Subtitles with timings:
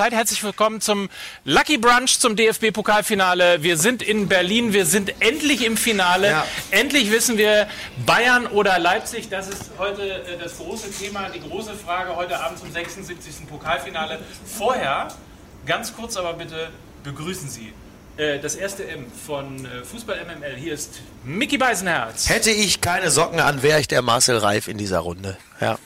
[0.00, 0.12] Zeit.
[0.14, 1.10] Herzlich willkommen zum
[1.44, 3.62] Lucky Brunch zum DFB-Pokalfinale.
[3.62, 6.30] Wir sind in Berlin, wir sind endlich im Finale.
[6.30, 6.46] Ja.
[6.70, 7.68] Endlich wissen wir,
[8.06, 12.58] Bayern oder Leipzig, das ist heute äh, das große Thema, die große Frage heute Abend
[12.60, 13.46] zum 76.
[13.46, 14.20] Pokalfinale.
[14.46, 15.08] Vorher,
[15.66, 16.70] ganz kurz aber bitte,
[17.04, 17.74] begrüßen Sie
[18.16, 20.56] äh, das erste M von äh, Fußball MML.
[20.56, 22.30] Hier ist Mickey Beisenherz.
[22.30, 25.36] Hätte ich keine Socken an, wäre ich der Marcel Reif in dieser Runde.
[25.60, 25.78] Ja.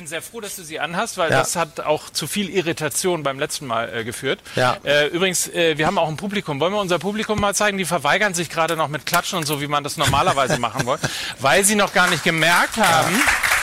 [0.00, 1.40] Ich bin sehr froh, dass du sie anhast, weil ja.
[1.40, 4.40] das hat auch zu viel Irritation beim letzten Mal äh, geführt.
[4.56, 4.78] Ja.
[4.82, 6.58] Äh, übrigens, äh, wir haben auch ein Publikum.
[6.58, 7.76] Wollen wir unser Publikum mal zeigen?
[7.76, 11.10] Die verweigern sich gerade noch mit Klatschen und so, wie man das normalerweise machen wollte,
[11.40, 13.14] weil sie noch gar nicht gemerkt haben.
[13.14, 13.59] Ja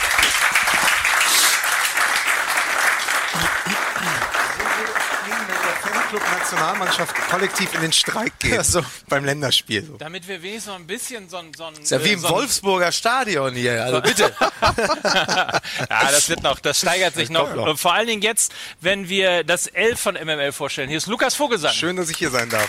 [6.58, 8.64] Nationalmannschaft kollektiv in den Streik geht.
[8.64, 8.82] so.
[9.08, 9.84] Beim Länderspiel.
[9.84, 9.96] So.
[9.96, 11.52] Damit wir wenigstens so ein bisschen so ein.
[11.54, 14.34] So ist ja wie im so Wolfsburger Stadion hier, also bitte.
[14.60, 17.54] ja, das wird noch, das steigert sich noch.
[17.54, 17.78] noch.
[17.78, 20.88] Vor allen Dingen jetzt, wenn wir das Elf von MML vorstellen.
[20.88, 21.72] Hier ist Lukas Vogelsang.
[21.72, 22.68] Schön, dass ich hier sein darf.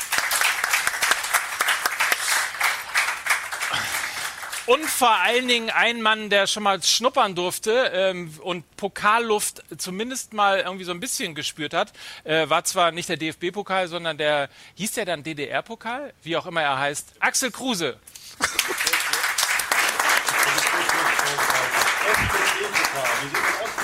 [4.70, 10.34] Und vor allen Dingen ein Mann, der schon mal schnuppern durfte ähm, und Pokalluft zumindest
[10.34, 11.92] mal irgendwie so ein bisschen gespürt hat.
[12.24, 16.14] Äh, war zwar nicht der DFB-Pokal, sondern der, hieß der dann DDR-Pokal?
[16.22, 17.14] Wie auch immer er heißt.
[17.20, 17.98] Axel Kruse.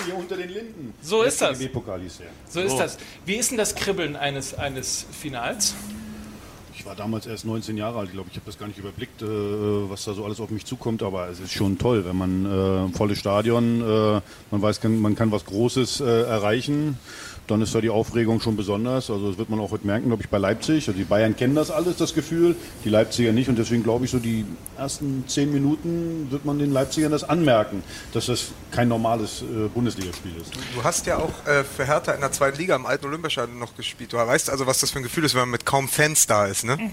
[0.06, 0.94] hier unter den Linden.
[1.02, 1.58] So ist das.
[2.48, 3.00] So ist das.
[3.26, 5.74] Wie ist denn das Kribbeln eines, eines Finals?
[6.86, 8.36] Ich war damals erst 19 Jahre alt, glaube ich.
[8.36, 11.02] habe das gar nicht überblickt, äh, was da so alles auf mich zukommt.
[11.02, 15.16] Aber es ist schon toll, wenn man äh, volles Stadion, äh, man weiß, kann, man
[15.16, 17.00] kann was Großes äh, erreichen
[17.48, 19.10] dann ist da die Aufregung schon besonders.
[19.10, 20.88] Also das wird man auch heute merken, glaube ich, bei Leipzig.
[20.88, 23.50] Also die Bayern kennen das alles, das Gefühl, die Leipziger nicht.
[23.50, 24.46] Und deswegen glaube ich, so die
[24.78, 30.32] ersten zehn Minuten wird man den Leipzigern das anmerken, dass das kein normales äh, Bundesligaspiel
[30.42, 30.52] ist.
[30.76, 33.76] Du hast ja auch äh, für Hertha in der zweiten Liga im alten Olympiastadion noch
[33.76, 34.14] gespielt.
[34.14, 36.46] Du weißt also, was das für ein Gefühl ist, wenn man mit kaum Fans da
[36.46, 36.92] ist, ne?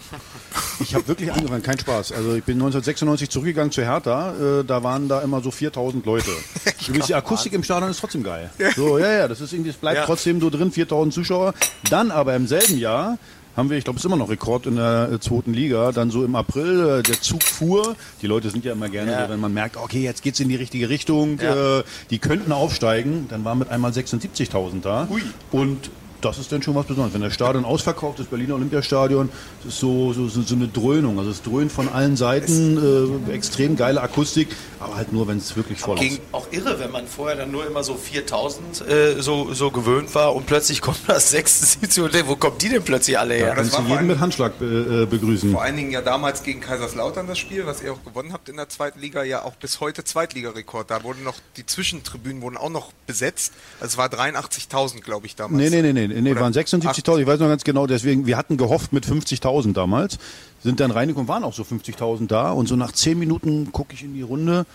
[0.80, 2.12] Ich habe wirklich angefangen, kein Spaß.
[2.12, 4.60] Also ich bin 1996 zurückgegangen zu Hertha.
[4.60, 6.30] Äh, da waren da immer so 4000 Leute.
[6.88, 8.50] die Akustik im Stadion ist trotzdem geil.
[8.76, 10.04] So, ja, ja, das ist irgendwie, es bleibt ja.
[10.04, 11.54] trotzdem so drin, 4000 Zuschauer.
[11.88, 13.18] Dann aber im selben Jahr
[13.56, 15.92] haben wir, ich glaube, es ist immer noch Rekord in der äh, zweiten Liga.
[15.92, 17.96] Dann so im April, äh, der Zug fuhr.
[18.22, 19.28] Die Leute sind ja immer gerne ja.
[19.28, 21.38] wenn man merkt, okay, jetzt geht es in die richtige Richtung.
[21.40, 21.80] Ja.
[21.80, 23.26] Äh, die könnten aufsteigen.
[23.28, 25.06] Dann waren mit einmal 76.000 da.
[25.10, 25.22] Ui.
[25.50, 25.90] Und
[26.24, 27.14] das ist dann schon was Besonderes.
[27.14, 29.28] Wenn das Stadion ausverkauft, das Berliner Olympiastadion,
[29.64, 31.18] das ist so, so, so eine Dröhnung.
[31.18, 35.56] Also es dröhnt von allen Seiten, äh, extrem geile Akustik, aber halt nur, wenn es
[35.56, 36.20] wirklich voll ist.
[36.30, 40.34] Auch irre, wenn man vorher dann nur immer so 4000 äh, so, so gewöhnt war
[40.34, 43.48] und plötzlich kommt das 76 und wo kommt die denn plötzlich alle her?
[43.48, 45.50] Da kannst du jeden mit Handschlag be äh, begrüßen.
[45.50, 48.56] Vor allen Dingen ja damals gegen Kaiserslautern das Spiel, was ihr auch gewonnen habt in
[48.56, 50.90] der zweiten Liga, ja auch bis heute Zweitligarekord.
[50.90, 53.52] Da wurden noch, die Zwischentribünen wurden auch noch besetzt.
[53.80, 55.58] Also es war 83.000, glaube ich, damals.
[55.58, 58.56] Nee, nee, nee, nee nee, waren 76.000, ich weiß noch ganz genau, deswegen, wir hatten
[58.56, 60.18] gehofft mit 50.000 damals,
[60.62, 64.02] sind dann reingekommen, waren auch so 50.000 da und so nach 10 Minuten gucke ich
[64.02, 64.66] in die Runde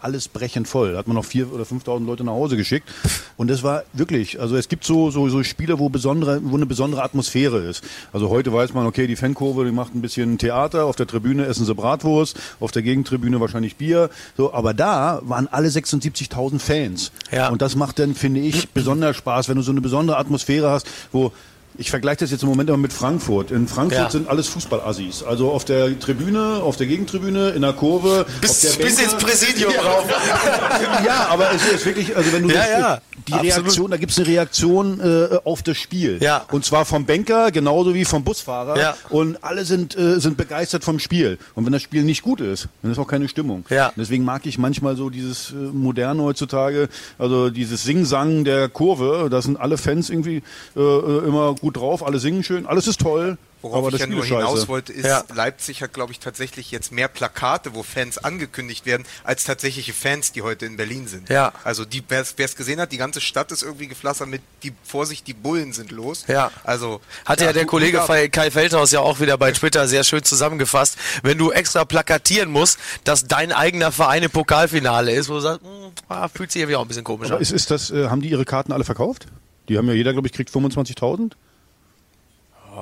[0.00, 0.92] alles brechend voll.
[0.92, 2.88] Da hat man noch vier oder 5.000 Leute nach Hause geschickt.
[3.36, 6.66] Und das war wirklich, also es gibt so, so, so Spiele, wo, besondere, wo eine
[6.66, 7.84] besondere Atmosphäre ist.
[8.12, 11.46] Also heute weiß man, okay, die Fankurve, die macht ein bisschen Theater, auf der Tribüne
[11.46, 14.10] essen sie Bratwurst, auf der Gegentribüne wahrscheinlich Bier.
[14.36, 17.12] So, aber da waren alle 76.000 Fans.
[17.30, 17.48] Ja.
[17.48, 20.86] Und das macht dann, finde ich, besonders Spaß, wenn du so eine besondere Atmosphäre hast,
[21.12, 21.32] wo
[21.78, 23.52] ich vergleiche das jetzt im Moment immer mit Frankfurt.
[23.52, 24.10] In Frankfurt ja.
[24.10, 25.22] sind alles Fußballassis.
[25.22, 28.26] Also auf der Tribüne, auf der Gegentribüne, in der Kurve.
[28.40, 29.80] Bis, der bis ins Präsidium ja.
[29.82, 30.04] rauf.
[31.06, 33.56] ja, aber es ist wirklich, also wenn du ja, das, ja, die absolut.
[33.56, 36.18] Reaktion, da gibt es eine Reaktion äh, auf das Spiel.
[36.20, 36.44] Ja.
[36.50, 38.76] Und zwar vom Banker genauso wie vom Busfahrer.
[38.76, 38.96] Ja.
[39.10, 41.38] Und alle sind, äh, sind begeistert vom Spiel.
[41.54, 43.64] Und wenn das Spiel nicht gut ist, dann ist auch keine Stimmung.
[43.70, 43.92] Ja.
[43.96, 49.28] deswegen mag ich manchmal so dieses äh, Moderne heutzutage, also dieses Sing-Sang der Kurve.
[49.30, 50.42] Da sind alle Fans irgendwie
[50.76, 53.36] äh, äh immer gut gut drauf, alle singen schön, alles ist toll.
[53.60, 55.24] Worauf aber ich ja nur hinaus wollte, ist, ja.
[55.34, 60.30] Leipzig hat, glaube ich, tatsächlich jetzt mehr Plakate, wo Fans angekündigt werden, als tatsächliche Fans,
[60.30, 61.28] die heute in Berlin sind.
[61.28, 61.52] Ja.
[61.64, 65.26] Also die, wer es gesehen hat, die ganze Stadt ist irgendwie geflassert mit die Vorsicht,
[65.26, 66.24] die Bullen sind los.
[66.28, 66.52] Ja.
[66.62, 68.00] Also hat ja, ja der Kollege
[68.30, 70.96] Kai Feldhaus ja auch wieder bei Twitter sehr schön zusammengefasst.
[71.22, 75.62] Wenn du extra plakatieren musst, dass dein eigener Verein im Pokalfinale ist, wo du sagst,
[75.62, 77.42] mh, hm, ah, fühlt sich irgendwie auch ein bisschen komisch aber an.
[77.42, 79.26] Ist, ist das, äh, haben die ihre Karten alle verkauft?
[79.68, 81.32] Die haben ja jeder, glaube ich, kriegt 25.000.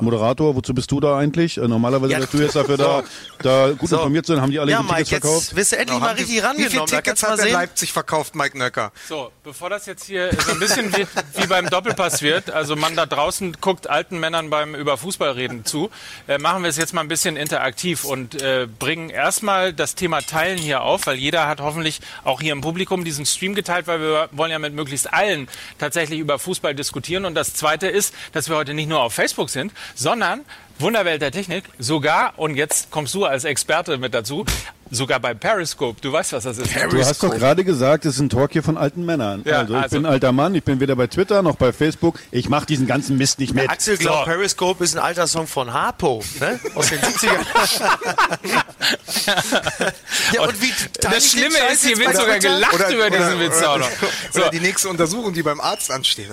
[0.00, 1.58] Moderator, wozu bist du da eigentlich?
[1.58, 2.18] Äh, normalerweise ja.
[2.20, 3.02] wärst du jetzt dafür da,
[3.42, 3.96] da gut so.
[3.96, 5.42] informiert sind, haben die alle ja, die Mike, Tickets verkauft.
[5.42, 6.72] Jetzt wirst du endlich genau, mal richtig rangenommen.
[6.72, 8.92] Wie viele Tickets hat der Leipzig verkauft, Mike Nöcker?
[9.08, 11.06] So, bevor das jetzt hier so ein bisschen wie,
[11.40, 15.64] wie beim Doppelpass wird, also man da draußen guckt alten Männern beim über Fußball reden
[15.64, 15.90] zu,
[16.28, 20.20] äh, machen wir es jetzt mal ein bisschen interaktiv und äh, bringen erstmal das Thema
[20.20, 24.00] Teilen hier auf, weil jeder hat hoffentlich auch hier im Publikum diesen Stream geteilt, weil
[24.00, 27.24] wir wollen ja mit möglichst allen tatsächlich über Fußball diskutieren.
[27.24, 30.44] Und das Zweite ist, dass wir heute nicht nur auf Facebook sind, sondern
[30.78, 34.44] Wunderwelt der Technik, sogar, und jetzt kommst du als Experte mit dazu,
[34.90, 36.00] sogar bei Periscope.
[36.00, 36.72] Du weißt, was das ist.
[36.72, 36.96] Periscope.
[36.96, 39.42] Du hast doch gerade gesagt, es ist ein Talk hier von alten Männern.
[39.44, 41.72] Ja, also ich also bin ein alter Mann, ich bin weder bei Twitter noch bei
[41.72, 42.18] Facebook.
[42.30, 43.68] Ich mache diesen ganzen Mist nicht mit.
[43.68, 44.32] Axel glaubt, so.
[44.32, 46.60] Periscope ist ein alter Song von Harpo, ne?
[46.74, 47.44] aus den 70ern.
[50.32, 53.62] ja, und wie das Schlimme ist, hier wird sogar gelacht oder, über oder, diesen Witz
[53.62, 53.90] auch noch.
[54.32, 54.40] So.
[54.40, 56.28] Oder die nächste Untersuchung, die beim Arzt ansteht.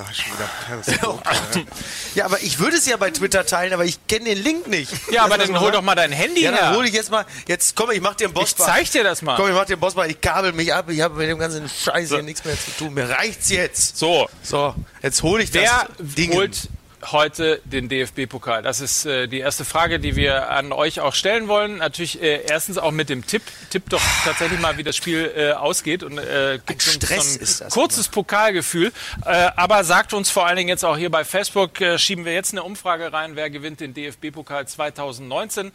[2.15, 4.91] ja, aber ich würde es ja bei Twitter teilen, aber ich kenne den Link nicht.
[5.11, 6.59] Ja, aber dann hol doch mal dein Handy ja, her.
[6.61, 8.42] Dann hol ich jetzt mal, jetzt komm, ich mach dir einen Boss.
[8.43, 9.35] Ich zeig dir das mal.
[9.35, 11.39] Komm, ich mach dir einen Boss mal, ich kabel mich ab, ich habe mit dem
[11.39, 12.15] ganzen Scheiß so.
[12.15, 12.93] hier nichts mehr zu tun.
[12.93, 13.97] Mir reicht's jetzt.
[13.97, 14.29] So.
[14.41, 16.33] So, jetzt hol ich das Wer Ding.
[16.33, 16.69] holt
[17.11, 18.61] heute den DFB-Pokal?
[18.61, 21.77] Das ist äh, die erste Frage, die wir an euch auch stellen wollen.
[21.77, 23.41] Natürlich äh, erstens auch mit dem Tipp.
[23.69, 27.69] Tipp doch tatsächlich mal, wie das Spiel äh, ausgeht und äh, gibt uns so ein
[27.69, 28.13] kurzes immer.
[28.13, 28.91] Pokalgefühl.
[29.25, 32.33] Äh, aber sagt uns vor allen Dingen jetzt auch hier bei Facebook, äh, schieben wir
[32.33, 35.71] jetzt eine Umfrage rein, wer gewinnt den DFB-Pokal 2019?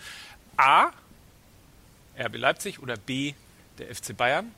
[0.57, 0.91] A.
[2.19, 3.35] RB Leipzig oder B.
[3.79, 4.53] der FC Bayern?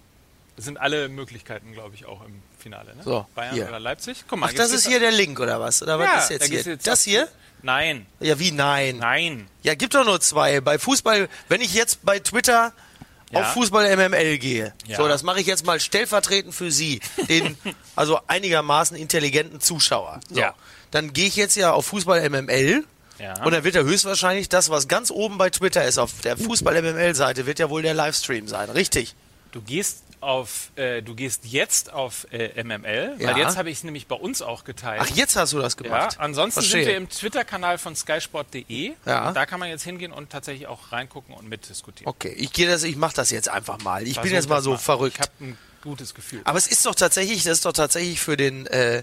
[0.56, 2.94] Das sind alle Möglichkeiten, glaube ich, auch im Finale.
[2.96, 3.02] Ne?
[3.02, 3.68] So, Bayern hier.
[3.68, 4.24] oder Leipzig.
[4.28, 5.82] Guck mal, Ach, das ist hier der Link oder was?
[5.82, 6.62] Oder ja, was ist jetzt da hier?
[6.62, 7.28] Jetzt das hier?
[7.62, 8.06] Nein.
[8.20, 8.98] Ja, wie nein?
[8.98, 9.48] Nein.
[9.62, 10.60] Ja, gibt doch nur zwei.
[10.60, 12.72] Bei Fußball, wenn ich jetzt bei Twitter
[13.30, 13.40] ja.
[13.40, 14.96] auf Fußball MML gehe, ja.
[14.96, 17.56] so, das mache ich jetzt mal stellvertretend für Sie, den
[17.96, 20.20] also einigermaßen intelligenten Zuschauer.
[20.28, 20.54] So, ja.
[20.90, 22.84] Dann gehe ich jetzt ja auf Fußball MML.
[23.20, 23.44] Ja.
[23.44, 27.46] Und dann wird ja höchstwahrscheinlich das, was ganz oben bei Twitter ist, auf der Fußball-MML-Seite,
[27.46, 29.14] wird ja wohl der Livestream sein, richtig?
[29.52, 33.28] Du gehst auf, äh, du gehst jetzt auf äh, MML, ja.
[33.28, 35.00] weil jetzt habe ich es nämlich bei uns auch geteilt.
[35.02, 36.14] Ach, jetzt hast du das gemacht.
[36.14, 36.84] Ja, ansonsten Verstehe.
[36.84, 38.92] sind wir im Twitter-Kanal von skysport.de.
[39.06, 39.32] Ja.
[39.32, 42.08] Da kann man jetzt hingehen und tatsächlich auch reingucken und mitdiskutieren.
[42.10, 44.02] Okay, ich gehe das, ich mache das jetzt einfach mal.
[44.02, 44.78] Ich Versuch bin jetzt mal so mal.
[44.78, 45.16] verrückt.
[45.16, 46.42] Ich habe ein gutes Gefühl.
[46.44, 49.02] Aber es ist doch tatsächlich, das ist doch tatsächlich für den äh,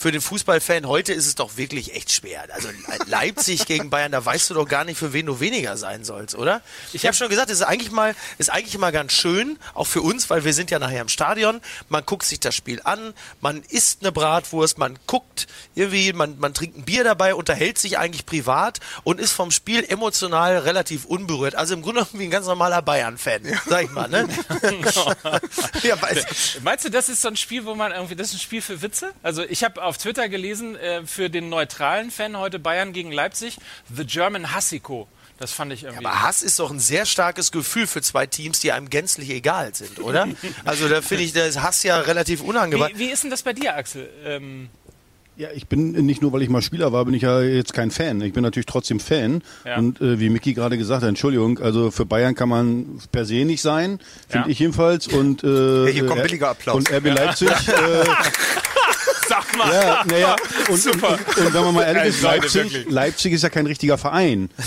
[0.00, 2.44] für den Fußballfan heute ist es doch wirklich echt schwer.
[2.54, 2.70] Also
[3.04, 6.34] Leipzig gegen Bayern, da weißt du doch gar nicht, für wen du weniger sein sollst,
[6.34, 6.62] oder?
[6.94, 10.00] Ich habe schon gesagt, es ist eigentlich mal, ist eigentlich mal ganz schön, auch für
[10.00, 11.60] uns, weil wir sind ja nachher im Stadion.
[11.90, 13.12] Man guckt sich das Spiel an,
[13.42, 17.98] man isst eine Bratwurst, man guckt irgendwie, man, man trinkt ein Bier dabei, unterhält sich
[17.98, 21.56] eigentlich privat und ist vom Spiel emotional relativ unberührt.
[21.56, 24.26] Also im Grunde wie ein ganz normaler Bayern-Fan, sag ich mal, ne?
[25.82, 25.96] ja,
[26.62, 28.80] Meinst du, das ist so ein Spiel, wo man irgendwie, das ist ein Spiel für
[28.80, 29.12] Witze?
[29.22, 33.58] Also ich habe auf Twitter gelesen, äh, für den neutralen Fan heute Bayern gegen Leipzig,
[33.94, 35.08] The German Hassiko.
[35.40, 36.04] Das fand ich irgendwie.
[36.04, 39.30] Ja, aber Hass ist doch ein sehr starkes Gefühl für zwei Teams, die einem gänzlich
[39.30, 40.28] egal sind, oder?
[40.64, 42.92] also da finde ich das Hass ja relativ unangebracht.
[42.94, 44.08] Wie, wie, ist denn das bei dir, Axel?
[44.24, 44.68] Ähm
[45.36, 47.90] ja, ich bin nicht nur, weil ich mal Spieler war, bin ich ja jetzt kein
[47.90, 48.20] Fan.
[48.20, 49.42] Ich bin natürlich trotzdem Fan.
[49.64, 49.78] Ja.
[49.78, 53.46] Und äh, wie Micky gerade gesagt hat, Entschuldigung, also für Bayern kann man per se
[53.46, 53.98] nicht sein,
[54.28, 54.52] finde ja.
[54.52, 55.08] ich jedenfalls.
[55.08, 56.76] Und äh, ja, hier kommt billiger Applaus.
[56.76, 57.48] Und RB Leipzig.
[57.48, 58.04] äh,
[59.30, 59.72] Sag mal.
[59.72, 60.36] Ja, naja,
[60.68, 61.10] und, Super.
[61.12, 64.50] Und, und, und, wenn man mal ehrlich ist, Leipzig, Leipzig ist ja kein richtiger Verein.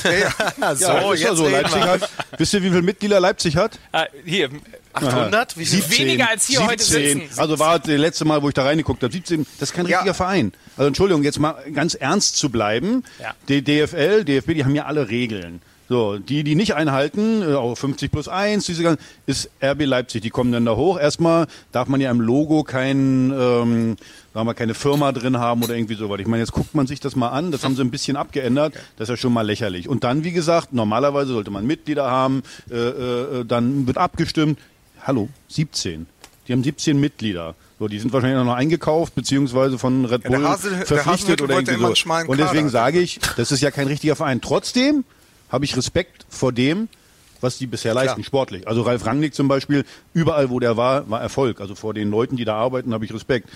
[0.60, 1.48] Ja, so, ja, jetzt so.
[1.48, 3.80] Leipzig hat, wisst ihr, wie viele Mitglieder Leipzig hat?
[3.92, 4.50] Ah, hier,
[4.94, 5.57] 800?
[5.57, 6.71] Wie 17, Weniger als hier 17.
[6.71, 7.39] heute sitzen.
[7.39, 9.12] Also war das letzte Mal, wo ich da reingeguckt habe.
[9.12, 10.13] 17, das ist kein richtiger ja.
[10.13, 10.54] Verein.
[10.77, 13.04] Also Entschuldigung, jetzt mal ganz ernst zu bleiben.
[13.19, 13.33] Ja.
[13.50, 15.62] Die DFL, DFB, die haben ja alle Regeln.
[15.90, 20.22] So, die, die nicht einhalten, äh, auch 50 plus 1, diese ganzen, ist RB Leipzig.
[20.22, 20.98] Die kommen dann da hoch.
[20.98, 23.98] Erstmal darf man ja im Logo kein, ähm,
[24.34, 26.20] sagen wir, keine Firma drin haben oder irgendwie so was.
[26.20, 27.52] Ich meine, jetzt guckt man sich das mal an.
[27.52, 28.74] Das haben sie ein bisschen abgeändert.
[28.98, 29.90] Das ist ja schon mal lächerlich.
[29.90, 32.44] Und dann, wie gesagt, normalerweise sollte man Mitglieder haben.
[32.72, 34.60] Äh, äh, dann wird abgestimmt.
[35.02, 36.08] Hallo, 17.
[36.48, 37.56] Die haben 17 Mitglieder.
[37.80, 41.78] So, die sind wahrscheinlich noch eingekauft, beziehungsweise von Red Bull ja, Hasel, verpflichtet oder irgendwie
[41.78, 42.12] so.
[42.28, 44.40] Und deswegen sage ich, das ist ja kein richtiger Verein.
[44.40, 45.04] Trotzdem
[45.53, 46.89] habe ich Respekt vor dem,
[47.39, 48.25] was die bisher leisten, Klar.
[48.25, 48.67] sportlich.
[48.67, 51.62] Also Ralf Rangnick zum Beispiel, überall wo der war, war Erfolg.
[51.62, 53.50] Also vor den Leuten, die da arbeiten, habe ich Respekt.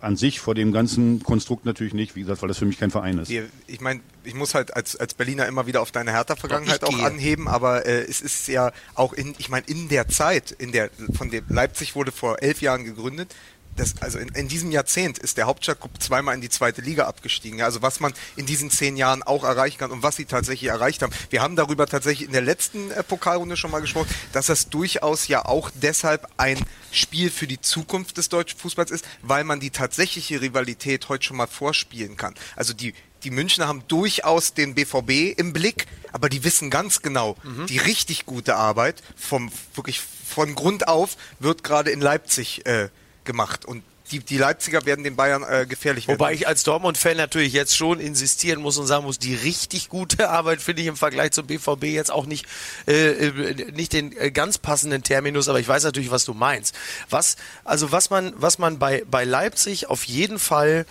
[0.00, 2.90] An sich vor dem ganzen Konstrukt natürlich nicht, wie gesagt, weil das für mich kein
[2.90, 3.30] Verein ist.
[3.66, 7.48] Ich meine, ich muss halt als, als Berliner immer wieder auf deine Hertha-Vergangenheit auch anheben,
[7.48, 11.30] aber äh, es ist ja auch in, ich meine, in der Zeit, in der von
[11.30, 13.34] dem Leipzig wurde vor elf Jahren gegründet,
[13.76, 17.62] das, also in, in, diesem Jahrzehnt ist der Hauptstadtclub zweimal in die zweite Liga abgestiegen.
[17.62, 21.02] Also was man in diesen zehn Jahren auch erreichen kann und was sie tatsächlich erreicht
[21.02, 21.12] haben.
[21.30, 25.28] Wir haben darüber tatsächlich in der letzten äh, Pokalrunde schon mal gesprochen, dass das durchaus
[25.28, 26.58] ja auch deshalb ein
[26.92, 31.36] Spiel für die Zukunft des deutschen Fußballs ist, weil man die tatsächliche Rivalität heute schon
[31.36, 32.34] mal vorspielen kann.
[32.56, 37.36] Also die die Münchner haben durchaus den BVB im Blick, aber die wissen ganz genau,
[37.42, 37.66] mhm.
[37.66, 42.88] die richtig gute Arbeit vom wirklich von Grund auf wird gerade in Leipzig äh,
[43.24, 46.18] gemacht und die, die Leipziger werden den Bayern äh, gefährlich werden.
[46.18, 50.28] Wobei ich als Dortmund-Fan natürlich jetzt schon insistieren muss und sagen muss, die richtig gute
[50.30, 52.46] Arbeit finde ich im Vergleich zum BVB jetzt auch nicht,
[52.86, 56.74] äh, äh, nicht den äh, ganz passenden Terminus, aber ich weiß natürlich, was du meinst.
[57.08, 60.84] Was, also was man, was man bei, bei Leipzig auf jeden Fall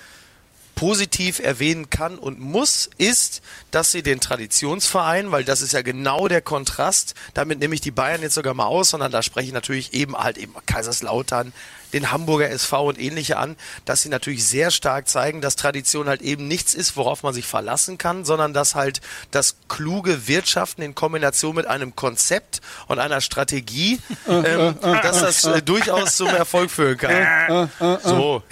[0.75, 6.27] positiv erwähnen kann und muss, ist, dass sie den Traditionsverein, weil das ist ja genau
[6.27, 9.53] der Kontrast, damit nehme ich die Bayern jetzt sogar mal aus, sondern da spreche ich
[9.53, 11.53] natürlich eben halt eben Kaiserslautern,
[11.93, 16.21] den Hamburger SV und ähnliche an, dass sie natürlich sehr stark zeigen, dass Tradition halt
[16.21, 20.95] eben nichts ist, worauf man sich verlassen kann, sondern dass halt das kluge Wirtschaften in
[20.95, 26.97] Kombination mit einem Konzept und einer Strategie, ähm, dass das äh, durchaus zum Erfolg führen
[26.97, 27.69] kann.
[28.03, 28.43] so,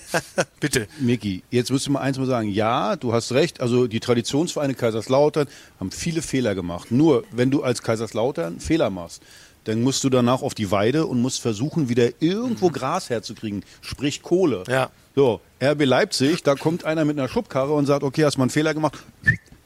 [0.60, 0.88] bitte.
[0.98, 2.48] Miki, jetzt musst du mal eins mal sagen.
[2.48, 3.60] Ja, du hast recht.
[3.60, 5.48] Also die Traditionsvereine Kaiserslautern
[5.80, 6.90] haben viele Fehler gemacht.
[6.90, 9.22] Nur wenn du als Kaiserslautern Fehler machst,
[9.64, 12.72] dann musst du danach auf die Weide und musst versuchen, wieder irgendwo mhm.
[12.72, 14.64] Gras herzukriegen, sprich Kohle.
[14.68, 14.90] Ja.
[15.14, 18.50] So, RB Leipzig, da kommt einer mit einer Schubkarre und sagt, okay, hast mal einen
[18.50, 18.98] Fehler gemacht,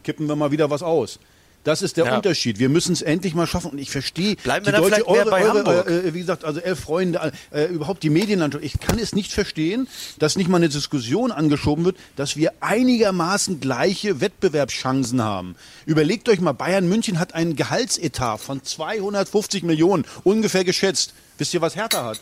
[0.02, 1.18] kippen wir mal wieder was aus.
[1.66, 2.14] Das ist der ja.
[2.14, 2.60] Unterschied.
[2.60, 3.72] Wir müssen es endlich mal schaffen.
[3.72, 5.90] Und ich verstehe Bleiben wir die deutsche vielleicht eure, bei eure, Hamburg.
[5.90, 8.64] Äh, wie gesagt, also elf Freunde, äh, überhaupt die Medienlandschaft.
[8.64, 9.88] Ich kann es nicht verstehen,
[10.20, 15.56] dass nicht mal eine Diskussion angeschoben wird, dass wir einigermaßen gleiche Wettbewerbschancen haben.
[15.86, 21.14] Überlegt euch mal, Bayern München hat einen Gehaltsetat von 250 Millionen, ungefähr geschätzt.
[21.36, 22.20] Wisst ihr, was Hertha hat?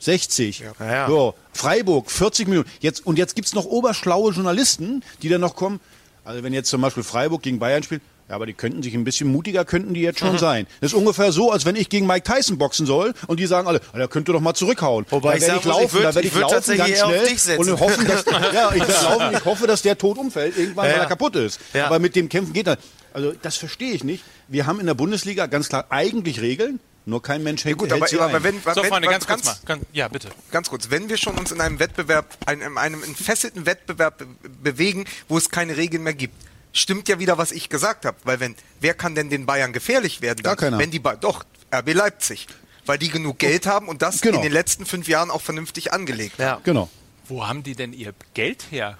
[0.00, 0.58] 60.
[0.58, 0.72] Ja.
[0.80, 1.06] Ja.
[1.08, 2.68] So, Freiburg 40 Millionen.
[2.80, 5.80] Jetzt, und jetzt gibt es noch oberschlaue Journalisten, die dann noch kommen.
[6.24, 9.04] Also wenn jetzt zum Beispiel Freiburg gegen Bayern spielt, ja, aber die könnten sich ein
[9.04, 10.38] bisschen mutiger, könnten die jetzt schon mhm.
[10.38, 10.66] sein.
[10.80, 13.68] Das ist ungefähr so, als wenn ich gegen Mike Tyson boxen soll und die sagen
[13.68, 15.04] alle, da könnt ihr doch mal zurückhauen.
[15.10, 18.72] Wobei da werde ich laufen, da werde ich, laufen ganz schnell und hoffen, dass, ja,
[18.74, 21.60] ich laufen, ich hoffe, dass der tot umfällt, irgendwann, ja, weil er kaputt ist.
[21.74, 21.86] Ja.
[21.86, 22.78] Aber mit dem Kämpfen geht das.
[23.12, 24.24] Also, das verstehe ich nicht.
[24.48, 26.80] Wir haben in der Bundesliga ganz klar eigentlich Regeln.
[27.06, 29.60] Nur kein Mensch hält, ja, gut, aber, aber wenn, so, wenn, Freunde, ganz, ganz kurz
[29.62, 29.66] mal.
[29.66, 30.28] Ganz, ja, bitte.
[30.50, 30.88] Ganz kurz.
[30.88, 34.24] Wenn wir schon uns in einem Wettbewerb, einem, einem entfesselten Wettbewerb
[34.62, 36.34] bewegen, wo es keine Regeln mehr gibt,
[36.74, 38.18] stimmt ja wieder, was ich gesagt habe.
[38.24, 40.42] Weil wenn, wer kann denn den Bayern gefährlich werden?
[40.42, 40.50] Dann?
[40.50, 40.78] Gar keiner.
[40.78, 42.46] Wenn die ba doch, RB Leipzig.
[42.84, 44.36] Weil die genug Geld haben und das genau.
[44.36, 46.60] in den letzten fünf Jahren auch vernünftig angelegt ja.
[46.64, 46.90] Genau.
[47.26, 48.98] Wo haben die denn ihr Geld her?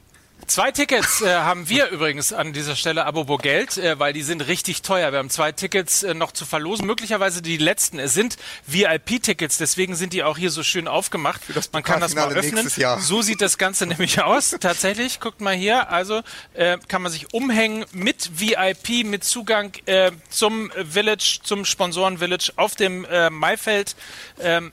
[0.48, 4.48] Zwei Tickets äh, haben wir übrigens an dieser Stelle, Abobo Geld, äh, weil die sind
[4.48, 5.12] richtig teuer.
[5.12, 8.00] Wir haben zwei Tickets äh, noch zu verlosen, möglicherweise die letzten.
[8.00, 11.42] Es sind VIP-Tickets, deswegen sind die auch hier so schön aufgemacht.
[11.72, 12.70] Man kann das mal öffnen.
[13.00, 14.56] So sieht das Ganze nämlich aus.
[14.60, 15.90] Tatsächlich, guckt mal hier.
[15.90, 16.22] Also
[16.54, 22.76] äh, kann man sich umhängen mit VIP, mit Zugang äh, zum Village, zum Sponsoren-Village auf
[22.76, 23.96] dem äh, Maifeld.
[24.40, 24.72] Ähm,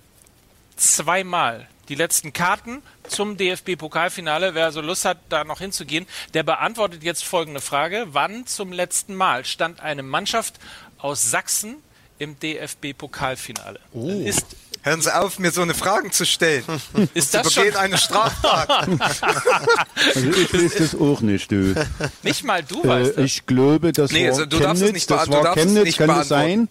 [0.77, 4.55] zweimal die letzten Karten zum DFB-Pokalfinale.
[4.55, 8.07] Wer also Lust hat, da noch hinzugehen, der beantwortet jetzt folgende Frage.
[8.13, 10.55] Wann zum letzten Mal stand eine Mannschaft
[10.99, 11.77] aus Sachsen
[12.19, 13.81] im DFB-Pokalfinale?
[13.93, 14.09] Oh.
[14.09, 14.47] Ist
[14.83, 16.65] Hören Sie auf, mir so eine Fragen zu stellen.
[17.15, 18.89] Ist das Sie schon eine Straftat?
[20.15, 21.75] also ich weiß das auch nicht, du.
[22.23, 25.29] Nicht mal du weißt äh, Ich glaube, das nee, war also, du Chemnitz, nicht das
[25.29, 26.69] war Chemnitz, kann es sein?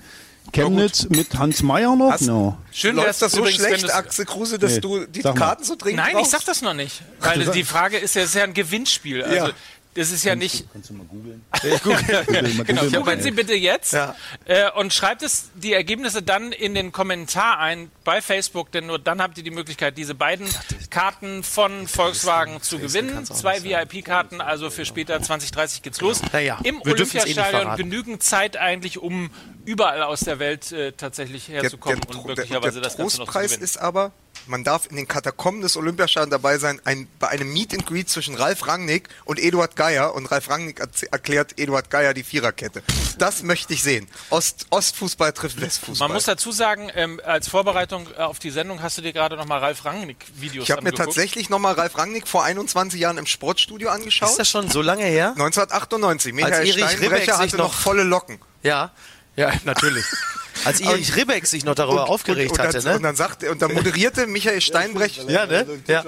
[0.51, 2.11] Chemnitz mit Hans Meyer noch?
[2.11, 2.57] Hast, no.
[2.71, 6.13] Schön, dass das so schlecht, Axel Kruse, dass nee, du die Karten so dringend Nein,
[6.13, 6.33] brauchst.
[6.33, 7.01] ich sag das noch nicht.
[7.19, 9.23] Weil die Frage ist ja, ist ja ein Gewinnspiel.
[9.23, 9.51] Also, ja.
[9.95, 10.65] Das ist ja kannst nicht.
[10.65, 11.43] Du, kannst du mal googeln?
[11.83, 12.63] googeln.
[12.65, 14.15] genau, googeln Sie bitte jetzt ja.
[14.45, 18.99] äh, und schreibt es die Ergebnisse dann in den Kommentar ein bei Facebook, denn nur
[18.99, 20.47] dann habt ihr die Möglichkeit, diese beiden
[20.91, 23.25] Karten von Volkswagen zu gewinnen.
[23.25, 26.21] Zwei VIP-Karten, also für später 2030 geht's los.
[26.31, 29.31] Naja, Im eh Olympiastadion genügend Zeit eigentlich, um
[29.65, 33.17] überall aus der Welt äh, tatsächlich herzukommen der, der, und möglicherweise der, der das Ganze
[33.19, 33.63] noch zu gewinnen.
[33.63, 34.11] ist aber,
[34.47, 38.09] man darf in den Katakomben des Olympiastadions dabei sein, ein, bei einem Meet and Greet
[38.09, 40.81] zwischen Ralf Rangnick und Eduard Geier und Ralf Rangnick
[41.11, 42.83] erklärt Eduard Geier die Viererkette.
[43.17, 44.07] Das möchte ich sehen.
[44.29, 46.07] Ost, Ostfußball trifft Westfußball.
[46.07, 49.59] Man muss dazu sagen, ähm, als Vorbereitung auf die Sendung hast du dir gerade nochmal
[49.59, 53.89] Ralf Rangnick Videos Ich habe mir tatsächlich nochmal Ralf Rangnick vor 21 Jahren im Sportstudio
[53.89, 54.29] angeschaut.
[54.29, 55.29] Ist das schon so lange her?
[55.31, 56.33] 1998.
[56.33, 58.39] Michael Steinbrecher hatte noch volle Locken.
[58.63, 58.91] Ja,
[59.35, 60.05] ja, natürlich.
[60.69, 62.95] Als Erich Ribbeck sich noch darüber und, aufgeregt und, und, hatte, ne?
[62.95, 65.65] Und dann sagte, und dann moderierte Michael Steinbrecher, ja, ne?
[65.87, 66.03] ja.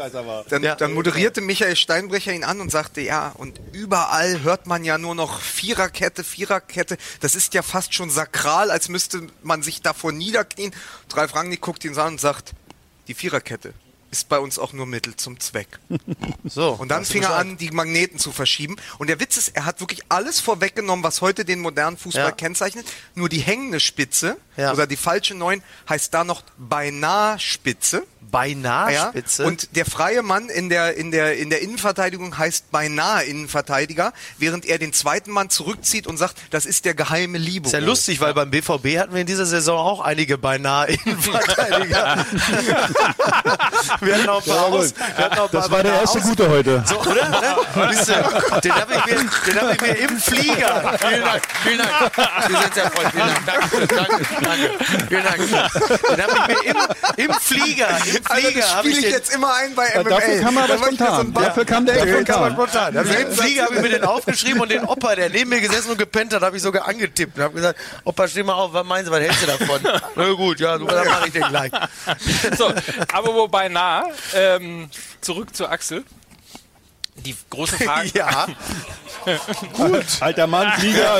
[0.49, 4.97] Dann, dann moderierte Michael Steinbrecher ihn an und sagte, ja, und überall hört man ja
[4.97, 6.97] nur noch Viererkette, Viererkette.
[7.19, 10.73] Das ist ja fast schon sakral, als müsste man sich davor niederknien.
[11.03, 12.51] Und Ralf Rangnick guckt ihn an und sagt,
[13.07, 13.73] die Viererkette
[14.11, 15.79] ist bei uns auch nur Mittel zum Zweck.
[16.43, 16.71] So.
[16.71, 18.75] Und dann fing er an, die Magneten zu verschieben.
[18.97, 22.31] Und der Witz ist, er hat wirklich alles vorweggenommen, was heute den modernen Fußball ja.
[22.31, 22.85] kennzeichnet.
[23.15, 24.73] Nur die hängende Spitze ja.
[24.73, 28.05] oder die falsche Neun heißt da noch beinahe Spitze.
[28.29, 29.45] Beinahe ja, Spitze.
[29.45, 34.65] Und der freie Mann in der, in, der, in der Innenverteidigung heißt beinahe Innenverteidiger, während
[34.65, 37.65] er den zweiten Mann zurückzieht und sagt, das ist der geheime Liebe.
[37.67, 42.25] Ist ja lustig, weil beim BVB hatten wir in dieser Saison auch einige beinahe Innenverteidiger.
[44.01, 46.25] wir hatten auch ein paar, aus, wir hatten auch das war der erste aus.
[46.25, 46.83] gute heute.
[46.85, 47.11] So, oder?
[47.11, 48.61] oder?
[48.61, 50.97] den habe ich, mir, hab ich mir im Flieger.
[50.99, 51.91] Vielen Dank, vielen Dank.
[52.47, 53.23] Sie sind sehr freundlich.
[53.23, 54.69] Vielen Dank, danke, danke, danke.
[55.09, 55.37] Vielen Dank.
[56.07, 59.33] Den habe ich mir im, im Flieger, im also Flieger also spiele ich den, jetzt
[59.33, 60.09] immer ein bei MMA.
[60.09, 61.25] Dafür kam er aber spontan.
[61.25, 62.51] So dafür kam der echt spontan.
[62.53, 62.93] spontan.
[62.93, 65.91] Ja, Im Flieger habe ich mir den aufgeschrieben und den Opa, der neben mir gesessen
[65.91, 68.85] und gepennt hat, habe ich sogar angetippt und habe gesagt, Opa, steh mal auf, was
[68.85, 69.81] meinen Sie, was hältst du davon?
[70.15, 71.71] Na gut, ja, dann mache ich den gleich.
[72.57, 72.71] So,
[73.13, 74.89] aber wobei nah, ähm,
[75.21, 76.03] zurück zu Axel.
[77.17, 78.09] Die große Frage.
[78.15, 78.47] ja.
[79.73, 80.05] Gut.
[80.19, 81.19] Alter Mann, Flieger,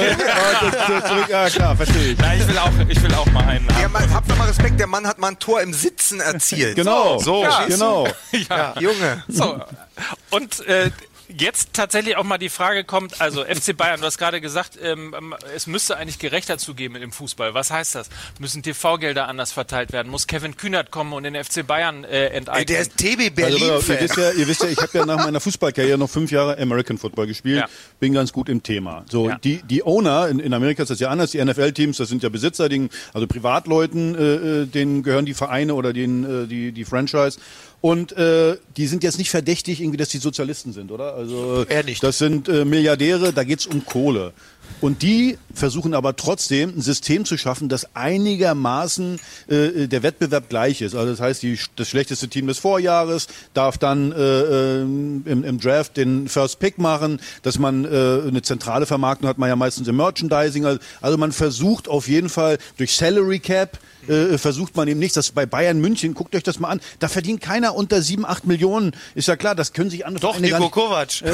[1.08, 1.30] zurück.
[1.30, 2.18] Ja, klar, verstehe ich.
[2.18, 3.82] Na, ich will auch, ich will auch mal einen haben.
[3.82, 6.76] Ja, man, habt doch mal Respekt, der Mann hat mal ein Tor im Sitzen erzielt.
[6.76, 8.08] Genau, so, ja, genau.
[8.50, 8.74] Ja.
[8.80, 9.24] Junge.
[9.28, 9.62] So.
[10.32, 10.90] Und äh,
[11.38, 15.36] jetzt tatsächlich auch mal die Frage kommt, also FC Bayern, du hast gerade gesagt, ähm,
[15.56, 17.54] es müsste eigentlich gerechter zugeben im Fußball.
[17.54, 18.10] Was heißt das?
[18.40, 20.10] Müssen TV-Gelder anders verteilt werden?
[20.12, 22.68] Muss Kevin Kühnert kommen und den FC Bayern äh, enteignen?
[22.68, 23.72] Der ist TB Berlin.
[23.72, 26.32] Also, ihr, wisst ja, ihr wisst ja, ich habe ja nach meiner Fußballkarriere noch fünf
[26.32, 27.70] Jahre American Football gespielt, ja.
[28.00, 29.06] bin ganz gut im Thema.
[29.10, 29.38] So, ja.
[29.38, 32.30] die, die Owner, in, in Amerika ist das ja anders, die NFL-Teams, das sind ja
[32.30, 36.86] Besitzer, die, also Privatleuten, äh, äh, denen gehören die Vereine oder denen, äh, die, die
[36.86, 37.40] Franchise.
[37.82, 41.16] Und äh, die sind jetzt nicht verdächtig, irgendwie, dass die Sozialisten sind, oder?
[41.16, 42.04] Also Eher nicht.
[42.04, 44.34] das sind äh, Milliardäre, da geht's um Kohle.
[44.80, 50.82] Und die versuchen aber trotzdem ein System zu schaffen, das einigermaßen äh, der Wettbewerb gleich
[50.82, 50.96] ist.
[50.96, 55.60] Also das heißt, die, das schlechteste Team des Vorjahres darf dann äh, äh, im, im
[55.60, 57.88] Draft den First Pick machen, dass man äh,
[58.28, 60.66] eine zentrale Vermarktung hat man ja meistens im Merchandising.
[61.02, 65.16] Also man versucht auf jeden Fall durch Salary Cap äh, versucht man eben nichts.
[65.16, 68.46] Das bei Bayern München, guckt euch das mal an, da verdient keiner unter 7, 8
[68.48, 68.94] Millionen.
[69.16, 71.22] Ist ja klar, das können sich andere Doch, Nico Kovac.
[71.22, 71.32] Äh,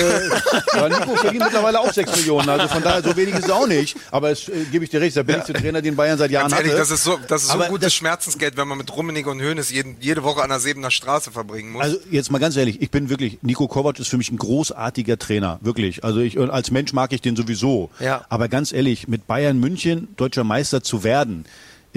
[0.75, 2.50] ja, Nico verdient mittlerweile auch 6 Millionen.
[2.50, 3.98] Also von daher, so wenig ist es auch nicht.
[4.12, 5.60] Aber es äh, gebe ich dir recht, der billigste ja.
[5.60, 6.79] Trainer, den Bayern seit Jahren Ganz ehrlich, hatte.
[6.79, 9.72] Das ist so, das ist so gutes das, Schmerzensgeld, wenn man mit Rummenigge und Hönes
[9.72, 11.84] jede Woche an der Sebener Straße verbringen muss.
[11.84, 15.17] Also jetzt mal ganz ehrlich, ich bin wirklich, Nico Kovac ist für mich ein großartiger
[15.17, 16.03] Trainer, wirklich.
[16.03, 17.89] Also ich, als Mensch mag ich den sowieso.
[18.00, 18.25] Ja.
[18.29, 21.45] Aber ganz ehrlich, mit Bayern München deutscher Meister zu werden,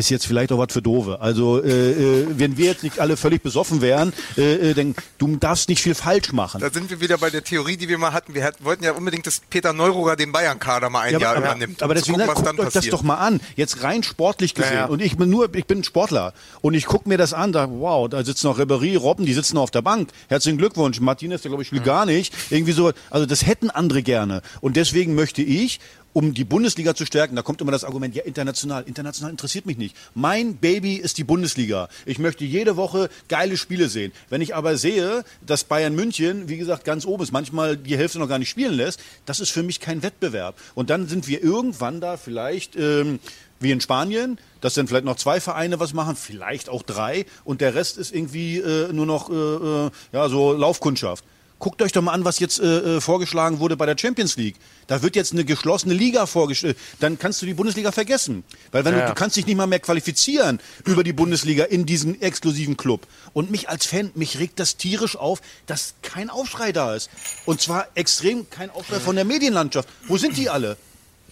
[0.01, 1.21] ist jetzt vielleicht auch was für Dove.
[1.21, 5.37] Also äh, äh, wenn wir jetzt nicht alle völlig besoffen wären, äh, äh, dann du
[5.37, 6.61] darfst nicht viel falsch machen.
[6.61, 8.35] Da sind wir wieder bei der Theorie, die wir mal hatten.
[8.35, 11.47] Wir hatten, wollten ja unbedingt, dass Peter Neururer den Bayern-Kader mal ein ja, Jahr aber,
[11.47, 11.83] übernimmt.
[11.83, 13.41] Aber deswegen gucken, guckt euch das doch mal an.
[13.57, 14.73] Jetzt rein sportlich gesehen.
[14.73, 14.87] Ja, ja.
[14.87, 16.33] Und ich bin nur, ich bin Sportler
[16.63, 17.53] und ich gucke mir das an.
[17.53, 20.11] Da, wow, da sitzen noch Ribery, Robben, die sitzen noch auf der Bank.
[20.29, 20.99] Herzlichen Glückwunsch.
[21.01, 21.85] Martinez, der glaube ich will mhm.
[21.85, 22.35] gar nicht.
[22.51, 22.93] Irgendwie so.
[23.11, 24.43] Also das hätten andere gerne.
[24.61, 25.81] Und deswegen möchte ich
[26.13, 28.85] um die Bundesliga zu stärken, da kommt immer das Argument, ja, international.
[28.87, 29.97] International interessiert mich nicht.
[30.15, 31.89] Mein Baby ist die Bundesliga.
[32.07, 34.13] Ich möchte jede Woche geile Spiele sehen.
[34.29, 38.19] Wenn ich aber sehe, dass Bayern München, wie gesagt, ganz oben ist, manchmal die Hälfte
[38.19, 40.57] noch gar nicht spielen lässt, das ist für mich kein Wettbewerb.
[40.75, 43.21] Und dann sind wir irgendwann da vielleicht, ähm,
[43.61, 47.61] wie in Spanien, dass dann vielleicht noch zwei Vereine was machen, vielleicht auch drei, und
[47.61, 51.25] der Rest ist irgendwie äh, nur noch äh, äh ja so Laufkundschaft.
[51.61, 54.57] Guckt euch doch mal an, was jetzt äh, äh, vorgeschlagen wurde bei der Champions League.
[54.91, 56.77] Da wird jetzt eine geschlossene Liga vorgestellt.
[56.99, 58.43] Dann kannst du die Bundesliga vergessen.
[58.73, 61.87] Weil wenn ja, du, du kannst dich nicht mal mehr qualifizieren über die Bundesliga in
[61.87, 63.07] diesen exklusiven Club.
[63.33, 67.09] Und mich als Fan, mich regt das tierisch auf, dass kein Aufschrei da ist.
[67.47, 69.89] Und zwar extrem kein Aufschrei von der Medienlandschaft.
[70.09, 70.77] Wo sind die alle?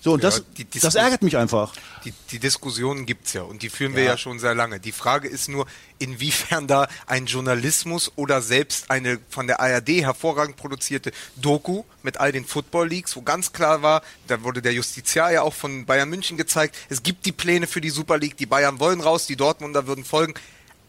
[0.08, 1.74] So, und das, ja, das ärgert mich einfach.
[2.06, 4.12] Die, die Diskussionen gibt's ja und die führen wir ja.
[4.12, 4.80] ja schon sehr lange.
[4.80, 5.66] Die Frage ist nur,
[5.98, 12.32] inwiefern da ein Journalismus oder selbst eine von der ARD hervorragend produzierte Doku mit all
[12.32, 16.08] den Football Leagues, wo ganz klar war, da wurde der Justiziar ja auch von Bayern
[16.08, 19.36] München gezeigt, es gibt die Pläne für die Super League, die Bayern wollen raus, die
[19.36, 20.32] Dortmunder würden folgen.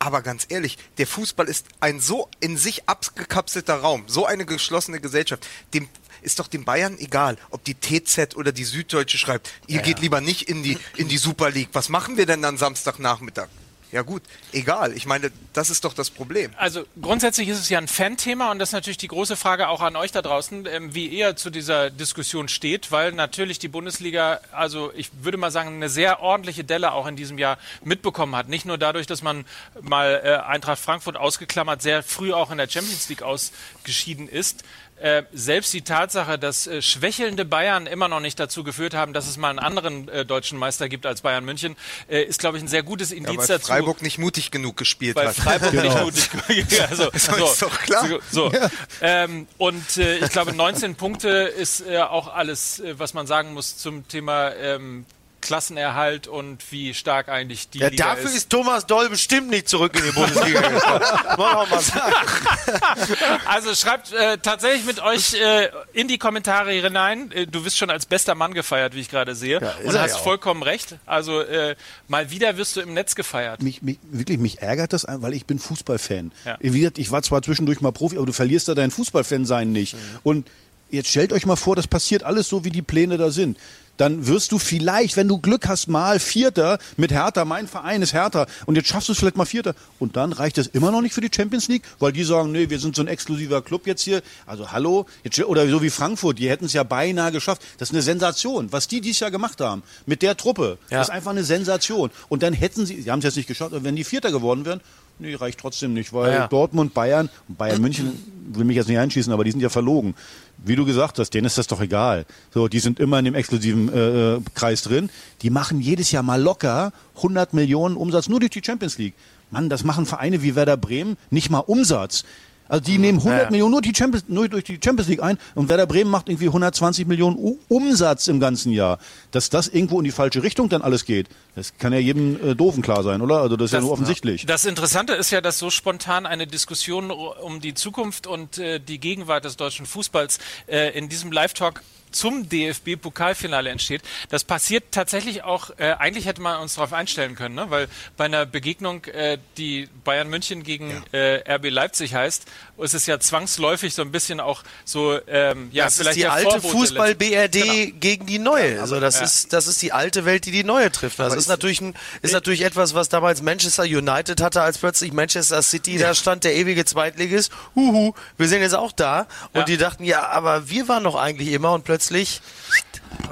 [0.01, 5.01] Aber ganz ehrlich, der Fußball ist ein so in sich abgekapselter Raum, so eine geschlossene
[5.01, 5.45] Gesellschaft.
[5.73, 5.89] Dem
[6.21, 9.51] ist doch den Bayern egal, ob die TZ oder die Süddeutsche schreibt.
[9.67, 11.69] Ihr ja, geht lieber nicht in die, in die Super League.
[11.73, 13.47] Was machen wir denn dann Samstagnachmittag?
[13.91, 14.95] Ja gut, egal.
[14.95, 16.51] Ich meine, das ist doch das Problem.
[16.57, 19.81] Also grundsätzlich ist es ja ein Fan-Thema und das ist natürlich die große Frage auch
[19.81, 24.41] an euch da draußen, ähm, wie ihr zu dieser Diskussion steht, weil natürlich die Bundesliga,
[24.51, 28.47] also ich würde mal sagen, eine sehr ordentliche Delle auch in diesem Jahr mitbekommen hat.
[28.47, 29.43] Nicht nur dadurch, dass man
[29.81, 34.63] mal äh, Eintracht Frankfurt ausgeklammert, sehr früh auch in der Champions League ausgeschieden ist,
[35.01, 39.27] äh, selbst die Tatsache, dass äh, schwächelnde Bayern immer noch nicht dazu geführt haben, dass
[39.27, 41.75] es mal einen anderen äh, deutschen Meister gibt als Bayern München,
[42.09, 43.67] äh, ist, glaube ich, ein sehr gutes Indiz ja, weil dazu.
[43.67, 45.35] Freiburg nicht mutig genug gespielt weil hat.
[45.35, 45.83] Freiburg genau.
[45.83, 46.89] nicht mutig genug.
[46.89, 48.19] also, das so, ist doch klar.
[48.31, 48.69] So, ja.
[49.01, 54.07] ähm, und äh, ich glaube, 19 Punkte ist auch alles, was man sagen muss zum
[54.07, 55.05] Thema ähm,
[55.41, 58.35] Klassenerhalt und wie stark eigentlich die ja, Liga dafür ist.
[58.35, 61.01] ist Thomas Doll bestimmt nicht zurück in die Bundesliga gekommen.
[61.37, 62.15] Wollen mal sagen.
[63.45, 67.31] Also schreibt äh, tatsächlich mit euch äh, in die Kommentare hinein.
[67.31, 69.59] Äh, du wirst schon als bester Mann gefeiert, wie ich gerade sehe.
[69.59, 70.95] Ja, und hast ja vollkommen recht.
[71.05, 71.75] Also äh,
[72.07, 73.61] mal wieder wirst du im Netz gefeiert.
[73.61, 76.31] Mich, mich, wirklich, mich ärgert das, weil ich bin Fußballfan.
[76.45, 76.57] Ja.
[76.61, 79.95] Ich war zwar zwischendurch mal Profi, aber du verlierst da dein Fußballfan sein nicht.
[79.95, 79.99] Mhm.
[80.23, 80.47] Und
[80.89, 83.57] jetzt stellt euch mal vor, das passiert alles so, wie die Pläne da sind
[83.99, 87.43] dann wirst du vielleicht, wenn du Glück hast, mal Vierter mit Hertha.
[87.43, 88.47] Mein Verein ist Hertha.
[88.65, 89.75] Und jetzt schaffst du es vielleicht mal Vierter.
[89.99, 92.69] Und dann reicht das immer noch nicht für die Champions League, weil die sagen, nee,
[92.69, 94.21] wir sind so ein exklusiver Club jetzt hier.
[94.45, 97.61] Also hallo, jetzt, oder so wie Frankfurt, die hätten es ja beinahe geschafft.
[97.77, 100.77] Das ist eine Sensation, was die dieses Jahr gemacht haben mit der Truppe.
[100.89, 100.99] Ja.
[100.99, 102.09] Das ist einfach eine Sensation.
[102.29, 104.63] Und dann hätten sie, sie haben es jetzt nicht geschafft, aber wenn die Vierter geworden
[104.63, 104.79] wären,
[105.21, 106.47] Nee, reicht trotzdem nicht, weil ja.
[106.47, 108.17] Dortmund, Bayern, Bayern München
[108.53, 110.15] will mich jetzt nicht einschießen, aber die sind ja verlogen
[110.63, 112.25] wie du gesagt hast, denen ist das doch egal.
[112.53, 115.09] So, die sind immer in dem exklusiven äh, äh Kreis drin.
[115.41, 119.13] Die machen jedes Jahr mal locker 100 Millionen Umsatz nur durch die Champions League.
[119.51, 122.23] Mann, das machen Vereine wie Werder Bremen nicht mal Umsatz.
[122.69, 123.49] Also die nehmen 100 ja.
[123.49, 126.47] Millionen nur, die Champions, nur durch die Champions League ein und Werder Bremen macht irgendwie
[126.47, 128.99] 120 Millionen U Umsatz im ganzen Jahr.
[129.31, 132.55] Dass das irgendwo in die falsche Richtung dann alles geht, das kann ja jedem äh,
[132.55, 133.41] Doofen klar sein, oder?
[133.41, 134.45] Also das ist das, ja nur offensichtlich.
[134.45, 138.99] Das Interessante ist ja, dass so spontan eine Diskussion um die Zukunft und äh, die
[138.99, 144.01] Gegenwart des deutschen Fußballs äh, in diesem Live-Talk zum DFB-Pokalfinale entsteht.
[144.29, 147.65] Das passiert tatsächlich auch, äh, eigentlich hätte man uns darauf einstellen können, ne?
[147.69, 151.19] weil bei einer Begegnung, äh, die Bayern München gegen ja.
[151.19, 152.45] äh, RB Leipzig heißt,
[152.81, 156.27] ist es ja zwangsläufig so ein bisschen auch so, ähm, ja, das vielleicht ist die
[156.27, 157.99] alte Fußball-BRD genau.
[157.99, 158.75] gegen die neue.
[158.75, 159.23] Ja, also das ja.
[159.23, 161.19] ist, das ist die alte Welt, die die neue trifft.
[161.19, 165.61] Das ist natürlich, ein, ist natürlich etwas, was damals Manchester United hatte, als plötzlich Manchester
[165.61, 167.51] City da stand, der ewige Zweitligist.
[167.75, 169.27] Huhu, wir sind jetzt auch da.
[169.53, 172.41] Und die dachten, ja, aber wir waren doch eigentlich immer und plötzlich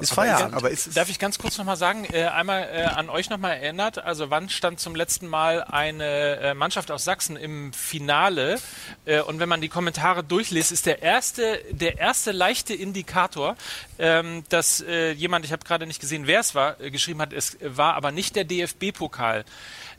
[0.02, 0.56] ist Feierabend.
[0.56, 4.00] Aber ist Darf ich ganz kurz nochmal sagen, äh, einmal äh, an euch nochmal erinnert,
[4.00, 8.60] also wann stand zum letzten Mal eine äh, Mannschaft aus Sachsen im Finale?
[9.06, 13.56] Äh, und wenn man die Kommentare durchliest, ist der erste, der erste leichte Indikator,
[14.00, 17.34] ähm, dass äh, jemand, ich habe gerade nicht gesehen, wer es war, äh, geschrieben hat,
[17.34, 19.46] es war aber nicht der DFB-Pokal.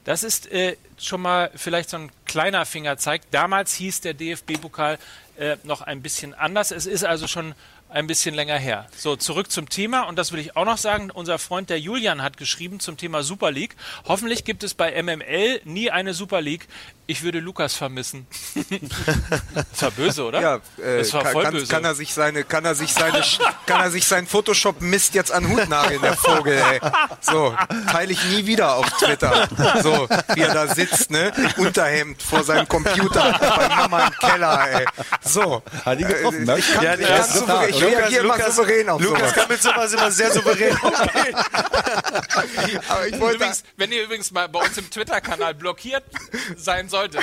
[0.05, 0.49] Das ist
[0.97, 3.21] schon mal vielleicht so ein kleiner Fingerzeig.
[3.31, 4.99] Damals hieß der DFB-Pokal
[5.65, 6.71] noch ein bisschen anders.
[6.71, 7.55] Es ist also schon
[7.89, 8.87] ein bisschen länger her.
[8.97, 10.03] So, zurück zum Thema.
[10.03, 11.11] Und das will ich auch noch sagen.
[11.11, 13.77] Unser Freund der Julian hat geschrieben zum Thema Super League.
[14.07, 16.69] Hoffentlich gibt es bei MML nie eine Super League.
[17.11, 18.27] Ich würde Lukas vermissen.
[19.73, 20.43] das war böse, oder?
[20.43, 21.67] Ja, äh, das war voll kann, böse.
[21.67, 23.23] Kann er sich seine, kann er sich seine,
[23.65, 26.81] kann er sich seinen Photoshop Mist jetzt an Hut nageln, der Vogel, ey.
[27.23, 27.57] So,
[27.91, 29.49] teile ich nie wieder auf Twitter.
[29.83, 31.33] So, wie er da sitzt, ne?
[31.57, 34.87] Unterhemd vor seinem Computer bei Mama im Keller, ey.
[35.23, 35.63] So.
[35.87, 36.59] Hat ihn getroffen, ne?
[36.59, 39.33] Ich, kann, ja, ich, kann so, ich reagiere immer souverän auf Lukas sowas.
[39.33, 41.37] kann mit sowas immer sehr souverän umgehen.
[42.87, 46.05] Aber ich wollte übrigens, wenn ihr übrigens mal bei uns im Twitter-Kanal blockiert
[46.55, 47.19] sein sollt, sollte.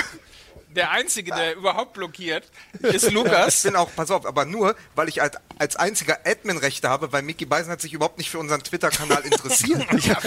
[0.76, 2.44] Der Einzige, der überhaupt blockiert,
[2.82, 3.56] ist Lukas.
[3.56, 7.22] Ich bin auch, pass auf, aber nur, weil ich als, als einziger Admin-Rechte habe, weil
[7.22, 9.86] Mickey Beisen hat sich überhaupt nicht für unseren Twitter-Kanal interessiert.
[9.96, 10.22] ich, hab,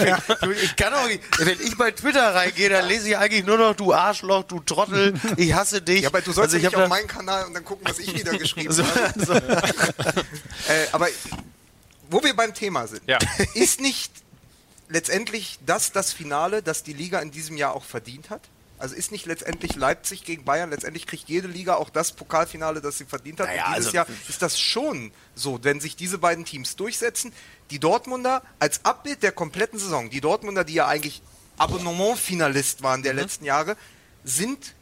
[0.50, 3.76] ich kann auch nicht, wenn ich bei Twitter reingehe, dann lese ich eigentlich nur noch,
[3.76, 6.00] du Arschloch, du Trottel, ich hasse dich.
[6.00, 8.36] Ja, aber du sollst also nicht auf meinen Kanal und dann gucken, was ich wieder
[8.36, 9.24] geschrieben so, habe.
[9.24, 9.34] So.
[10.68, 11.06] äh, aber
[12.08, 13.18] wo wir beim Thema sind, ja.
[13.54, 14.10] ist nicht
[14.88, 18.42] letztendlich das das Finale, das die Liga in diesem Jahr auch verdient hat?
[18.80, 22.98] Also ist nicht letztendlich Leipzig gegen Bayern, letztendlich kriegt jede Liga auch das Pokalfinale, das
[22.98, 23.48] sie verdient hat.
[23.48, 27.32] Naja, dieses also Jahr ist das schon so, wenn sich diese beiden Teams durchsetzen.
[27.70, 31.22] Die Dortmunder als Abbild der kompletten Saison, die Dortmunder, die ja eigentlich
[31.58, 33.18] Abonnement-Finalist waren der mhm.
[33.18, 33.76] letzten Jahre,
[34.24, 34.74] sind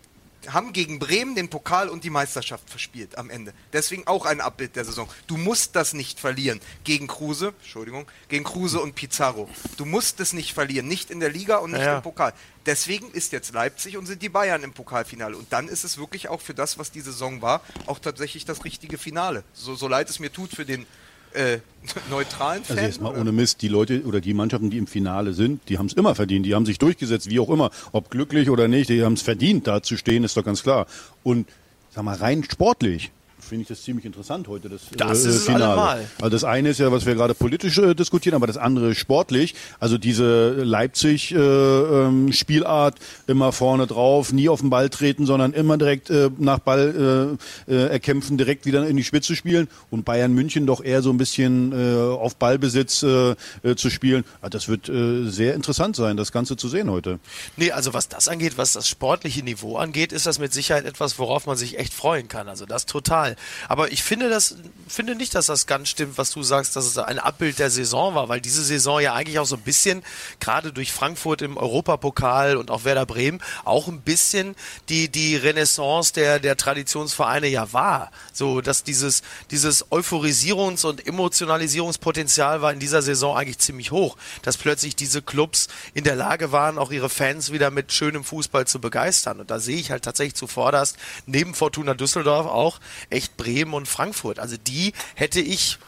[0.48, 3.52] haben gegen Bremen den Pokal und die Meisterschaft verspielt am Ende.
[3.72, 5.08] Deswegen auch ein Abbild der Saison.
[5.26, 9.48] Du musst das nicht verlieren gegen Kruse, Entschuldigung, gegen Kruse und Pizarro.
[9.76, 11.96] Du musst es nicht verlieren, nicht in der Liga und nicht ja.
[11.96, 12.32] im Pokal.
[12.66, 15.36] Deswegen ist jetzt Leipzig und sind die Bayern im Pokalfinale.
[15.36, 18.64] Und dann ist es wirklich auch für das, was die Saison war, auch tatsächlich das
[18.64, 19.42] richtige Finale.
[19.54, 20.86] So, so leid es mir tut für den
[21.34, 21.58] äh,
[22.10, 22.76] neutralen Fan?
[22.76, 25.78] Also jetzt mal ohne Mist, die Leute oder die Mannschaften, die im Finale sind, die
[25.78, 28.90] haben es immer verdient, die haben sich durchgesetzt, wie auch immer, ob glücklich oder nicht,
[28.90, 30.86] die haben es verdient, da zu stehen, ist doch ganz klar.
[31.22, 31.48] Und
[31.90, 35.64] sag mal, rein sportlich finde ich das ziemlich interessant heute, das, das äh, ist Finale.
[35.64, 36.06] Allemal.
[36.18, 39.54] Also das eine ist ja, was wir gerade politisch äh, diskutieren, aber das andere sportlich.
[39.80, 45.78] Also diese Leipzig-Spielart, äh, ähm, immer vorne drauf, nie auf den Ball treten, sondern immer
[45.78, 49.68] direkt äh, nach Ball äh, äh, erkämpfen, direkt wieder in die Spitze spielen.
[49.90, 54.24] Und Bayern München doch eher so ein bisschen äh, auf Ballbesitz äh, äh, zu spielen.
[54.40, 57.18] Also das wird äh, sehr interessant sein, das Ganze zu sehen heute.
[57.56, 61.18] Nee, also was das angeht, was das sportliche Niveau angeht, ist das mit Sicherheit etwas,
[61.18, 62.48] worauf man sich echt freuen kann.
[62.48, 63.27] Also das total.
[63.28, 63.36] Fall.
[63.68, 64.56] Aber ich finde das,
[64.88, 68.14] finde nicht, dass das ganz stimmt, was du sagst, dass es ein Abbild der Saison
[68.14, 70.02] war, weil diese Saison ja eigentlich auch so ein bisschen,
[70.40, 74.54] gerade durch Frankfurt im Europapokal und auch Werder Bremen, auch ein bisschen
[74.88, 78.10] die, die Renaissance der, der Traditionsvereine ja war.
[78.32, 84.56] So, dass dieses, dieses Euphorisierungs- und Emotionalisierungspotenzial war in dieser Saison eigentlich ziemlich hoch, dass
[84.56, 88.80] plötzlich diese Clubs in der Lage waren, auch ihre Fans wieder mit schönem Fußball zu
[88.80, 89.40] begeistern.
[89.40, 92.80] Und da sehe ich halt tatsächlich zuvorderst neben Fortuna Düsseldorf auch
[93.18, 94.38] echt Bremen und Frankfurt.
[94.38, 95.78] Also die hätte ich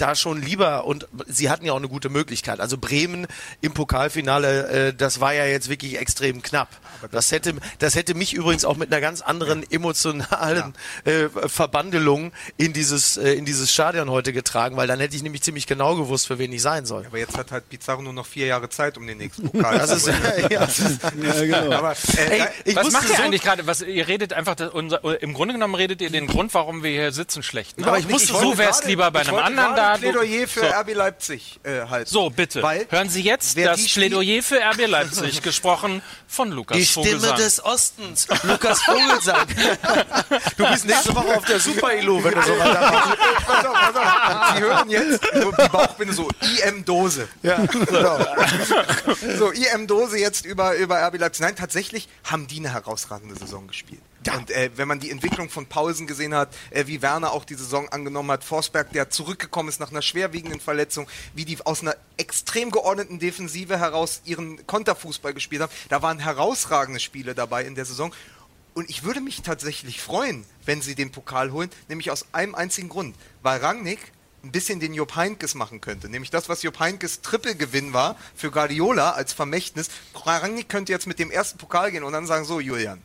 [0.00, 2.60] da schon lieber und sie hatten ja auch eine gute Möglichkeit.
[2.60, 3.26] Also Bremen
[3.60, 6.68] im Pokalfinale, äh, das war ja jetzt wirklich extrem knapp.
[7.10, 12.72] Das hätte, das hätte mich übrigens auch mit einer ganz anderen emotionalen äh, Verbandelung in
[12.72, 16.26] dieses, äh, in dieses Stadion heute getragen, weil dann hätte ich nämlich ziemlich genau gewusst,
[16.26, 17.06] für wen ich sein soll.
[17.06, 19.90] Aber jetzt hat halt Pizarro nur noch vier Jahre Zeit, um den nächsten Pokal das
[19.90, 20.06] ist,
[20.50, 21.76] ja, ja, ja, genau.
[21.76, 23.66] Aber, äh, Ey, was macht ihr so eigentlich gerade?
[23.66, 26.90] Was ihr redet einfach, das, unser, im Grunde genommen redet ihr den Grund, warum wir
[26.90, 27.78] hier sitzen, schlecht.
[27.78, 27.86] Ne?
[27.86, 29.89] Aber ich musste so wär's lieber bei einem anderen da.
[29.98, 30.66] Plädoyer für so.
[30.66, 32.10] RB Leipzig äh, halten.
[32.10, 32.62] So bitte.
[32.62, 37.36] Weil Hören Sie jetzt das Plädoyer für RB Leipzig gesprochen von Lukas Die Stimme Vogelsang.
[37.36, 39.46] des Ostens, Lukas Vogelsang.
[40.56, 43.18] du bist nächste Woche auf der Super Elo, wenn du so weitermachst.
[43.46, 44.56] pass auf, pass auf.
[44.56, 46.28] Sie hören jetzt die Bauchbinde so
[46.64, 47.28] IM-Dose.
[47.42, 48.18] Ja, genau.
[49.38, 51.42] So, IM-Dose jetzt über, über RB Leipzig.
[51.42, 54.02] Nein, tatsächlich haben die eine herausragende Saison gespielt.
[54.26, 54.36] Ja.
[54.36, 57.54] Und äh, wenn man die Entwicklung von Pausen gesehen hat, äh, wie Werner auch die
[57.54, 61.96] Saison angenommen hat, Forsberg, der zurückgekommen ist nach einer schwerwiegenden Verletzung, wie die aus einer
[62.18, 67.86] extrem geordneten Defensive heraus ihren Konterfußball gespielt haben, da waren herausragende Spiele dabei in der
[67.86, 68.12] Saison.
[68.74, 72.88] Und ich würde mich tatsächlich freuen, wenn sie den Pokal holen, nämlich aus einem einzigen
[72.88, 76.08] Grund, weil Rangnick ein bisschen den Jupp Heinkes machen könnte.
[76.08, 79.90] Nämlich das, was Jupp Heinkes Trippelgewinn war für Guardiola als Vermächtnis.
[80.14, 83.02] Rangnick könnte jetzt mit dem ersten Pokal gehen und dann sagen, so Julian,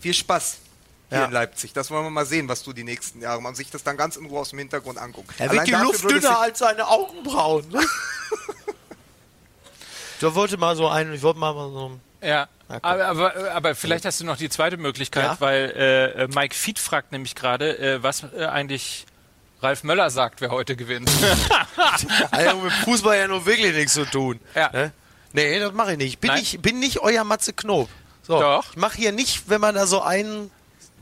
[0.00, 0.58] viel Spaß
[1.08, 1.24] hier ja.
[1.26, 1.72] in Leipzig.
[1.72, 3.56] Das wollen wir mal sehen, was du die nächsten Jahre machst.
[3.56, 5.28] sich das dann ganz in Ruhe aus dem Hintergrund angucken.
[5.38, 7.68] Er wird die Luft dünner als seine Augenbrauen.
[7.68, 7.80] Ne?
[10.20, 14.20] ich wollte mal so einen, ich wollte mal so ja, aber, aber, aber, vielleicht hast
[14.20, 15.36] du noch die zweite Möglichkeit, ja?
[15.40, 19.06] weil äh, Mike Fied fragt nämlich gerade, äh, was äh, eigentlich
[19.62, 21.10] Ralf Möller sagt, wer heute gewinnt.
[22.30, 24.40] also mit Fußball ja nur wirklich nichts zu tun.
[24.54, 24.70] Ja.
[24.72, 24.92] Ne?
[25.32, 26.20] Nee, das mache ich nicht.
[26.20, 27.88] Bin, ich bin nicht euer Matze Knob.
[28.30, 28.70] So, Doch.
[28.70, 30.52] Ich mache hier nicht, wenn man da so einen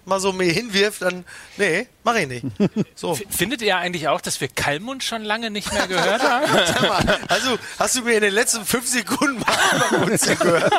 [0.06, 1.26] mal so mir hinwirft, dann
[1.58, 2.46] nee, mach ich nicht.
[2.94, 3.16] So.
[3.30, 6.50] Findet ihr eigentlich auch, dass wir Kalmund schon lange nicht mehr gehört haben?
[6.88, 10.72] mal, also hast du mir in den letzten fünf Sekunden mal uns gehört?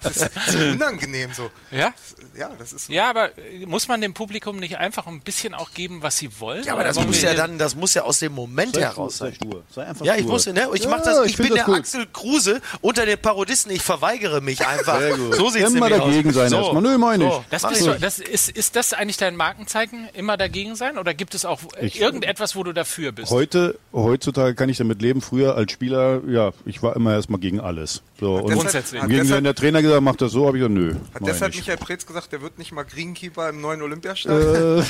[0.00, 1.50] Das ist unangenehm so.
[1.70, 1.92] Ja?
[2.34, 2.92] Ja, das ist so.
[2.92, 3.30] Ja, aber
[3.66, 6.64] muss man dem Publikum nicht einfach ein bisschen auch geben, was sie wollen?
[6.64, 9.30] Ja, aber das muss ja dann, das muss ja aus dem Moment sei heraus sein.
[9.30, 9.62] Sei stur.
[9.70, 11.76] Sei einfach ja, ich muss, ne, ich ja, mach das, ich, ich bin der gut.
[11.76, 14.98] Axel Kruse unter den Parodisten, ich verweigere mich einfach.
[14.98, 15.34] Sehr gut.
[15.34, 16.34] So sieht's Immer dagegen aus.
[16.36, 16.56] sein so.
[16.56, 16.82] erstmal.
[16.82, 17.30] Nö, meine ich.
[17.32, 17.44] So.
[17.50, 20.98] Das, du, das ist, ist das eigentlich dein Markenzeichen, immer dagegen sein?
[20.98, 23.30] Oder gibt es auch ich, irgendetwas, wo du dafür bist?
[23.30, 25.20] Heute, heutzutage kann ich damit leben.
[25.20, 28.02] Früher als Spieler, ja, ich war immer erstmal gegen alles.
[28.20, 29.02] So, und Grundsätzlich.
[29.06, 30.94] Gegen, wenn der Trainer gesagt macht das so, habe ich gesagt, nö.
[31.14, 34.80] Hat deshalb Michael Preetz gesagt, der wird nicht mal Greenkeeper im neuen Olympiastadion?
[34.80, 34.82] Äh.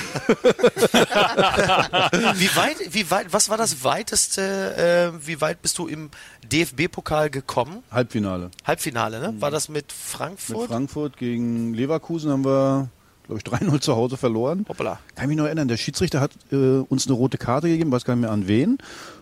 [2.34, 6.10] wie weit, wie weit, was war das weiteste, äh, wie weit bist du im
[6.52, 7.82] DFB-Pokal gekommen?
[7.90, 8.50] Halbfinale.
[8.64, 9.34] Halbfinale, ne?
[9.40, 10.58] War das mit Frankfurt?
[10.58, 12.88] Mit Frankfurt gegen Leverkusen haben wir
[13.26, 14.64] glaube ich, 3-0 zu Hause verloren.
[14.68, 14.98] Hoppala.
[15.14, 18.04] Kann ich mich noch erinnern, der Schiedsrichter hat äh, uns eine rote Karte gegeben, weiß
[18.04, 18.78] gar nicht mehr an wen.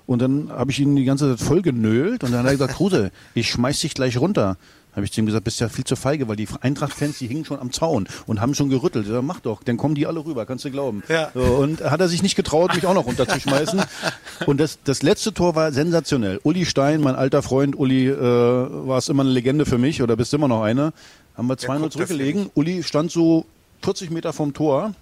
[0.07, 2.75] Und dann habe ich ihn die ganze Zeit voll genölt und dann hat er gesagt,
[2.77, 4.57] Kruse, ich schmeiß dich gleich runter.
[4.95, 7.47] Habe ich zu ihm gesagt, bist ja viel zu feige, weil die Eintracht-Fans, die hingen
[7.47, 9.07] schon am Zaun und haben schon gerüttelt.
[9.09, 11.03] Ja, mach doch, dann kommen die alle rüber, kannst du glauben.
[11.09, 11.31] Ja.
[11.33, 13.83] So, und hat er sich nicht getraut, mich auch noch runterzuschmeißen.
[14.47, 16.41] und das, das letzte Tor war sensationell.
[16.43, 20.15] Uli Stein, mein alter Freund, Uli, äh, war es immer eine Legende für mich oder
[20.15, 20.93] bist immer noch eine.
[21.39, 22.51] Haben wir 2-0 zurückgelegen.
[22.55, 23.47] Uli stand so
[23.83, 24.95] 40 Meter vom Tor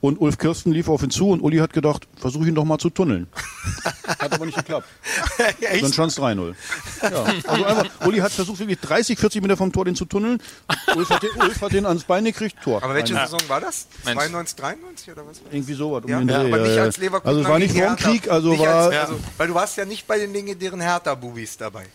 [0.00, 2.78] und Ulf Kirsten lief auf ihn zu und Uli hat gedacht, versuch ihn doch mal
[2.78, 3.26] zu tunneln.
[4.06, 4.86] hat aber nicht geklappt.
[5.60, 6.54] Ja, Dann stand es 3-0.
[7.02, 10.40] Ja, also einfach, Uli hat versucht, wirklich 30, 40 Meter vom Tor den zu tunneln.
[10.94, 12.82] Ulf hat den, Ulf hat den ans Bein gekriegt, Tor.
[12.82, 13.88] Aber welche Saison war das?
[14.04, 15.40] 92, 93 oder was?
[15.50, 16.04] Irgendwie sowas.
[16.04, 17.28] Um ja, ja, aber nicht als Leverkusen.
[17.28, 18.68] Also es war nicht vor dem Krieg, also war...
[18.68, 21.86] Als, also, weil du warst ja nicht bei den legendären Hertha-Bubis dabei.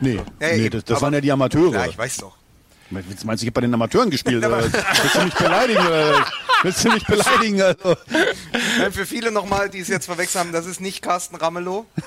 [0.00, 1.72] Nee, nee das, das waren ja die Amateure.
[1.72, 2.36] Ja, ich weiß doch.
[2.90, 4.44] Meinst du, ich habe bei den Amateuren gespielt?
[4.44, 4.62] Oder?
[4.62, 5.86] Willst du mich beleidigen?
[5.86, 6.26] Oder?
[6.62, 7.62] Willst du mich beleidigen?
[7.62, 7.96] Also?
[8.92, 11.86] Für viele nochmal, die es jetzt verwechselt haben, das ist nicht Carsten Ramelow.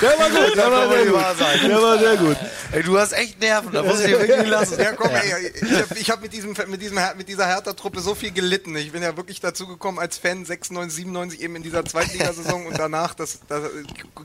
[0.00, 1.70] Der war gut, der war sehr gut.
[1.70, 2.36] Der war sehr gut.
[2.72, 4.78] Ey, du hast echt Nerven, da muss ich dir wirklich lassen.
[4.78, 5.52] Ja, komm, ey,
[5.98, 8.76] ich habe hab mit, diesem, mit, diesem, mit dieser Hertha-Truppe so viel gelitten.
[8.76, 12.78] Ich bin ja wirklich dazu gekommen als Fan 96, 97 eben in dieser Zweitligasaison und
[12.78, 13.62] danach, das, das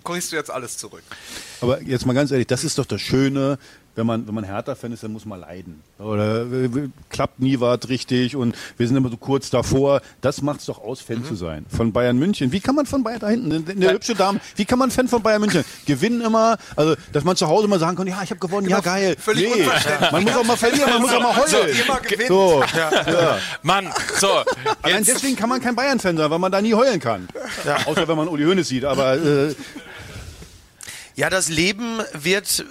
[0.03, 1.03] kriegst du jetzt alles zurück.
[1.61, 3.57] Aber jetzt mal ganz ehrlich, das ist doch das Schöne,
[3.95, 5.81] wenn man, wenn man Hertha-Fan ist, dann muss man leiden.
[5.99, 6.69] Oder äh,
[7.09, 10.01] klappt nie was richtig und wir sind immer so kurz davor.
[10.21, 11.25] Das macht es doch aus, Fan mhm.
[11.25, 11.65] zu sein.
[11.69, 12.51] Von Bayern München.
[12.51, 15.07] Wie kann man von Bayern da hinten, eine, eine hübsche Dame, wie kann man Fan
[15.07, 15.63] von Bayern München?
[15.85, 18.77] Gewinnen immer, also dass man zu Hause mal sagen kann, ja, ich habe gewonnen, genau,
[18.77, 19.15] ja geil.
[19.19, 19.67] Völlig nee,
[20.11, 21.49] man muss auch mal verlieren, man muss auch mal heulen.
[21.49, 21.99] So, immer.
[22.27, 23.11] So, ja.
[23.11, 23.37] ja.
[23.61, 24.29] Mann, so.
[24.81, 27.27] Allein deswegen kann man kein Bayern-Fan sein, weil man da nie heulen kann.
[27.65, 27.85] Ja.
[27.85, 29.55] Außer wenn man Uli Hoeneß sieht, aber äh,
[31.15, 32.65] ja, das Leben wird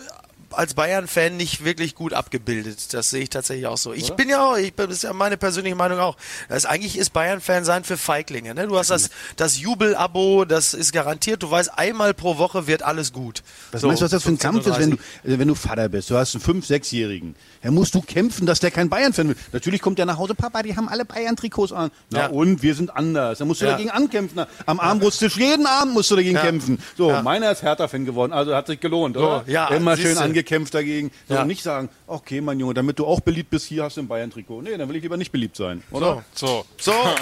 [0.53, 2.93] als Bayern-Fan nicht wirklich gut abgebildet.
[2.93, 3.93] Das sehe ich tatsächlich auch so.
[3.93, 4.17] Ich Oder?
[4.17, 6.17] bin ja auch, ich, das ist ja meine persönliche Meinung auch.
[6.49, 8.55] Das eigentlich ist Bayern-Fan sein für Feiglinge.
[8.55, 8.67] Ne?
[8.67, 11.43] Du hast das, das Jubel-Abo, das ist garantiert.
[11.43, 13.43] Du weißt, einmal pro Woche wird alles gut.
[13.73, 15.89] Was so, meinst du, was das für ein Kampf ist, wenn du, wenn du Vater
[15.89, 16.11] bist?
[16.11, 17.35] Du hast einen 5-, 6-Jährigen.
[17.63, 19.39] Da musst du kämpfen, dass der kein Bayern-Fan wird.
[19.53, 21.91] Natürlich kommt der nach Hause, Papa, die haben alle Bayern-Trikots an.
[22.11, 22.27] Na ja.
[22.29, 23.39] und, wir sind anders.
[23.39, 23.73] Da musst du ja.
[23.73, 24.45] dagegen ankämpfen.
[24.67, 26.43] Am Armbrusttisch, jeden Abend musst du dagegen ja.
[26.43, 26.79] kämpfen.
[26.97, 29.45] So, meiner ist Hertha-Fan geworden, also hat sich gelohnt, oder?
[29.47, 31.11] So, ja, Immer schön angekämpft dagegen.
[31.29, 34.09] Sondern nicht sagen, okay, mein Junge, damit du auch beliebt bist, hier hast du ein
[34.09, 34.62] Bayern-Trikot.
[34.62, 36.24] Nee, dann will ich lieber nicht beliebt sein, oder?
[36.35, 36.64] So.
[36.79, 36.92] So.
[36.92, 36.92] so.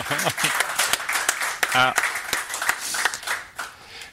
[1.75, 1.95] ja.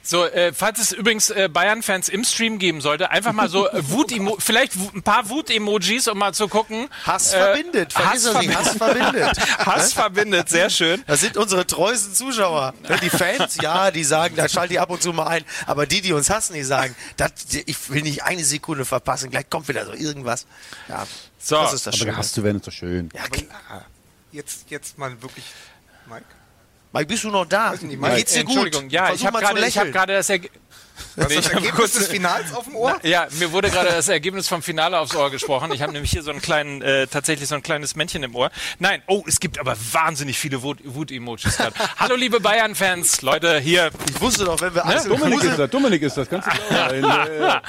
[0.08, 3.90] So, äh, falls es übrigens äh, Bayern-Fans im Stream geben sollte, einfach mal so äh,
[3.90, 6.90] Wut vielleicht ein paar Wut-Emojis, um mal zu gucken.
[7.04, 7.96] Hass äh, verbindet.
[7.98, 9.38] Hass, ver Hass verbindet.
[9.58, 11.04] Hass verbindet, sehr schön.
[11.08, 12.76] Das sind unsere treuesten Zuschauer.
[13.02, 15.44] Die Fans, ja, die sagen, da schalte ich ab und zu mal ein.
[15.66, 17.32] Aber die, die uns hassen, die sagen, das,
[17.66, 20.46] ich will nicht eine Sekunde verpassen, gleich kommt wieder so irgendwas.
[20.88, 21.08] Ja,
[21.40, 21.56] so.
[21.56, 23.10] das ist das Aber gehasst zu werden ist doch schön.
[23.16, 23.86] Ja, klar.
[24.32, 25.46] Jetzt, jetzt mal wirklich,
[26.08, 26.26] Mike.
[26.96, 27.72] Mike, bist du noch da?
[27.72, 28.54] Nicht, Mike, Geht's dir gut?
[28.54, 30.62] Entschuldigung, ja, Versuch ich habe gerade hab das Ergebnis.
[31.16, 33.00] Das nee, das Ergebnis des Finals auf dem Ohr?
[33.04, 35.72] Ja, mir wurde gerade das Ergebnis vom Finale aufs Ohr gesprochen.
[35.72, 38.52] Ich habe nämlich hier so einen kleinen, äh, tatsächlich so ein kleines Männchen im Ohr.
[38.80, 41.76] Nein, oh, es gibt aber wahnsinnig viele Wut-Emojis gerade.
[41.98, 43.92] Hallo liebe Bayern-Fans, Leute, hier.
[44.10, 45.02] Ich wusste doch, wenn wir ne?
[45.08, 47.62] Dominik ist das, Dominik ist das, kannst du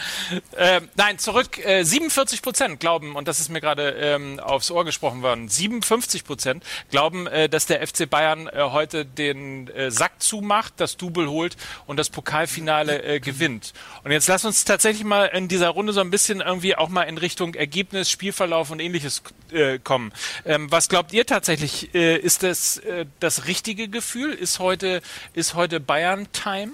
[0.56, 4.84] äh, Nein, zurück, äh, 47 Prozent glauben, und das ist mir gerade ähm, aufs Ohr
[4.84, 10.22] gesprochen worden, 57 Prozent glauben, äh, dass der FC Bayern äh, heute den äh, Sack
[10.22, 13.72] zumacht, das Double holt und das Pokalfinale äh, gewinnt.
[14.04, 17.02] Und jetzt lass uns tatsächlich mal in dieser Runde so ein bisschen irgendwie auch mal
[17.02, 20.12] in Richtung Ergebnis, Spielverlauf und ähnliches äh, kommen.
[20.44, 21.94] Ähm, was glaubt ihr tatsächlich?
[21.94, 24.32] Äh, ist das äh, das richtige Gefühl?
[24.32, 25.02] Ist heute,
[25.34, 26.72] ist heute Bayern-Time?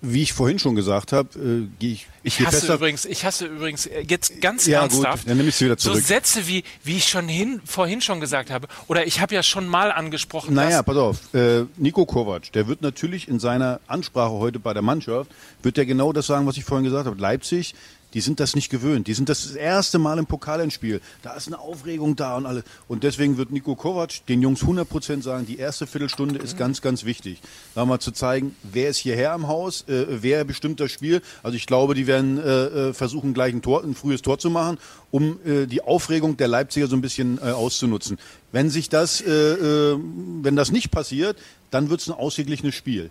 [0.00, 2.06] Wie ich vorhin schon gesagt habe, äh, gehe ich.
[2.22, 2.74] Ich hasse besser.
[2.74, 5.24] übrigens, ich hasse übrigens äh, jetzt ganz ja, ernsthaft.
[5.24, 5.96] Gut, dann nehme ich wieder zurück.
[5.96, 9.42] So Sätze wie, wie ich schon hin, vorhin schon gesagt habe, oder ich habe ja
[9.42, 10.54] schon mal angesprochen.
[10.54, 11.34] Naja, pass auf.
[11.34, 15.32] Äh, Nico Kovac, der wird natürlich in seiner Ansprache heute bei der Mannschaft,
[15.62, 17.20] wird er genau das sagen, was ich vorhin gesagt habe.
[17.20, 17.74] Leipzig
[18.14, 19.06] die sind das nicht gewöhnt.
[19.06, 21.00] Die sind das erste Mal im Pokalendspiel.
[21.22, 22.64] Da ist eine Aufregung da und alle.
[22.86, 27.04] Und deswegen wird Nico Kovac den Jungs 100% sagen, die erste Viertelstunde ist ganz, ganz
[27.04, 27.40] wichtig.
[27.74, 31.20] Da mal zu zeigen, wer ist hierher im Haus, äh, wer bestimmt das Spiel.
[31.42, 34.50] Also ich glaube, die werden äh, äh, versuchen, gleich ein, Tor, ein frühes Tor zu
[34.50, 34.78] machen,
[35.10, 38.18] um äh, die Aufregung der Leipziger so ein bisschen äh, auszunutzen.
[38.52, 39.98] Wenn sich das, äh, äh,
[40.42, 41.36] wenn das nicht passiert,
[41.70, 43.10] dann wird es ein ausgeglichenes Spiel.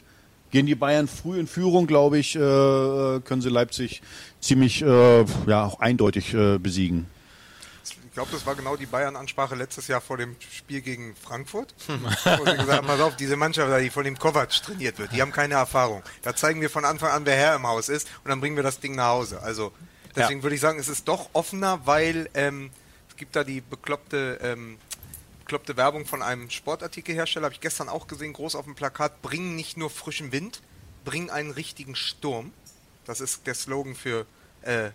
[0.52, 4.02] Gehen die Bayern früh in Führung, glaube ich, äh, können sie Leipzig
[4.40, 7.08] ziemlich äh, ja, auch eindeutig äh, besiegen.
[7.84, 11.76] Ich glaube, das war genau die Bayern-Ansprache letztes Jahr vor dem Spiel gegen Frankfurt.
[11.88, 15.22] wo sie gesagt haben, pass auf, diese Mannschaft, die von dem Kovac trainiert wird, die
[15.22, 16.02] haben keine Erfahrung.
[16.24, 18.64] Da zeigen wir von Anfang an, wer Herr im Haus ist und dann bringen wir
[18.64, 19.44] das Ding nach Hause.
[19.44, 19.72] Also
[20.16, 20.44] deswegen ja.
[20.44, 22.72] würde ich sagen, es ist doch offener, weil ähm,
[23.08, 24.78] es gibt da die bekloppte ähm,
[25.48, 29.56] bekloppte Werbung von einem Sportartikelhersteller, habe ich gestern auch gesehen, groß auf dem Plakat, bringen
[29.56, 30.62] nicht nur frischen Wind,
[31.06, 32.52] bringen einen richtigen Sturm.
[33.06, 34.26] Das ist der Slogan für
[34.64, 34.90] äh,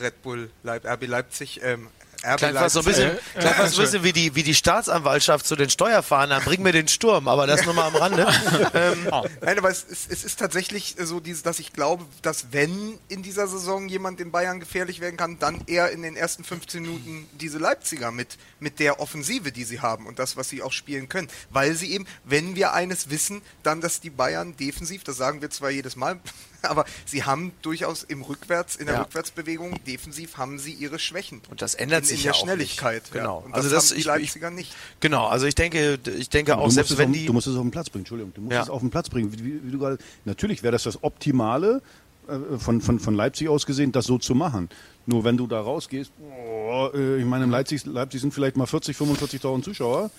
[0.00, 1.60] Red Bull Leip RB Leipzig.
[1.62, 1.86] Ähm,
[2.22, 5.46] Klingt fast so ein bisschen, äh, ja, so ein bisschen wie, die, wie die Staatsanwaltschaft
[5.46, 6.42] zu den Steuerfahrern.
[6.44, 8.26] Bring mir den Sturm, aber das nur mal am Rande.
[8.74, 9.08] ähm.
[9.40, 13.46] Nein, aber es, es, es, ist tatsächlich so, dass ich glaube, dass wenn in dieser
[13.46, 17.58] Saison jemand den Bayern gefährlich werden kann, dann eher in den ersten 15 Minuten diese
[17.58, 21.28] Leipziger mit, mit der Offensive, die sie haben und das, was sie auch spielen können.
[21.50, 25.50] Weil sie eben, wenn wir eines wissen, dann, dass die Bayern defensiv, das sagen wir
[25.50, 26.20] zwar jedes Mal,
[26.68, 29.02] aber sie haben durchaus im Rückwärts, in der ja.
[29.02, 31.42] Rückwärtsbewegung, defensiv haben sie ihre Schwächen.
[31.50, 33.02] Und das ändert in, sich in der ja Schnelligkeit.
[33.02, 33.12] Nicht.
[33.12, 33.44] Genau.
[33.46, 33.54] Ja.
[33.54, 34.74] also das, das haben die Leipziger ich, nicht.
[35.00, 37.26] Genau, also ich denke, ich denke auch, selbst wenn auf, die.
[37.26, 38.32] Du musst es auf den Platz bringen, Entschuldigung.
[38.34, 38.62] Du musst ja.
[38.62, 39.32] es auf den Platz bringen.
[39.32, 41.82] Wie, wie, wie du grade, natürlich wäre das das Optimale,
[42.30, 44.68] äh, von, von, von Leipzig aus gesehen, das so zu machen.
[45.06, 48.66] Nur wenn du da rausgehst, oh, äh, ich meine, in Leipzig, Leipzig sind vielleicht mal
[48.66, 50.10] 40, 45.000 Zuschauer.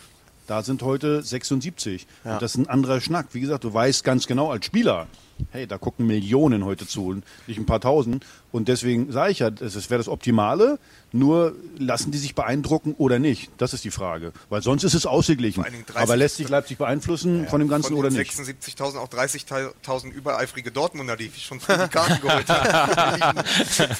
[0.47, 2.07] Da sind heute 76.
[2.25, 2.33] Ja.
[2.33, 3.27] Und das ist ein anderer Schnack.
[3.31, 5.07] Wie gesagt, du weißt ganz genau als Spieler,
[5.51, 8.25] hey, da gucken Millionen heute zu, nicht ein paar Tausend.
[8.51, 10.77] Und deswegen sage ich ja, das wäre das Optimale.
[11.13, 13.49] Nur lassen die sich beeindrucken oder nicht?
[13.57, 14.31] Das ist die Frage.
[14.49, 15.65] Weil sonst ist es ausgeglichen.
[15.93, 18.31] Aber lässt sich Leipzig beeinflussen ja, von dem Ganzen von oder nicht?
[18.31, 23.43] 76.000, auch 30.000 übereifrige Dortmunder, die schon früh die Karten geholt haben.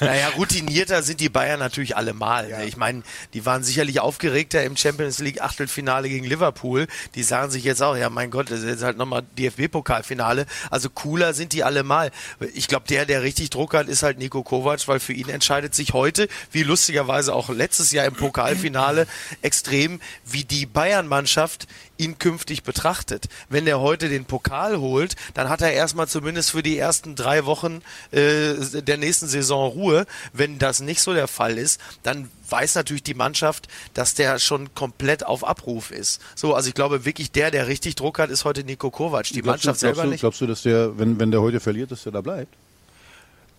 [0.00, 2.48] naja, routinierter sind die Bayern natürlich allemal.
[2.48, 2.62] Ja.
[2.62, 3.02] Ich meine,
[3.34, 6.86] die waren sicherlich aufgeregter im Champions League Achtelfinale gegen Liverpool.
[7.14, 10.46] Die sagen sich jetzt auch, ja mein Gott, das ist jetzt halt nochmal DFB-Pokalfinale.
[10.70, 12.10] Also cooler sind die allemal.
[12.54, 15.74] Ich glaube, der, der richtig Druck hat, ist halt Nico Kovac, weil für ihn entscheidet
[15.74, 19.06] sich heute, wie lustiger lustigerweise auch letztes Jahr im Pokalfinale
[19.40, 21.66] extrem, wie die Bayern-Mannschaft
[21.96, 23.28] ihn künftig betrachtet.
[23.48, 27.46] Wenn er heute den Pokal holt, dann hat er erstmal zumindest für die ersten drei
[27.46, 27.80] Wochen
[28.10, 30.06] äh, der nächsten Saison Ruhe.
[30.32, 34.74] Wenn das nicht so der Fall ist, dann weiß natürlich die Mannschaft, dass der schon
[34.74, 36.20] komplett auf Abruf ist.
[36.34, 39.24] So, also ich glaube wirklich, der, der richtig Druck hat, ist heute Nico Kovac.
[39.24, 40.20] Die glaubst Mannschaft du, selber du, nicht.
[40.20, 42.52] Glaubst du, dass der, wenn, wenn der heute verliert, dass der da bleibt?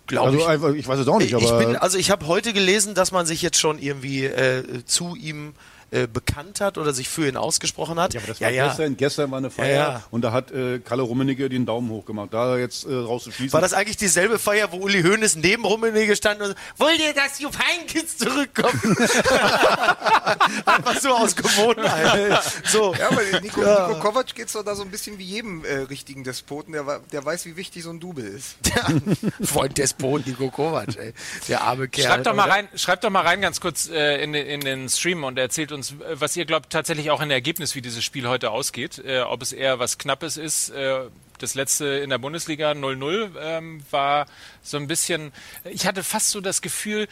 [0.07, 0.47] Glaube also ich.
[0.47, 1.32] Einfach, ich weiß es auch nicht.
[1.32, 5.16] Ich bin, also ich habe heute gelesen, dass man sich jetzt schon irgendwie äh, zu
[5.16, 5.53] ihm
[5.94, 8.16] äh, bekannt hat oder sich für ihn ausgesprochen hat.
[8.16, 10.80] Ja, aber das war ja, gestern, gestern war eine Feier ja, und da hat äh,
[10.80, 12.30] Kalle Rummenigge den Daumen hoch gemacht.
[12.34, 13.54] Da jetzt äh, rauszuschließen.
[13.54, 17.39] War das eigentlich dieselbe Feier, wo Uli Hoeneß neben Rummenigge stand und wollt ihr, dass
[17.39, 18.74] Jupp Heynckes zurückkommt?
[20.66, 22.41] Einfach so aus Gewohnheit.
[22.66, 22.96] so.
[22.96, 23.88] Ja, aber Nico, ja.
[23.88, 27.02] Nico Kovac geht es doch da so ein bisschen wie jedem äh, richtigen Despoten, der,
[27.12, 28.56] der weiß, wie wichtig so ein Double ist.
[29.44, 31.14] Freund Despot Nico Kovac, ey.
[31.48, 32.08] Der arme Kerl.
[32.08, 35.24] Schreibt doch mal rein, schreibt doch mal rein ganz kurz äh, in, in den Stream
[35.24, 38.28] und erzählt uns uns, was ihr glaubt tatsächlich auch in der Ergebnis, wie dieses Spiel
[38.28, 39.00] heute ausgeht.
[39.00, 40.70] Äh, ob es eher was Knappes ist.
[40.70, 41.08] Äh,
[41.40, 44.28] das letzte in der Bundesliga 0-0 ähm, war
[44.62, 45.34] so ein bisschen,
[45.66, 47.08] ich hatte fast so das Gefühl,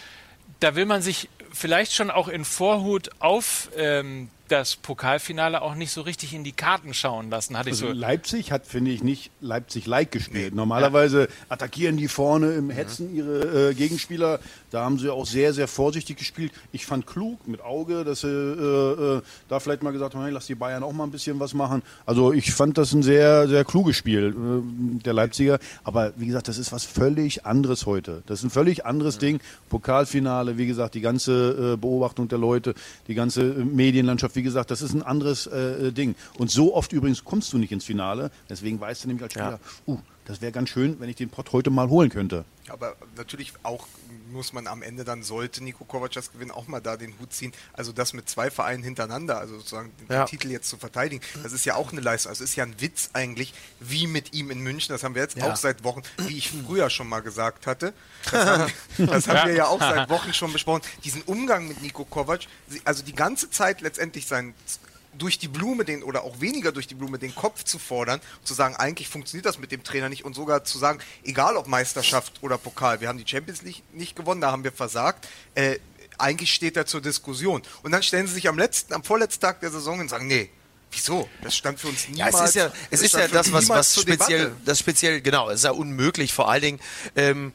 [0.60, 5.92] da will man sich vielleicht schon auch in Vorhut auf ähm, das Pokalfinale auch nicht
[5.92, 7.58] so richtig in die Karten schauen lassen.
[7.58, 10.54] Hatte also ich so Leipzig hat, finde ich, nicht Leipzig-like gespielt.
[10.54, 11.28] Normalerweise ja.
[11.50, 14.40] attackieren die vorne im Hetzen ihre äh, Gegenspieler.
[14.70, 16.52] Da haben sie auch sehr, sehr vorsichtig gespielt.
[16.72, 20.32] Ich fand klug mit Auge, dass sie äh, äh, da vielleicht mal gesagt haben, hey,
[20.32, 21.82] lass die Bayern auch mal ein bisschen was machen.
[22.06, 25.60] Also ich fand das ein sehr, sehr kluges Spiel äh, der Leipziger.
[25.84, 28.24] Aber wie gesagt, das ist was völlig anderes heute.
[28.26, 29.22] Das ist ein völlig anderes ja.
[29.22, 29.40] Ding.
[29.70, 32.74] Pokalfinale, wie gesagt, die ganze äh, Beobachtung der Leute,
[33.08, 36.16] die ganze äh, Medienlandschaft, wie gesagt, das ist ein anderes äh, Ding.
[36.38, 38.32] Und so oft übrigens kommst du nicht ins Finale.
[38.50, 39.94] Deswegen weißt du nämlich als Spieler, ja.
[39.94, 42.46] uh, das wäre ganz schön, wenn ich den Pott heute mal holen könnte.
[42.70, 43.88] Aber natürlich auch
[44.32, 47.34] muss man am Ende dann, sollte Nico Kovac das gewinnen, auch mal da den Hut
[47.34, 47.52] ziehen.
[47.74, 50.26] Also das mit zwei Vereinen hintereinander, also sozusagen den, ja.
[50.26, 52.30] Titel jetzt zu verteidigen, das ist ja auch eine Leistung.
[52.30, 54.94] Also es ist ja ein Witz eigentlich, wie mit ihm in München.
[54.94, 55.52] Das haben wir jetzt ja.
[55.52, 57.94] auch seit Wochen, wie ich früher schon mal gesagt hatte.
[58.32, 60.82] Das haben, das haben wir ja auch seit Wochen schon besprochen.
[61.04, 62.42] Diesen Umgang mit Nico Kovac,
[62.86, 64.54] also die ganze Zeit letztendlich sein
[65.18, 68.54] durch die Blume den oder auch weniger durch die Blume den Kopf zu fordern, zu
[68.54, 72.42] sagen, eigentlich funktioniert das mit dem Trainer nicht und sogar zu sagen, egal ob Meisterschaft
[72.42, 75.28] oder Pokal, wir haben die Champions League nicht gewonnen, da haben wir versagt.
[75.56, 75.80] Äh,
[76.18, 77.62] eigentlich steht er zur Diskussion.
[77.84, 80.50] Und dann stellen sie sich am letzten, am vorletzten Tag der Saison und sagen, nee,
[80.92, 81.30] Wieso?
[81.42, 82.34] Das stand für uns niemals.
[82.34, 85.60] Ja, es ist ja, es ist ja das, was, was speziell, das speziell, genau, es
[85.60, 86.34] ist ja unmöglich.
[86.34, 86.80] Vor allen Dingen,
[87.16, 87.54] ähm,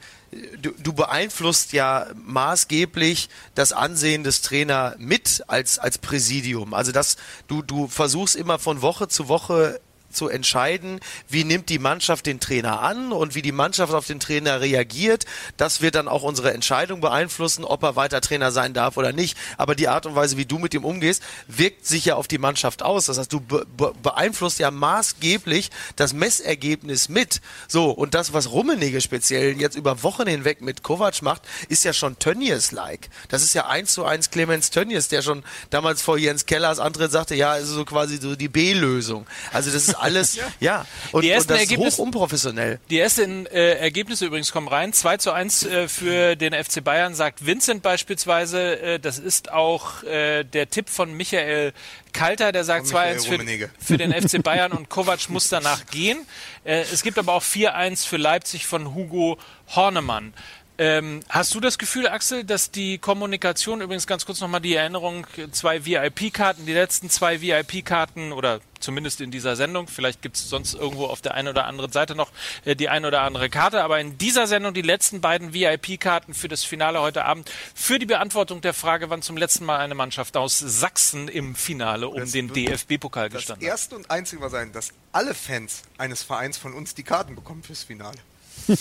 [0.61, 6.73] du, du beeinflusst ja maßgeblich das Ansehen des Trainer mit als, als Präsidium.
[6.73, 7.17] Also das,
[7.47, 9.81] du, du versuchst immer von Woche zu Woche
[10.11, 14.21] zu entscheiden, wie nimmt die Mannschaft den Trainer an und wie die Mannschaft auf den
[14.21, 15.27] Trainer reagiert.
[15.57, 19.37] Das wird dann auch unsere Entscheidung beeinflussen, ob er weiter Trainer sein darf oder nicht.
[19.57, 22.39] Aber die Art und Weise, wie du mit ihm umgehst, wirkt sich ja auf die
[22.39, 23.07] Mannschaft aus.
[23.07, 23.67] Das heißt, du be
[24.03, 27.41] beeinflusst ja maßgeblich das Messergebnis mit.
[27.69, 31.93] So, und das, was Rummenigge speziell jetzt über Wochen hinweg mit Kovac macht, ist ja
[31.93, 33.09] schon Tönnies-like.
[33.29, 37.13] Das ist ja eins zu eins Clemens Tönnies, der schon damals vor Jens Kellers Antritt
[37.13, 39.27] sagte, ja, ist so quasi so die B-Lösung.
[39.53, 40.45] Also das ist alles, ja.
[40.61, 40.87] ja.
[41.13, 42.79] Und, die ersten und das Ergebnis, ist hoch unprofessionell.
[42.91, 44.93] Die ersten äh, Ergebnisse übrigens kommen rein.
[44.93, 48.81] 2 zu 1 äh, für den FC Bayern, sagt Vincent beispielsweise.
[48.81, 51.73] Äh, das ist auch äh, der Tipp von Michael
[52.13, 56.27] Kalter, der sagt 2-1 für, für, den FC Bayern und Kovac muss danach gehen.
[56.65, 59.39] Äh, es gibt aber auch 4-1 für Leipzig von Hugo
[59.75, 60.33] Hornemann.
[60.79, 65.27] Ähm, hast du das Gefühl, Axel, dass die Kommunikation, übrigens ganz kurz nochmal die Erinnerung,
[65.53, 70.75] zwei VIP-Karten, die letzten zwei VIP-Karten oder zumindest in dieser Sendung, vielleicht gibt es sonst
[70.75, 72.31] irgendwo auf der einen oder anderen Seite noch
[72.67, 76.49] äh, die eine oder andere Karte, aber in dieser Sendung die letzten beiden VIP-Karten für
[76.49, 80.37] das Finale heute Abend für die Beantwortung der Frage, wann zum letzten Mal eine Mannschaft
[80.37, 83.73] aus Sachsen im Finale um das den DFB-Pokal gestanden hat.
[83.73, 87.35] Das erste und einzige war sein, dass alle Fans eines Vereins von uns die Karten
[87.35, 88.19] bekommen fürs Finale.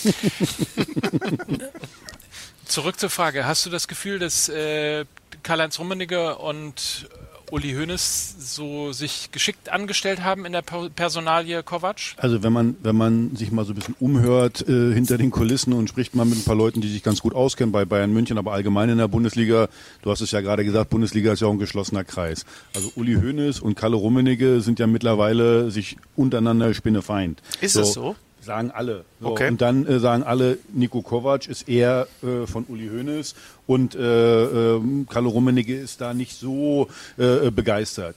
[2.64, 3.46] Zurück zur Frage.
[3.46, 5.04] Hast du das Gefühl, dass äh,
[5.42, 7.08] Karl-Heinz Rummenigge und
[7.50, 12.14] Uli Hoeneß so sich geschickt angestellt haben in der Personalie Kovac?
[12.16, 15.72] Also wenn man, wenn man sich mal so ein bisschen umhört äh, hinter den Kulissen
[15.72, 18.38] und spricht mal mit ein paar Leuten, die sich ganz gut auskennen bei Bayern München,
[18.38, 19.68] aber allgemein in der Bundesliga,
[20.02, 22.44] du hast es ja gerade gesagt, Bundesliga ist ja auch ein geschlossener Kreis.
[22.74, 27.42] Also Uli Hoeneß und Kalle Rummenigge sind ja mittlerweile sich untereinander Spinnefeind.
[27.60, 27.80] Ist so.
[27.82, 28.16] es so?
[28.46, 29.04] Sagen alle.
[29.20, 29.48] So, okay.
[29.48, 33.34] Und dann äh, sagen alle, Nico Kovac ist eher äh, von Uli Hoeneß
[33.66, 34.80] und äh, äh,
[35.10, 36.88] Kalle Rummenigge ist da nicht so
[37.18, 38.14] äh, begeistert.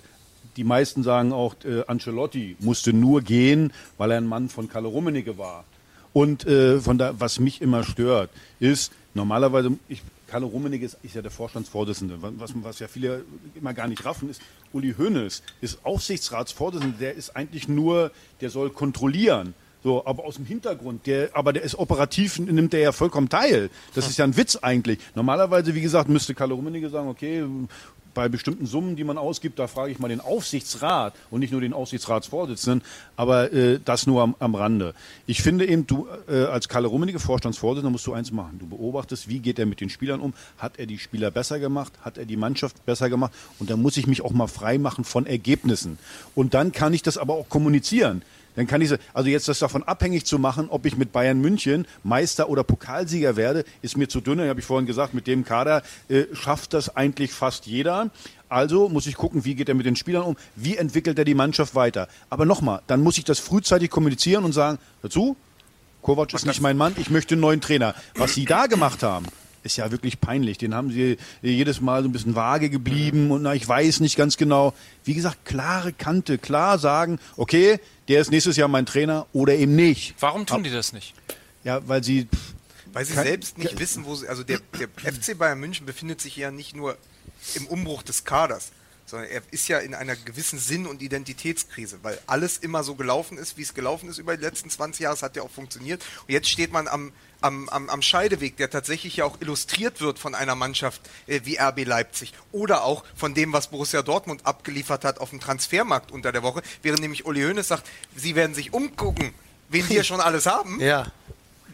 [0.56, 4.88] Die meisten sagen auch, äh, Ancelotti musste nur gehen, weil er ein Mann von Kalle
[4.88, 5.64] Rummenigge war.
[6.14, 11.16] Und äh, von da, was mich immer stört, ist normalerweise, ich, Kalle Rummenigge ist, ist,
[11.16, 12.18] ja der Vorstandsvorsitzende.
[12.22, 13.24] Was, was ja viele
[13.56, 14.42] immer gar nicht raffen, ist,
[14.74, 16.98] Uli Hoeneß ist Aufsichtsratsvorsitzender.
[17.00, 18.12] Der ist eigentlich nur,
[18.42, 19.56] der soll kontrollieren.
[19.84, 23.70] So, aber aus dem Hintergrund, der, aber der ist operativ, nimmt der ja vollkommen teil.
[23.96, 25.00] Das ist ja ein Witz eigentlich.
[25.16, 27.46] Normalerweise, wie gesagt, müsste Kalle Rummenigge sagen, okay,
[28.14, 31.62] bei bestimmten Summen, die man ausgibt, da frage ich mal den Aufsichtsrat und nicht nur
[31.62, 32.82] den Aufsichtsratsvorsitzenden,
[33.16, 34.94] aber äh, das nur am, am Rande.
[35.26, 38.60] Ich finde eben, du äh, als Kalle Rummenigge Vorstandsvorsitzender musst du eins machen.
[38.60, 40.34] Du beobachtest, wie geht er mit den Spielern um?
[40.58, 41.94] Hat er die Spieler besser gemacht?
[42.02, 43.32] Hat er die Mannschaft besser gemacht?
[43.60, 45.98] Und dann muss ich mich auch mal frei machen von Ergebnissen.
[46.36, 48.22] Und dann kann ich das aber auch kommunizieren.
[48.60, 51.88] Dann kann ich, also jetzt das davon abhängig zu machen, ob ich mit Bayern München
[52.04, 54.42] Meister oder Pokalsieger werde, ist mir zu dünn.
[54.42, 58.10] Habe ich vorhin gesagt, mit dem Kader äh, schafft das eigentlich fast jeder.
[58.50, 61.36] Also muss ich gucken, wie geht er mit den Spielern um, wie entwickelt er die
[61.36, 62.10] Mannschaft weiter.
[62.30, 65.38] Aber nochmal, dann muss ich das frühzeitig kommunizieren und sagen, dazu,
[66.02, 67.96] Kovac ist nicht mein Mann, ich möchte einen neuen Trainer.
[68.16, 69.26] Was Sie da gemacht haben,
[69.64, 70.58] ist ja wirklich peinlich.
[70.58, 74.16] Den haben sie jedes Mal so ein bisschen vage geblieben und na, ich weiß nicht
[74.16, 74.74] ganz genau.
[75.04, 79.76] Wie gesagt, klare Kante, klar sagen, okay, der ist nächstes Jahr mein Trainer oder eben
[79.76, 80.16] nicht.
[80.20, 81.14] Warum tun die das nicht?
[81.64, 82.28] Ja, weil sie.
[82.92, 84.28] Weil sie selbst nicht wissen, wo sie.
[84.28, 86.98] Also der, der FC Bayern München befindet sich ja nicht nur
[87.56, 88.72] im Umbruch des Kaders
[89.10, 93.38] sondern er ist ja in einer gewissen Sinn- und Identitätskrise, weil alles immer so gelaufen
[93.38, 95.16] ist, wie es gelaufen ist über die letzten 20 Jahre.
[95.16, 96.04] Es hat ja auch funktioniert.
[96.28, 97.12] Und jetzt steht man am,
[97.42, 101.58] am, am, am Scheideweg, der tatsächlich ja auch illustriert wird von einer Mannschaft äh, wie
[101.58, 106.32] RB Leipzig oder auch von dem, was Borussia Dortmund abgeliefert hat auf dem Transfermarkt unter
[106.32, 109.34] der Woche, während nämlich Uli Hoeneß sagt, sie werden sich umgucken,
[109.70, 110.80] wen wir schon alles haben.
[110.80, 111.08] Ja.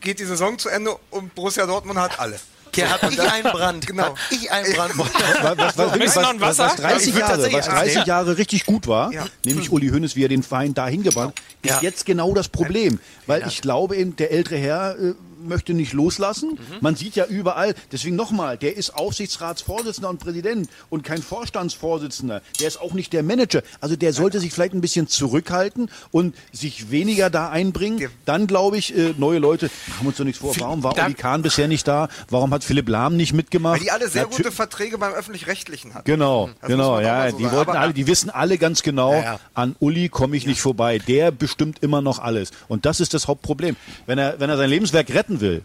[0.02, 2.40] Geht die Saison zu Ende und Borussia Dortmund hat alle.
[2.76, 3.88] Hier habe ich einen Brand.
[3.88, 4.16] Genau.
[4.30, 4.98] ich einen Brand.
[4.98, 9.26] Was, was, was, was, was 30, Jahre, was 30 Jahre richtig gut war, ja.
[9.46, 11.82] nämlich Uli Hoeneß, wie er den Verein dahin gebracht, ist ja.
[11.82, 13.00] jetzt genau das Problem.
[13.26, 13.48] Weil ja.
[13.48, 15.14] ich glaube eben, der ältere Herr äh,
[15.48, 16.52] möchte nicht loslassen.
[16.52, 16.78] Mhm.
[16.82, 22.42] Man sieht ja überall, deswegen nochmal, der ist Aufsichtsratsvorsitzender und Präsident und kein Vorstandsvorsitzender.
[22.60, 23.62] Der ist auch nicht der Manager.
[23.80, 28.10] Also der sollte sich vielleicht ein bisschen zurückhalten und sich weniger da einbringen.
[28.26, 30.56] Dann glaube ich, äh, neue Leute, haben uns doch nichts vor.
[30.60, 32.10] Warum war Uli Kahn bisher nicht da?
[32.30, 33.76] Warum hat Philipp Lahm nicht mitgemacht?
[33.76, 36.06] Weil die alle sehr Natür gute Verträge beim Öffentlich-Rechtlichen hatten.
[36.06, 37.30] Genau, das genau, ja.
[37.30, 39.40] So die wollten alle, die wissen alle ganz genau, ja, ja.
[39.54, 40.50] an Uli komme ich ja.
[40.50, 41.00] nicht vorbei.
[41.00, 42.52] Der bestimmt immer noch alles.
[42.68, 43.76] Und das ist das Hauptproblem.
[44.06, 45.64] Wenn er, wenn er sein Lebenswerk retten will,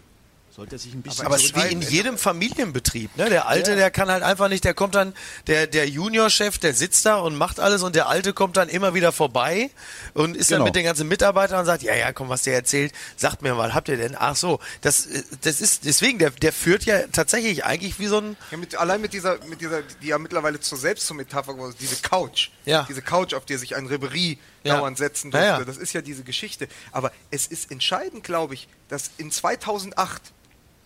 [0.51, 3.29] sollte er sich ein bisschen Aber es ist wie in jedem Familienbetrieb, ne?
[3.29, 3.77] Der Alte, ja.
[3.77, 5.13] der kann halt einfach nicht, der kommt dann,
[5.47, 8.93] der, der Juniorchef, der sitzt da und macht alles und der Alte kommt dann immer
[8.93, 9.69] wieder vorbei
[10.13, 10.59] und ist genau.
[10.59, 13.55] dann mit den ganzen Mitarbeitern und sagt, ja, ja, komm, was der erzählt, sagt mir
[13.55, 14.15] mal, habt ihr denn?
[14.19, 15.07] Ach so, das,
[15.41, 18.35] das ist, deswegen, der, der führt ja tatsächlich eigentlich wie so ein...
[18.51, 21.71] Ja, mit, allein mit dieser, mit dieser, die ja mittlerweile zur selbst zur Metapher geworden
[21.71, 22.49] ist, diese Couch.
[22.65, 22.85] Ja.
[22.89, 24.75] Diese Couch, auf der sich ein Ribery ja.
[24.75, 25.47] dauernd setzen durfte.
[25.47, 25.65] Ja, ja.
[25.65, 26.67] Das ist ja diese Geschichte.
[26.91, 30.21] Aber es ist entscheidend, glaube ich, dass in 2008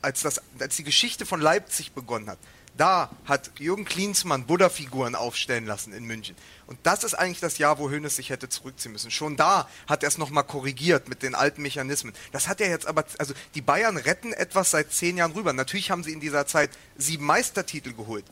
[0.02, 2.38] als, das, als die Geschichte von Leipzig begonnen hat,
[2.78, 6.36] da hat Jürgen Klinsmann Buddha-Figuren aufstellen lassen in München.
[6.68, 9.10] Und das ist eigentlich das Jahr, wo Hönes sich hätte zurückziehen müssen.
[9.10, 12.14] Schon da hat er es nochmal korrigiert mit den alten Mechanismen.
[12.32, 15.54] Das hat er jetzt aber, also die Bayern retten etwas seit zehn Jahren rüber.
[15.54, 18.26] Natürlich haben sie in dieser Zeit sieben Meistertitel geholt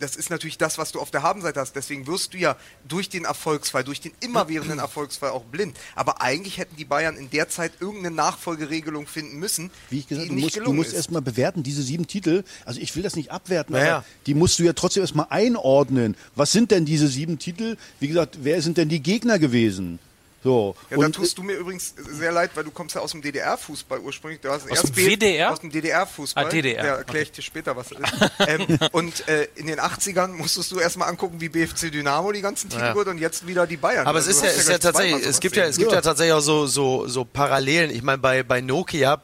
[0.00, 1.76] das ist natürlich das, was du auf der Habenseite hast.
[1.76, 2.56] Deswegen wirst du ja
[2.88, 5.76] durch den Erfolgsfall, durch den immerwährenden Erfolgsfall auch blind.
[5.94, 9.70] Aber eigentlich hätten die Bayern in der Zeit irgendeine Nachfolgeregelung finden müssen.
[9.90, 12.44] Wie ich gesagt, du musst, du musst erstmal bewerten, diese sieben Titel.
[12.64, 13.98] Also ich will das nicht abwerten, naja.
[13.98, 16.16] aber die musst du ja trotzdem erstmal einordnen.
[16.34, 17.76] Was sind denn diese sieben Titel?
[18.00, 19.98] Wie gesagt, wer sind denn die Gegner gewesen?
[20.42, 20.74] So.
[20.88, 23.20] Ja, und da tust du mir übrigens sehr leid, weil du kommst ja aus dem
[23.20, 24.40] DDR-Fußball ursprünglich.
[24.40, 25.52] Du hast aus dem WDR?
[25.52, 26.46] Aus dem DDR-Fußball.
[26.46, 26.84] Ah, DDR.
[26.84, 28.32] Ja, erkläre ich dir später, was das ist.
[28.48, 32.70] ähm, und äh, in den 80ern musstest du erstmal angucken, wie BFC Dynamo die ganzen
[32.70, 32.94] Titel ja.
[32.94, 34.06] wird und jetzt wieder die Bayern.
[34.06, 36.32] Aber also es ist ja, ist ja tatsächlich, es gibt ja, es gibt ja tatsächlich
[36.32, 37.90] auch so, so, so Parallelen.
[37.90, 39.20] Ich meine, bei, bei Nokia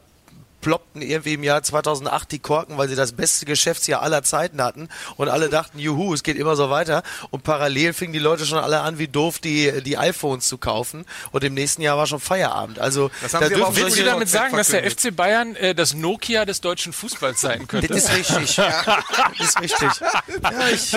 [0.61, 4.89] ploppten irgendwie im Jahr 2008 die Korken, weil sie das beste Geschäftsjahr aller Zeiten hatten
[5.15, 8.59] und alle dachten, juhu, es geht immer so weiter und parallel fingen die Leute schon
[8.59, 12.19] alle an, wie doof die, die iPhones zu kaufen und im nächsten Jahr war schon
[12.19, 12.79] Feierabend.
[12.79, 16.93] Also da Willst du damit sagen, dass der FC Bayern äh, das Nokia des deutschen
[16.93, 17.87] Fußballs sein könnte?
[17.87, 18.55] Das ist richtig.
[19.37, 19.89] das ist richtig.
[20.43, 20.93] Ja, ich,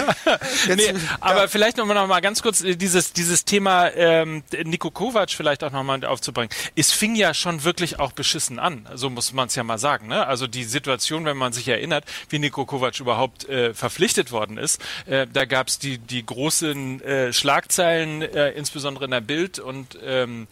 [0.77, 5.31] nee, aber vielleicht nochmal noch mal ganz kurz äh, dieses, dieses Thema ähm, Niko Kovac
[5.31, 6.51] vielleicht auch nochmal aufzubringen.
[6.77, 10.09] Es fing ja schon wirklich auch beschissen an, so muss man es ja mal sagen.
[10.09, 10.27] Ne?
[10.27, 14.81] Also die Situation, wenn man sich erinnert, wie Niko Kovac überhaupt äh, verpflichtet worden ist,
[15.07, 19.99] äh, da gab es die, die großen äh, Schlagzeilen, äh, insbesondere in der Bild und
[20.05, 20.47] ähm,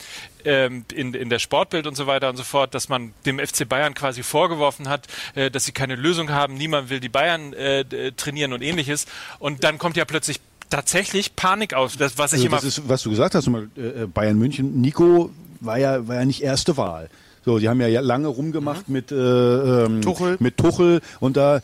[0.45, 3.69] ähm, in, in der Sportbild und so weiter und so fort, dass man dem FC
[3.69, 8.13] Bayern quasi vorgeworfen hat, äh, dass sie keine Lösung haben, niemand will die Bayern äh,
[8.13, 9.07] trainieren und ähnliches.
[9.39, 10.41] Und dann kommt ja plötzlich
[10.71, 11.97] tatsächlich Panik auf.
[11.97, 12.57] Das, was ich also immer.
[12.57, 14.81] Das ist, was du gesagt hast, äh, Bayern München.
[14.81, 15.31] Nico
[15.61, 17.11] war ja, war ja nicht erste Wahl.
[17.49, 18.93] So, die haben ja lange rumgemacht mhm.
[18.93, 20.37] mit, äh, ähm, Tuchel.
[20.39, 21.63] mit Tuchel und da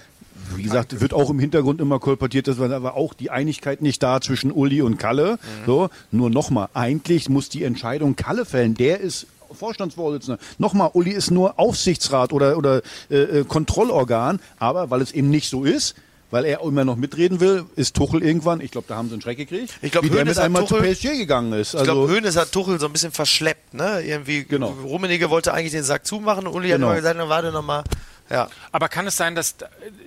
[0.56, 4.20] wie gesagt, wird auch im Hintergrund immer kolportiert, dass aber auch die Einigkeit nicht da
[4.22, 5.32] zwischen Uli und Kalle.
[5.32, 5.66] Mhm.
[5.66, 8.74] So, nur nochmal, eigentlich muss die Entscheidung Kalle fällen.
[8.74, 10.38] Der ist Vorstandsvorsitzender.
[10.56, 12.80] Nochmal, Uli ist nur Aufsichtsrat oder, oder
[13.10, 15.96] äh, äh, Kontrollorgan, aber weil es eben nicht so ist,
[16.34, 19.22] weil er immer noch mitreden will, ist Tuchel irgendwann, ich glaube, da haben sie einen
[19.22, 21.76] Schreck gekriegt, ich glaub, wie Hönes der mit einmal Tuchel, zu PSG gegangen ist.
[21.76, 24.00] Also ich glaube, Hönes hat Tuchel so ein bisschen verschleppt, ne?
[24.00, 24.70] Irgendwie, genau.
[24.82, 26.88] Rummenigge wollte eigentlich den Sack zumachen und Uli genau.
[26.88, 27.84] hat immer gesagt, warte nochmal.
[28.30, 28.48] Ja.
[28.72, 29.54] Aber kann es sein, dass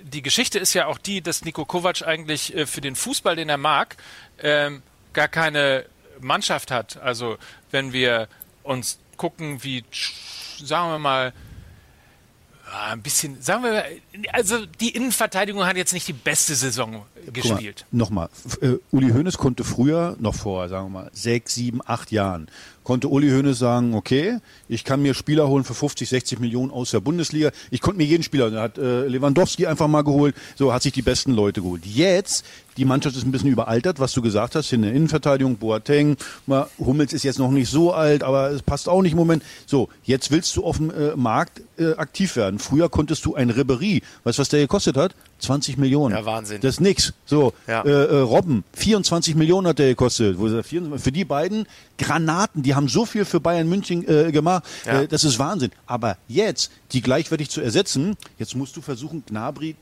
[0.02, 3.48] die Geschichte ist ja auch die, dass Niko Kovac eigentlich äh, für den Fußball, den
[3.48, 3.96] er mag,
[4.42, 4.82] ähm,
[5.14, 5.86] gar keine
[6.20, 6.98] Mannschaft hat.
[6.98, 7.38] Also
[7.70, 8.28] wenn wir
[8.64, 9.82] uns gucken, wie
[10.62, 11.32] sagen wir mal
[12.90, 13.84] ein bisschen, sagen wir mal,
[14.32, 17.02] also die Innenverteidigung hat jetzt nicht die beste Saison
[17.32, 17.86] gespielt.
[17.90, 18.28] Nochmal,
[18.60, 22.48] äh, Uli Hoeneß konnte früher, noch vor, sagen wir mal, sechs, sieben, acht Jahren,
[22.84, 24.38] konnte Uli Hoeneß sagen, okay,
[24.68, 27.50] ich kann mir Spieler holen für 50, 60 Millionen aus der Bundesliga.
[27.70, 30.92] Ich konnte mir jeden Spieler, da hat äh, Lewandowski einfach mal geholt, so hat sich
[30.92, 31.84] die besten Leute geholt.
[31.84, 32.44] Jetzt,
[32.78, 36.16] die Mannschaft ist ein bisschen überaltert, was du gesagt hast, in der Innenverteidigung, Boateng,
[36.46, 39.42] mal, Hummels ist jetzt noch nicht so alt, aber es passt auch nicht im Moment.
[39.66, 42.60] So, jetzt willst du auf dem äh, Markt äh, aktiv werden.
[42.60, 45.14] Früher konntest du ein Ribery, weißt du, was der gekostet hat?
[45.40, 46.14] 20 Millionen.
[46.14, 46.60] Ja, Wahnsinn.
[46.60, 47.12] Das ist nix.
[47.26, 47.82] So, ja.
[47.82, 50.36] äh, äh, Robben, 24 Millionen hat der gekostet.
[50.38, 51.66] Für die beiden
[51.98, 54.64] Granaten, die haben so viel für Bayern München äh, gemacht.
[54.86, 55.02] Ja.
[55.02, 55.70] Äh, das ist Wahnsinn.
[55.86, 59.76] Aber jetzt, die gleichwertig zu ersetzen, jetzt musst du versuchen, Gnabry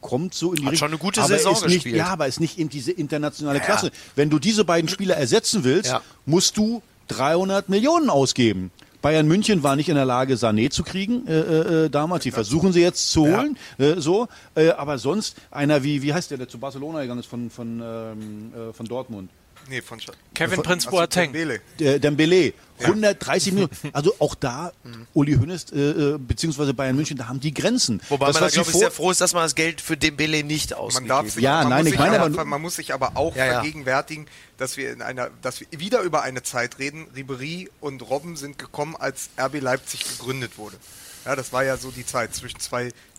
[0.00, 2.58] kommt so in die Hat schon eine gute Saison ist nicht, Ja, aber ist nicht
[2.58, 3.64] in diese internationale ja.
[3.64, 3.90] Klasse.
[4.16, 5.94] Wenn du diese beiden Spieler ersetzen willst,
[6.26, 8.70] musst du 300 Millionen ausgeben.
[9.02, 12.22] Bayern München war nicht in der Lage, Sané zu kriegen äh, äh, äh damals.
[12.24, 13.56] Die versuchen sie jetzt zu holen.
[13.78, 13.92] Ja.
[13.92, 17.26] Äh, so, äh, aber sonst einer wie wie heißt der, der zu Barcelona gegangen ist
[17.26, 19.30] von von ähm, äh, von Dortmund.
[19.68, 20.00] Nee, von
[20.34, 21.32] Kevin von, Prince Boateng.
[21.32, 21.60] Dembele.
[22.00, 22.54] Dembele.
[22.80, 23.76] 130 Minuten.
[23.92, 24.72] Also auch da,
[25.12, 28.00] Uli Hoeneß äh, beziehungsweise Bayern München, da haben die Grenzen.
[28.08, 30.44] Wobei das, man da, glaube ich, sehr froh ist, dass man das Geld für Dembele
[30.44, 31.08] nicht ausgibt.
[31.08, 33.46] Man darf sich, ja, man nein, ich meine aber, man muss sich aber auch ja,
[33.46, 33.52] ja.
[33.54, 37.06] vergegenwärtigen, dass wir in einer, dass wir wieder über eine Zeit reden.
[37.14, 40.76] Ribery und Robben sind gekommen, als RB Leipzig gegründet wurde.
[41.24, 42.60] Ja, das war ja so die Zeit zwischen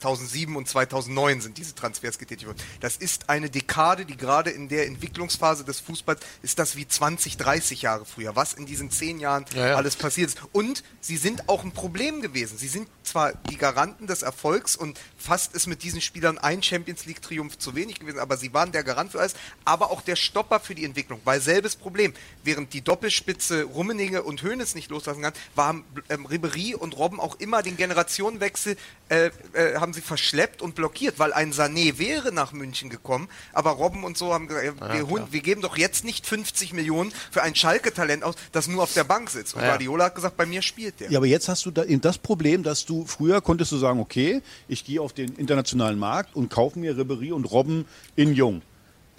[0.02, 2.58] 2007 und 2009 sind diese Transfers getätigt worden.
[2.80, 7.38] Das ist eine Dekade, die gerade in der Entwicklungsphase des Fußballs ist das wie 20,
[7.38, 9.76] 30 Jahre früher, was in diesen zehn Jahren ja, ja.
[9.76, 10.42] alles passiert ist.
[10.52, 12.58] Und sie sind auch ein Problem gewesen.
[12.58, 17.06] Sie sind zwar die Garanten des Erfolgs und fast ist mit diesen Spielern ein Champions
[17.06, 19.36] League Triumph zu wenig gewesen, aber sie waren der Garant für alles,
[19.66, 22.14] aber auch der Stopper für die Entwicklung, weil selbes Problem.
[22.44, 27.40] Während die Doppelspitze Rummenigge und Hoeneß nicht loslassen kann, waren ähm, Ribery und Robben auch
[27.40, 28.78] immer den Generationenwechsel
[29.10, 33.72] äh, äh, haben sie verschleppt und blockiert, weil ein Sané wäre nach München gekommen, aber
[33.72, 37.12] Robben und so haben gesagt, ja, wir, holen, wir, geben doch jetzt nicht 50 Millionen
[37.32, 39.56] für ein Schalke-Talent aus, das nur auf der Bank sitzt.
[39.56, 39.70] Und ja.
[39.70, 41.12] Guardiola hat gesagt, bei mir spielt der.
[41.12, 44.42] Ja, aber jetzt hast du da das Problem, dass du früher konntest du sagen, okay,
[44.68, 47.86] ich gehe auf den internationalen Markt und kaufe mir Ribery und Robben
[48.16, 48.62] in Jung.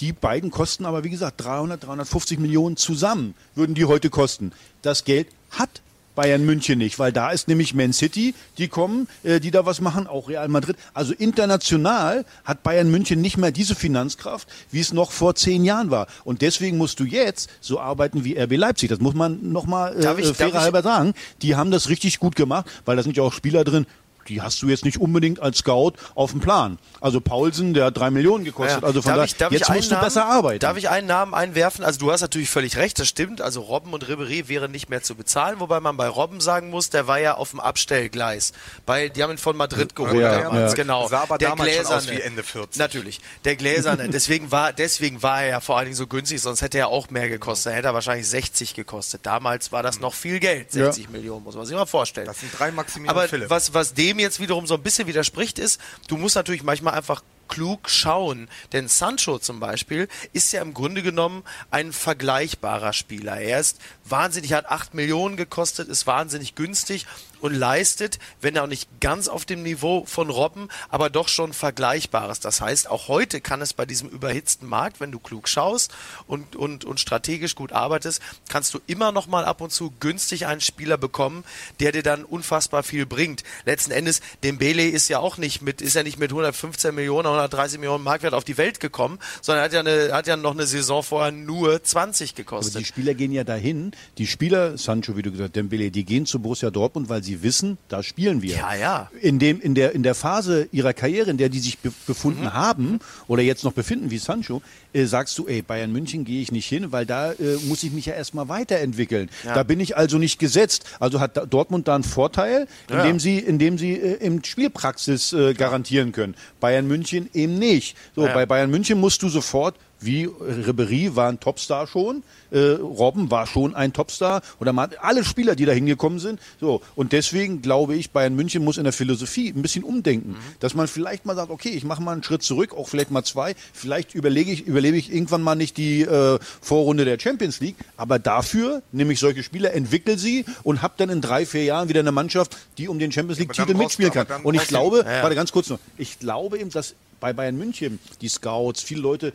[0.00, 4.52] Die beiden kosten aber, wie gesagt, 300, 350 Millionen zusammen würden die heute kosten.
[4.80, 5.81] Das Geld hat
[6.14, 9.80] Bayern München nicht, weil da ist nämlich Man City, die kommen, äh, die da was
[9.80, 10.76] machen, auch Real Madrid.
[10.94, 15.90] Also international hat Bayern München nicht mehr diese Finanzkraft, wie es noch vor zehn Jahren
[15.90, 16.06] war.
[16.24, 18.88] Und deswegen musst du jetzt so arbeiten wie RB Leipzig.
[18.88, 21.14] Das muss man nochmal äh, ich, fairer halber sagen.
[21.40, 23.86] Die haben das richtig gut gemacht, weil da sind ja auch Spieler drin,
[24.28, 26.78] die hast du jetzt nicht unbedingt als Scout auf dem Plan.
[27.00, 28.82] Also Paulsen, der hat drei Millionen gekostet.
[28.82, 28.86] Ja.
[28.86, 30.60] Also von darf daher, jetzt musst du Namen, besser arbeiten.
[30.60, 31.84] Darf ich einen Namen einwerfen?
[31.84, 33.40] Also du hast natürlich völlig recht, das stimmt.
[33.40, 36.90] Also Robben und Ribery wären nicht mehr zu bezahlen, wobei man bei Robben sagen muss,
[36.90, 38.52] der war ja auf dem Abstellgleis.
[38.86, 40.76] Bei, die haben ihn von Madrid geholt ja, damals, ja.
[40.76, 41.08] genau.
[41.08, 42.78] Sah aber der Gläserne, wie Ende 40.
[42.78, 44.08] Natürlich, der Gläserne.
[44.12, 47.10] deswegen war, deswegen war er ja vor allen Dingen so günstig, sonst hätte er auch
[47.10, 47.72] mehr gekostet.
[47.72, 49.24] Er hätte er wahrscheinlich 60 gekostet.
[49.24, 52.26] Damals war das noch viel Geld, 60 Millionen, muss man sich mal vorstellen.
[52.26, 53.50] Das sind drei Maximilian Aber Philipp.
[53.50, 56.94] was, was dem dem jetzt wiederum so ein bisschen widerspricht, ist, du musst natürlich manchmal
[56.94, 58.48] einfach klug schauen.
[58.72, 63.36] Denn Sancho zum Beispiel ist ja im Grunde genommen ein vergleichbarer Spieler.
[63.36, 67.06] Er ist wahnsinnig, hat 8 Millionen gekostet, ist wahnsinnig günstig
[67.42, 72.40] und leistet, wenn auch nicht ganz auf dem Niveau von Robben, aber doch schon Vergleichbares.
[72.40, 75.92] Das heißt, auch heute kann es bei diesem überhitzten Markt, wenn du klug schaust
[76.28, 80.46] und, und, und strategisch gut arbeitest, kannst du immer noch mal ab und zu günstig
[80.46, 81.44] einen Spieler bekommen,
[81.80, 83.42] der dir dann unfassbar viel bringt.
[83.64, 87.78] Letzten Endes, Dembele ist ja auch nicht mit, ist ja nicht mit 115 Millionen, 130
[87.78, 91.02] Millionen Marktwert auf die Welt gekommen, sondern hat ja, eine, hat ja noch eine Saison
[91.02, 92.74] vorher nur 20 gekostet.
[92.74, 96.04] Aber die Spieler gehen ja dahin, die Spieler, Sancho, wie du gesagt hast, Dembele, die
[96.04, 98.56] gehen zu Borussia Dortmund, weil sie wissen, da spielen wir.
[98.56, 99.10] Ja, ja.
[99.20, 102.44] In, dem, in, der, in der Phase ihrer Karriere, in der die sich be befunden
[102.44, 102.52] mhm.
[102.52, 104.62] haben oder jetzt noch befinden, wie Sancho,
[104.92, 107.92] äh, sagst du, ey, Bayern München gehe ich nicht hin, weil da äh, muss ich
[107.92, 109.30] mich ja erstmal weiterentwickeln.
[109.44, 109.54] Ja.
[109.54, 110.84] Da bin ich also nicht gesetzt.
[111.00, 113.18] Also hat Dortmund da einen Vorteil, indem ja.
[113.18, 116.34] sie, indem sie äh, im Spielpraxis äh, garantieren können.
[116.60, 117.96] Bayern München eben nicht.
[118.14, 118.34] So, ja.
[118.34, 123.46] bei Bayern München musst du sofort wie Ribery war ein Topstar schon, äh, Robben war
[123.46, 126.40] schon ein Topstar oder man, alle Spieler, die da hingekommen sind.
[126.60, 130.36] So und deswegen glaube ich, Bayern München muss in der Philosophie ein bisschen umdenken, mhm.
[130.60, 133.24] dass man vielleicht mal sagt, okay, ich mache mal einen Schritt zurück, auch vielleicht mal
[133.24, 137.76] zwei, vielleicht überlege ich, überlebe ich irgendwann mal nicht die äh, Vorrunde der Champions League,
[137.96, 141.88] aber dafür nehme ich solche Spieler, entwickle sie und habe dann in drei, vier Jahren
[141.88, 144.26] wieder eine Mannschaft, die um den Champions League Titel mitspielen kann.
[144.42, 145.22] Und ich glaube, ja, ja.
[145.22, 149.32] warte ganz kurz noch, ich glaube eben, dass bei Bayern München die Scouts, viele Leute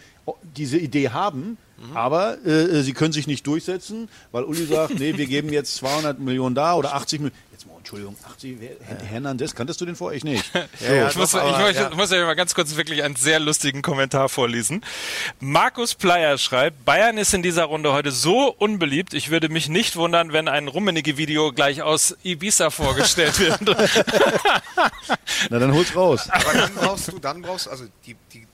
[0.57, 1.95] diese Idee haben, mhm.
[1.95, 6.19] aber äh, sie können sich nicht durchsetzen, weil Uli sagt, nee, wir geben jetzt 200
[6.19, 7.37] Millionen da oder 80 Millionen.
[7.51, 9.05] Jetzt mal, Entschuldigung, 80, ja.
[9.05, 10.13] Hernandez, kanntest du den vor?
[10.13, 10.43] Ich nicht.
[10.79, 11.89] ja, ja, ich, muss, aber, ich, ja.
[11.91, 14.83] muss ja mal ganz kurz wirklich einen sehr lustigen Kommentar vorlesen.
[15.39, 19.95] Markus Pleier schreibt, Bayern ist in dieser Runde heute so unbeliebt, ich würde mich nicht
[19.95, 23.59] wundern, wenn ein Rummenigge-Video gleich aus Ibiza vorgestellt wird.
[25.49, 26.29] Na, dann hol's raus.
[26.29, 28.46] Aber dann brauchst du, dann brauchst also die, die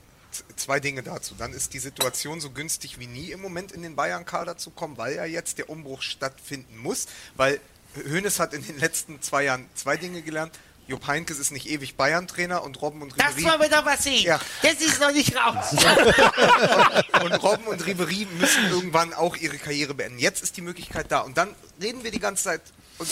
[0.56, 1.34] zwei Dinge dazu.
[1.36, 4.96] Dann ist die Situation so günstig wie nie im Moment in den Bayern-Kader zu kommen,
[4.96, 7.06] weil ja jetzt der Umbruch stattfinden muss,
[7.36, 7.60] weil
[7.96, 10.58] Hoeneß hat in den letzten zwei Jahren zwei Dinge gelernt.
[10.86, 13.42] Jupp Heinkes ist nicht ewig Bayern-Trainer und Robben und Ribery...
[13.42, 14.22] Das wollen wir doch mal sehen.
[14.22, 14.38] Ja.
[14.62, 15.72] Das ist noch nicht raus.
[17.22, 20.18] und, und Robben und Ribery müssen irgendwann auch ihre Karriere beenden.
[20.18, 21.20] Jetzt ist die Möglichkeit da.
[21.20, 22.60] Und dann reden wir die ganze Zeit...
[22.98, 23.08] Und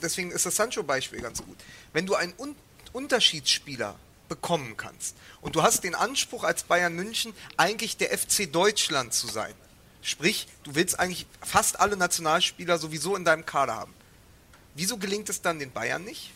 [0.00, 1.56] deswegen ist das Sancho-Beispiel ganz gut.
[1.92, 2.54] Wenn du einen Un
[2.92, 3.94] Unterschiedsspieler
[4.30, 5.16] bekommen kannst.
[5.42, 9.52] Und du hast den Anspruch als Bayern München eigentlich der FC Deutschland zu sein.
[10.00, 13.92] Sprich, du willst eigentlich fast alle Nationalspieler sowieso in deinem Kader haben.
[14.74, 16.32] Wieso gelingt es dann den Bayern nicht,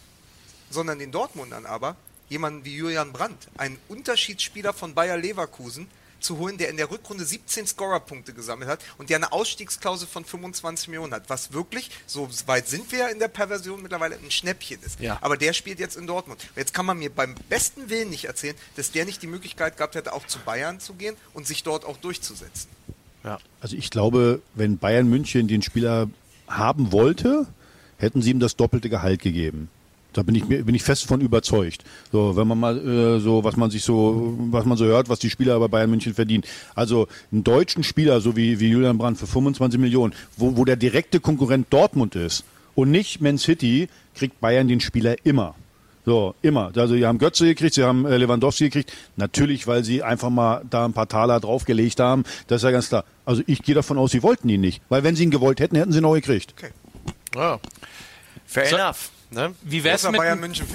[0.69, 1.97] sondern den Dortmundern aber,
[2.29, 5.89] jemanden wie Julian Brandt, einen Unterschiedsspieler von Bayer Leverkusen,
[6.25, 10.25] zu holen, der in der Rückrunde 17 Scorerpunkte gesammelt hat und der eine Ausstiegsklausel von
[10.25, 14.31] 25 Millionen hat, was wirklich, so weit sind wir ja in der Perversion mittlerweile, ein
[14.31, 14.99] Schnäppchen ist.
[15.01, 15.19] Ja.
[15.21, 16.45] Aber der spielt jetzt in Dortmund.
[16.57, 19.95] Jetzt kann man mir beim besten Willen nicht erzählen, dass der nicht die Möglichkeit gehabt
[19.95, 22.69] hätte, auch zu Bayern zu gehen und sich dort auch durchzusetzen.
[23.23, 23.39] Ja.
[23.61, 26.09] Also ich glaube, wenn Bayern München den Spieler
[26.49, 27.47] haben wollte,
[27.99, 29.69] hätten sie ihm das doppelte Gehalt gegeben.
[30.15, 31.85] Da bin ich bin ich fest von überzeugt.
[32.11, 35.19] So, wenn man mal äh, so, was man sich so, was man so hört, was
[35.19, 36.45] die Spieler bei Bayern München verdienen.
[36.75, 40.77] Also einen deutschen Spieler, so wie, wie Julian Brandt für 25 Millionen, wo, wo der
[40.77, 42.45] direkte Konkurrent Dortmund ist
[42.75, 45.55] und nicht Man City, kriegt Bayern den Spieler immer.
[46.07, 46.71] So, immer.
[46.77, 48.93] Also, sie haben Götze gekriegt, sie haben äh, Lewandowski gekriegt.
[49.17, 52.25] Natürlich, weil sie einfach mal da ein paar Taler draufgelegt haben.
[52.47, 53.05] Das ist ja ganz klar.
[53.25, 54.83] Also, ich gehe davon aus, sie wollten ihn nicht.
[54.91, 56.55] Weil, wenn sie ihn gewollt hätten, hätten sie ihn auch gekriegt.
[56.59, 56.73] Okay.
[57.35, 57.59] Ja.
[58.45, 59.11] Fair so, enough.
[59.35, 59.55] Ne?
[59.63, 60.21] Wie wär's mit,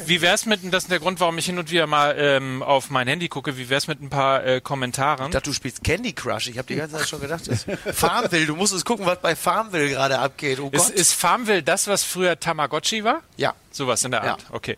[0.08, 2.90] wie wär's mit, das ist der Grund, warum ich hin und wieder mal ähm, auf
[2.90, 5.28] mein Handy gucke, wie wär's mit ein paar äh, Kommentaren?
[5.28, 6.48] Ich dachte, du spielst Candy Crush.
[6.48, 9.36] Ich habe die ganze Zeit schon gedacht, das Farmville, du musst es gucken, was bei
[9.36, 10.60] Farmville gerade abgeht.
[10.60, 13.22] Oh ist, ist Farmville das, was früher Tamagotchi war?
[13.38, 13.54] Ja.
[13.72, 14.56] Sowas in der Art, ja.
[14.56, 14.78] okay.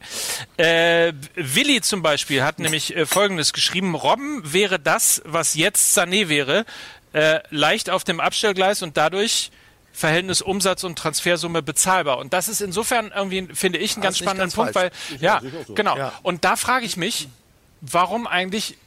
[0.58, 3.96] Äh, Willi zum Beispiel hat nämlich äh, Folgendes geschrieben.
[3.96, 6.66] Robben wäre das, was jetzt Sané wäre,
[7.14, 9.52] äh, leicht auf dem Abstellgleis und dadurch
[9.94, 12.18] Verhältnis Umsatz und Transfersumme bezahlbar.
[12.18, 14.94] Und das ist insofern irgendwie, finde ich, einen ganz spannenden ganz Punkt, falsch.
[15.10, 15.74] weil, ja, so.
[15.74, 15.98] genau.
[15.98, 16.14] Ja.
[16.24, 17.28] Und da frage ich mich,
[17.82, 18.78] warum eigentlich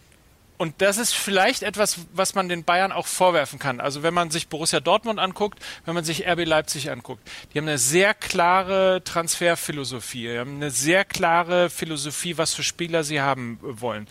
[0.57, 3.81] und das ist vielleicht etwas, was man den Bayern auch vorwerfen kann.
[3.81, 7.67] Also wenn man sich Borussia Dortmund anguckt, wenn man sich RB Leipzig anguckt, die haben
[7.67, 13.59] eine sehr klare Transferphilosophie, die haben eine sehr klare Philosophie, was für Spieler sie haben
[13.61, 14.07] wollen.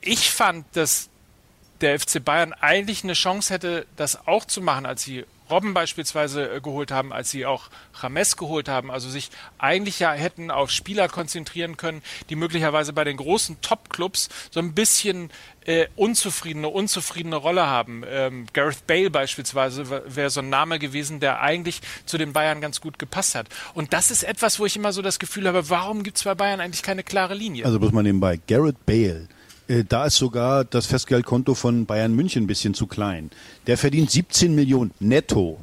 [0.00, 1.10] Ich fand, dass
[1.82, 6.56] der FC Bayern eigentlich eine Chance hätte, das auch zu machen, als sie Robben beispielsweise
[6.56, 7.68] äh, geholt haben, als sie auch
[8.00, 8.90] James geholt haben.
[8.90, 14.28] Also sich eigentlich ja hätten auf Spieler konzentrieren können, die möglicherweise bei den großen Top-Clubs
[14.50, 15.30] so ein bisschen
[15.64, 18.04] äh, unzufriedene, unzufriedene Rolle haben.
[18.08, 22.80] Ähm, Gareth Bale beispielsweise wäre so ein Name gewesen, der eigentlich zu den Bayern ganz
[22.80, 23.48] gut gepasst hat.
[23.74, 26.34] Und das ist etwas, wo ich immer so das Gefühl habe, warum gibt es bei
[26.34, 27.64] Bayern eigentlich keine klare Linie?
[27.64, 29.28] Also muss man nebenbei, Gareth Bale
[29.88, 33.30] da ist sogar das Festgeldkonto von Bayern München ein bisschen zu klein.
[33.66, 35.58] Der verdient 17 Millionen netto.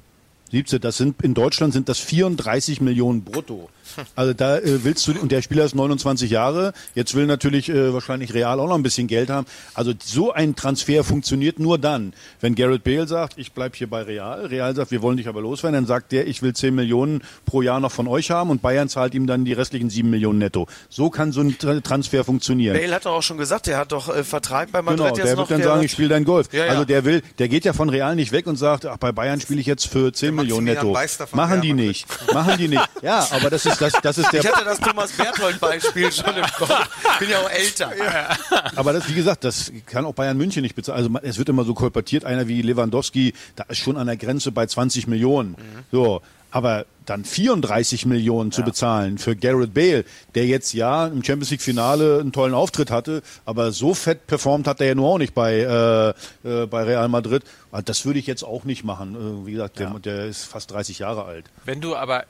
[0.51, 3.69] Siebste, das sind in Deutschland sind das 34 Millionen brutto.
[4.15, 6.73] Also da äh, willst du und der Spieler ist 29 Jahre.
[6.95, 9.45] Jetzt will natürlich äh, wahrscheinlich Real auch noch ein bisschen Geld haben.
[9.73, 14.01] Also so ein Transfer funktioniert nur dann, wenn Garrett Bale sagt, ich bleib hier bei
[14.01, 14.45] Real.
[14.45, 15.75] Real sagt, wir wollen dich aber loswerden.
[15.75, 18.89] Dann sagt der, ich will 10 Millionen pro Jahr noch von euch haben und Bayern
[18.89, 20.67] zahlt ihm dann die restlichen 7 Millionen netto.
[20.89, 22.77] So kann so ein Transfer funktionieren.
[22.77, 25.37] Bale hat doch auch schon gesagt, der hat doch äh, Vertrag bei Madrid genau, der
[25.37, 26.51] wird dann sagen, ich spiele dein Golf.
[26.51, 26.71] Ja, ja.
[26.71, 29.39] Also der will, der geht ja von Real nicht weg und sagt, ach bei Bayern
[29.39, 30.95] spiele ich jetzt für 10 Millionen netto.
[31.31, 32.07] Machen die nicht.
[32.33, 32.83] Machen die nicht.
[33.01, 34.41] Ja, aber das ist das, das ist der.
[34.41, 36.89] Ich hatte das Thomas Berthold-Beispiel schon im Kopf.
[37.13, 37.91] Ich bin ja auch älter.
[37.97, 38.29] Ja.
[38.75, 40.97] Aber das, wie gesagt, das kann auch Bayern München nicht bezahlen.
[40.97, 44.51] Also es wird immer so kolportiert, einer wie Lewandowski, da ist schon an der Grenze
[44.51, 45.51] bei 20 Millionen.
[45.51, 45.83] Mhm.
[45.91, 46.21] So.
[46.51, 48.65] Aber dann 34 Millionen zu ja.
[48.65, 50.05] bezahlen für Garrett Bale,
[50.35, 54.67] der jetzt ja im Champions League Finale einen tollen Auftritt hatte, aber so fett performt
[54.67, 56.09] hat er ja nur auch nicht bei, äh,
[56.47, 57.43] äh, bei Real Madrid.
[57.85, 59.15] Das würde ich jetzt auch nicht machen.
[59.15, 59.99] Äh, wie gesagt, der, ja.
[59.99, 61.45] der ist fast 30 Jahre alt.
[61.65, 62.25] Wenn du aber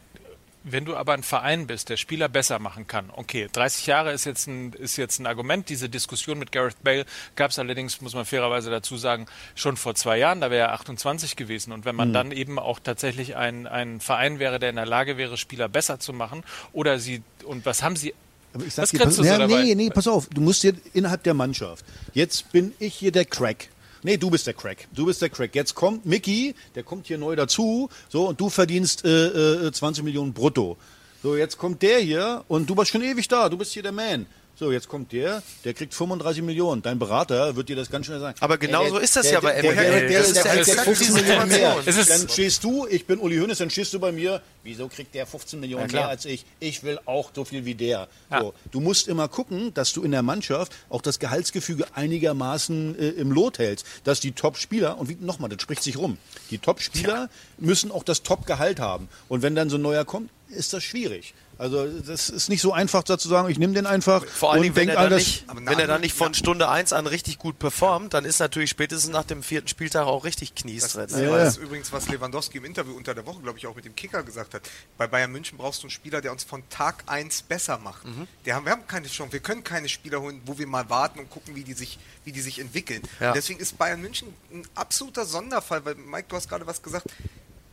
[0.63, 4.25] wenn du aber ein Verein bist, der Spieler besser machen kann, okay, 30 Jahre ist
[4.25, 5.67] jetzt ein, ist jetzt ein Argument.
[5.69, 7.05] Diese Diskussion mit Gareth Bale
[7.35, 10.73] gab es allerdings, muss man fairerweise dazu sagen, schon vor zwei Jahren, da wäre er
[10.73, 11.73] 28 gewesen.
[11.73, 12.13] Und wenn man mhm.
[12.13, 15.99] dann eben auch tatsächlich ein, ein Verein wäre, der in der Lage wäre, Spieler besser
[15.99, 18.13] zu machen, oder sie, und was haben sie
[18.53, 21.83] was dir, pass, du so nee, nee, pass auf, du musst hier innerhalb der Mannschaft.
[22.13, 23.69] Jetzt bin ich hier der Crack.
[24.03, 24.87] Nee, du bist der Crack.
[24.93, 25.55] Du bist der Crack.
[25.55, 30.03] Jetzt kommt Mickey, der kommt hier neu dazu, so, und du verdienst äh, äh, 20
[30.03, 30.77] Millionen brutto.
[31.23, 33.93] So, jetzt kommt der hier und du warst schon ewig da, du bist hier der
[33.93, 34.25] Man.
[34.55, 36.83] So, jetzt kommt der, der kriegt 35 Millionen.
[36.83, 38.37] Dein Berater wird dir das ganz schnell sagen.
[38.39, 39.73] Aber genau so ist das ja bei ML.
[39.73, 41.75] Der, der, der, der, der 15 Millionen mehr.
[41.83, 44.41] Dann stehst du, ich bin Uli Hoeneß, dann stehst du bei mir.
[44.63, 46.45] Wieso kriegt der 15 Millionen mehr als ich?
[46.59, 48.07] Ich will auch so viel wie der.
[48.29, 48.51] Ja.
[48.71, 53.31] Du musst immer gucken, dass du in der Mannschaft auch das Gehaltsgefüge einigermaßen äh, im
[53.31, 53.87] Lot hältst.
[54.03, 56.17] Dass die Top-Spieler, und nochmal, das spricht sich rum,
[56.51, 59.09] die Top-Spieler müssen auch das Top-Gehalt haben.
[59.29, 61.33] Und wenn dann so ein neuer kommt, ist das schwierig.
[61.57, 64.89] Also das ist nicht so einfach dazu sagen, ich nehme den einfach Vor allem, wenn,
[64.89, 68.25] er dann, nicht, wenn er dann nicht von Stunde 1 an richtig gut performt, dann
[68.25, 71.07] ist natürlich spätestens nach dem vierten Spieltag auch richtig Knies drin.
[71.09, 71.29] Das, ja.
[71.29, 73.95] das ist übrigens, was Lewandowski im Interview unter der Woche, glaube ich, auch mit dem
[73.95, 74.63] Kicker gesagt hat.
[74.97, 78.05] Bei Bayern München brauchst du einen Spieler, der uns von Tag 1 besser macht.
[78.05, 78.27] Mhm.
[78.45, 81.19] Der haben, wir haben keine Chance, wir können keine Spieler holen, wo wir mal warten
[81.19, 83.01] und gucken, wie die sich, wie die sich entwickeln.
[83.19, 83.33] Ja.
[83.33, 87.05] deswegen ist Bayern München ein absoluter Sonderfall, weil Mike, du hast gerade was gesagt,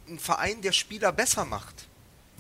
[0.09, 1.87] ein Verein, der Spieler besser macht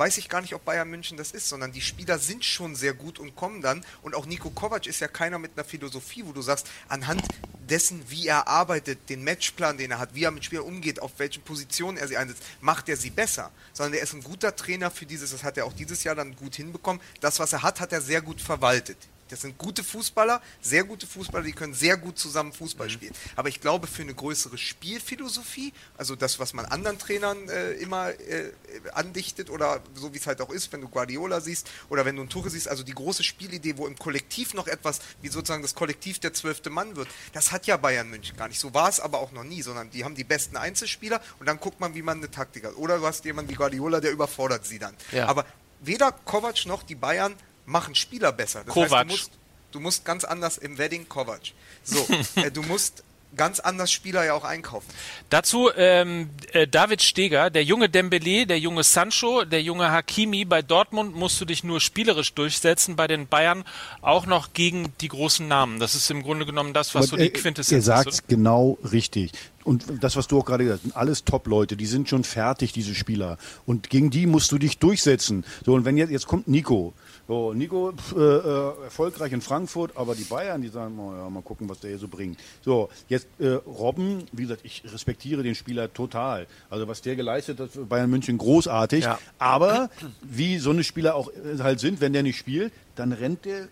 [0.00, 2.94] weiß ich gar nicht, ob Bayern München das ist, sondern die Spieler sind schon sehr
[2.94, 3.84] gut und kommen dann.
[4.00, 7.22] Und auch Nico Kovac ist ja keiner mit einer Philosophie, wo du sagst, anhand
[7.68, 11.12] dessen, wie er arbeitet, den Matchplan, den er hat, wie er mit Spielern umgeht, auf
[11.18, 13.50] welchen Positionen er sie einsetzt, macht er sie besser.
[13.74, 16.34] Sondern er ist ein guter Trainer für dieses, das hat er auch dieses Jahr dann
[16.34, 17.02] gut hinbekommen.
[17.20, 18.96] Das, was er hat, hat er sehr gut verwaltet.
[19.30, 22.92] Das sind gute Fußballer, sehr gute Fußballer, die können sehr gut zusammen Fußball mhm.
[22.92, 23.14] spielen.
[23.36, 28.10] Aber ich glaube, für eine größere Spielphilosophie, also das, was man anderen Trainern äh, immer
[28.10, 28.52] äh,
[28.92, 32.22] andichtet oder so wie es halt auch ist, wenn du Guardiola siehst oder wenn du
[32.22, 35.74] ein Tuche siehst, also die große Spielidee, wo im Kollektiv noch etwas, wie sozusagen das
[35.74, 38.60] Kollektiv der zwölfte Mann wird, das hat ja Bayern München gar nicht.
[38.60, 41.58] So war es aber auch noch nie, sondern die haben die besten Einzelspieler und dann
[41.58, 42.76] guckt man, wie man eine Taktik hat.
[42.76, 44.96] Oder du hast jemanden wie Guardiola, der überfordert sie dann.
[45.12, 45.26] Ja.
[45.26, 45.46] Aber
[45.80, 47.34] weder Kovac noch die Bayern
[47.70, 48.64] machen Spieler besser.
[48.64, 48.90] Das Kovac.
[48.90, 49.30] Heißt, du, musst,
[49.72, 51.52] du musst ganz anders im Wedding Kovac.
[51.84, 52.06] So,
[52.36, 53.02] äh, du musst
[53.36, 54.88] ganz anders Spieler ja auch einkaufen.
[55.28, 60.44] Dazu ähm, äh, David Steger, der junge Dembele, der junge Sancho, der junge Hakimi.
[60.44, 63.64] Bei Dortmund musst du dich nur spielerisch durchsetzen, bei den Bayern
[64.02, 65.78] auch noch gegen die großen Namen.
[65.78, 67.88] Das ist im Grunde genommen das, was Aber, so die Quintessenz ist.
[67.88, 69.32] Ihr sagt genau richtig.
[69.62, 72.72] Und das, was du auch gerade gesagt hast, sind alles Top-Leute, die sind schon fertig,
[72.72, 73.36] diese Spieler.
[73.66, 75.44] Und gegen die musst du dich durchsetzen.
[75.64, 76.94] So, und wenn jetzt, jetzt kommt Nico,
[77.30, 81.42] so, Nico äh, äh, erfolgreich in Frankfurt, aber die Bayern, die sagen, oh, ja, mal
[81.42, 82.40] gucken, was der hier so bringt.
[82.64, 86.48] So, jetzt äh, Robben, wie gesagt, ich respektiere den Spieler total.
[86.70, 89.04] Also was der geleistet hat für Bayern München, großartig.
[89.04, 89.20] Ja.
[89.38, 89.90] Aber
[90.22, 93.68] wie so eine Spieler auch äh, halt sind, wenn der nicht spielt, dann rennt der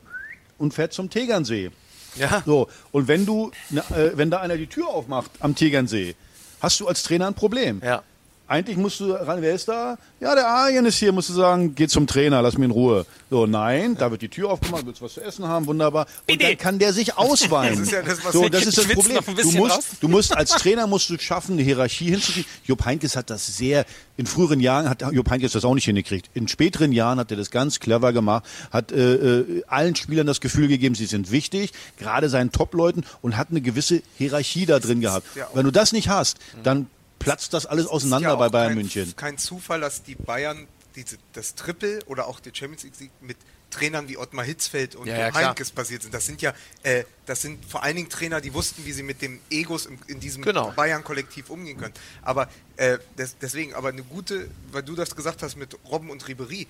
[0.58, 1.72] und fährt zum Tegernsee.
[2.14, 2.44] Ja.
[2.46, 6.14] So, und wenn du, äh, wenn da einer die Tür aufmacht am Tegernsee,
[6.60, 7.82] hast du als Trainer ein Problem.
[7.84, 8.04] Ja.
[8.48, 9.98] Eigentlich musst du ran, wer ist da?
[10.20, 13.04] Ja, der Arjen ist hier, musst du sagen, geh zum Trainer, lass mich in Ruhe.
[13.28, 16.06] So, nein, da wird die Tür aufgemacht, willst was zu essen haben, wunderbar.
[16.28, 17.78] Und dann kann der sich ausweinen.
[17.78, 19.18] das ist ja das, was so, das ist das Problem.
[19.36, 22.50] Du musst, du musst, als Trainer musst du schaffen, eine Hierarchie hinzukriegen.
[22.64, 23.84] Jupp Heynckes hat das sehr,
[24.16, 26.30] in früheren Jahren hat Jupp Heynckes das auch nicht hingekriegt.
[26.32, 30.40] In späteren Jahren hat er das ganz clever gemacht, hat äh, äh, allen Spielern das
[30.40, 35.02] Gefühl gegeben, sie sind wichtig, gerade seinen Top-Leuten und hat eine gewisse Hierarchie da drin
[35.02, 35.26] gehabt.
[35.52, 36.86] Wenn du das nicht hast, dann
[37.18, 39.16] platzt das alles auseinander ja bei Bayern kein, München.
[39.16, 43.36] Kein Zufall, dass die Bayern diese, das Triple oder auch die Champions League mit
[43.70, 46.14] Trainern wie Ottmar Hitzfeld und ja, ja, Heinkes passiert sind.
[46.14, 49.20] Das sind ja, äh, das sind vor allen Dingen Trainer, die wussten, wie sie mit
[49.20, 50.72] dem Egos in, in diesem genau.
[50.72, 51.94] Bayern-Kollektiv umgehen können.
[52.22, 56.26] Aber äh, des, deswegen, aber eine gute, weil du das gesagt hast mit Robben und
[56.26, 56.66] Ribery,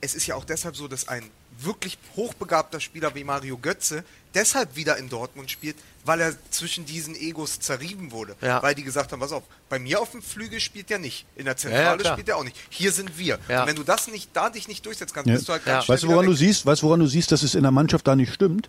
[0.00, 4.76] es ist ja auch deshalb so, dass ein wirklich hochbegabter Spieler wie Mario Götze deshalb
[4.76, 8.36] wieder in Dortmund spielt, weil er zwischen diesen Egos zerrieben wurde.
[8.42, 8.62] Ja.
[8.62, 11.46] Weil die gesagt haben, pass auf, bei mir auf dem Flügel spielt er nicht, in
[11.46, 12.56] der Zentrale ja, spielt er auch nicht.
[12.68, 13.38] Hier sind wir.
[13.48, 16.02] Und wenn du das nicht, da dich nicht durchsetzen kannst, bist du halt ganz Weißt
[16.02, 18.34] du, woran du siehst, weißt woran du siehst, dass es in der Mannschaft da nicht
[18.34, 18.68] stimmt?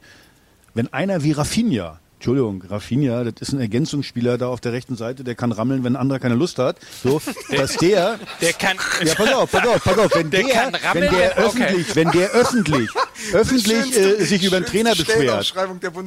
[0.73, 5.23] Wenn einer wie Rafinha Entschuldigung, Rafinha, das ist ein Ergänzungsspieler da auf der rechten Seite,
[5.23, 6.77] der kann rammeln, wenn ein anderer keine Lust hat.
[7.03, 7.21] So,
[7.55, 11.11] dass der, der kann, ja, pass auf, pass auf, pass auf, wenn der, der rammeln,
[11.11, 12.89] wenn der öffentlich, wenn der öffentlich,
[13.33, 15.53] öffentlich äh, sich über einen Trainer beschwert,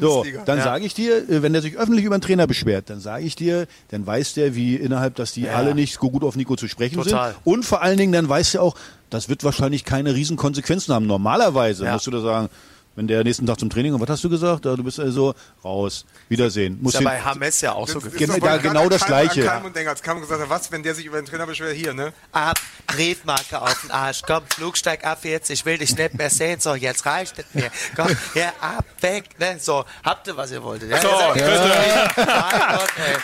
[0.01, 0.65] so, dann ja.
[0.65, 3.37] sage ich dir, äh, wenn der sich öffentlich über einen Trainer beschwert, dann sage ich
[3.37, 5.55] dir, dann weiß der, wie innerhalb, dass die ja.
[5.55, 7.35] alle nicht so gut auf Nico zu sprechen Total.
[7.35, 7.41] sind.
[7.45, 8.75] Und vor allen Dingen, dann weiß der auch,
[9.11, 11.07] das wird wahrscheinlich keine riesen Konsequenzen haben.
[11.07, 11.93] Normalerweise ja.
[11.93, 12.49] musst du da sagen,
[12.97, 14.65] wenn der nächsten Tag zum Training und was hast du gesagt?
[14.65, 15.35] du bist also
[15.65, 16.05] raus.
[16.29, 16.79] Wiedersehen.
[16.83, 18.41] Muss ist ja bei Hames ja auch so gewesen.
[18.41, 19.45] Genau, genau das Gleiche.
[19.45, 21.77] Keim und Denker, als Kam gesagt hat, was, wenn der sich über den Trainer beschwert,
[21.77, 22.13] hier, ne?
[22.33, 26.61] Ab, Briefmarke auf den Arsch, komm, Flugsteig ab jetzt, ich will dich nicht mehr sehen,
[26.61, 27.71] so, jetzt reicht es mir.
[27.97, 29.57] Komm, ja, ab, weg, ne?
[29.61, 30.91] So, habt ihr, was ihr wolltet.
[30.91, 32.11] Ja, so, bitte.
[32.17, 33.17] Mein Gott, ey.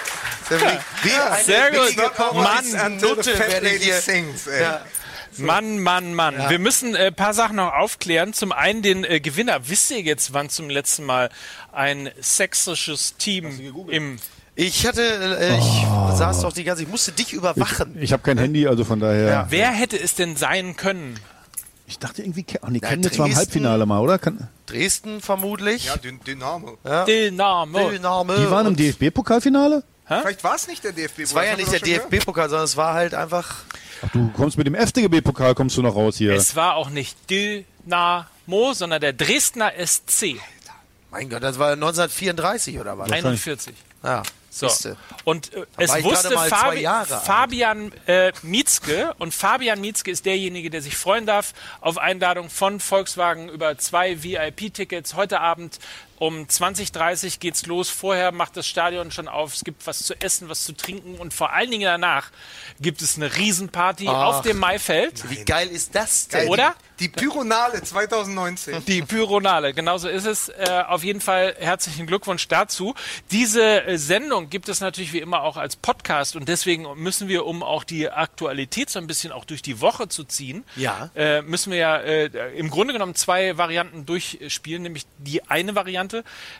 [1.02, 1.96] Wie Sehr gut.
[2.34, 4.00] Mann, Nutte ich hier.
[4.00, 4.62] Sings, ey.
[4.62, 4.80] Ja.
[5.38, 6.34] Mann, Mann, Mann.
[6.34, 6.50] Ja.
[6.50, 8.32] Wir müssen ein äh, paar Sachen noch aufklären.
[8.32, 9.68] Zum einen den äh, Gewinner.
[9.68, 11.30] Wisst ihr jetzt, wann zum letzten Mal
[11.72, 14.18] ein sächsisches Team im
[14.58, 16.16] ich hatte, äh, ich oh.
[16.16, 17.92] saß doch die ganze, ich musste dich überwachen.
[17.96, 19.28] Ich, ich habe kein Handy, also von daher.
[19.28, 19.46] Ja.
[19.50, 21.20] Wer hätte es denn sein können?
[21.86, 24.18] Ich dachte irgendwie, ach nee, kennen jetzt war im Halbfinale mal, oder?
[24.18, 25.84] Kann, Dresden vermutlich.
[25.84, 26.78] Ja, Dynamo.
[26.84, 27.04] Ja.
[27.04, 27.90] Dynamo.
[27.90, 28.34] Dynamo.
[28.34, 29.84] Die waren im DFB-Pokalfinale?
[30.06, 31.24] Vielleicht war es nicht der DFB-Pokal.
[31.24, 33.56] Es war ja nicht der DFB-Pokal, sondern es war halt einfach.
[34.02, 36.32] Ach, du kommst mit dem FDGB-Pokal, kommst du noch raus hier.
[36.32, 40.36] Es war auch nicht Dynamo, sondern der Dresdner SC.
[41.10, 43.10] Mein Gott, das war 1934 oder was?
[43.10, 43.74] 41.
[44.02, 44.22] Ja.
[44.56, 44.68] So.
[45.24, 46.88] Und äh, es wusste Fabi
[47.24, 52.80] Fabian äh, Mietzke und Fabian Mietzke ist derjenige, der sich freuen darf auf Einladung von
[52.80, 55.78] Volkswagen über zwei VIP-Tickets heute Abend
[56.18, 57.90] um 20.30 geht's los.
[57.90, 59.54] Vorher macht das Stadion schon auf.
[59.54, 62.30] Es gibt was zu essen, was zu trinken und vor allen Dingen danach
[62.80, 65.28] gibt es eine Riesenparty Ach, auf dem Maifeld.
[65.30, 66.48] Wie geil ist das denn?
[66.48, 66.74] Oder?
[66.98, 68.84] Die Pyronale 2019.
[68.86, 70.48] Die Pyronale, genauso ist es.
[70.48, 72.94] Äh, auf jeden Fall herzlichen Glückwunsch dazu.
[73.30, 77.44] Diese äh, Sendung gibt es natürlich wie immer auch als Podcast und deswegen müssen wir,
[77.44, 81.10] um auch die Aktualität so ein bisschen auch durch die Woche zu ziehen, ja.
[81.14, 86.05] äh, müssen wir ja äh, im Grunde genommen zwei Varianten durchspielen, nämlich die eine Variante,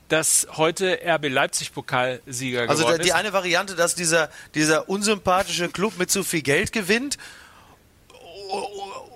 [0.09, 3.01] dass heute RB Leipzig Pokalsieger also geworden ist.
[3.01, 7.19] Also die eine Variante, dass dieser, dieser unsympathische Club mit zu viel Geld gewinnt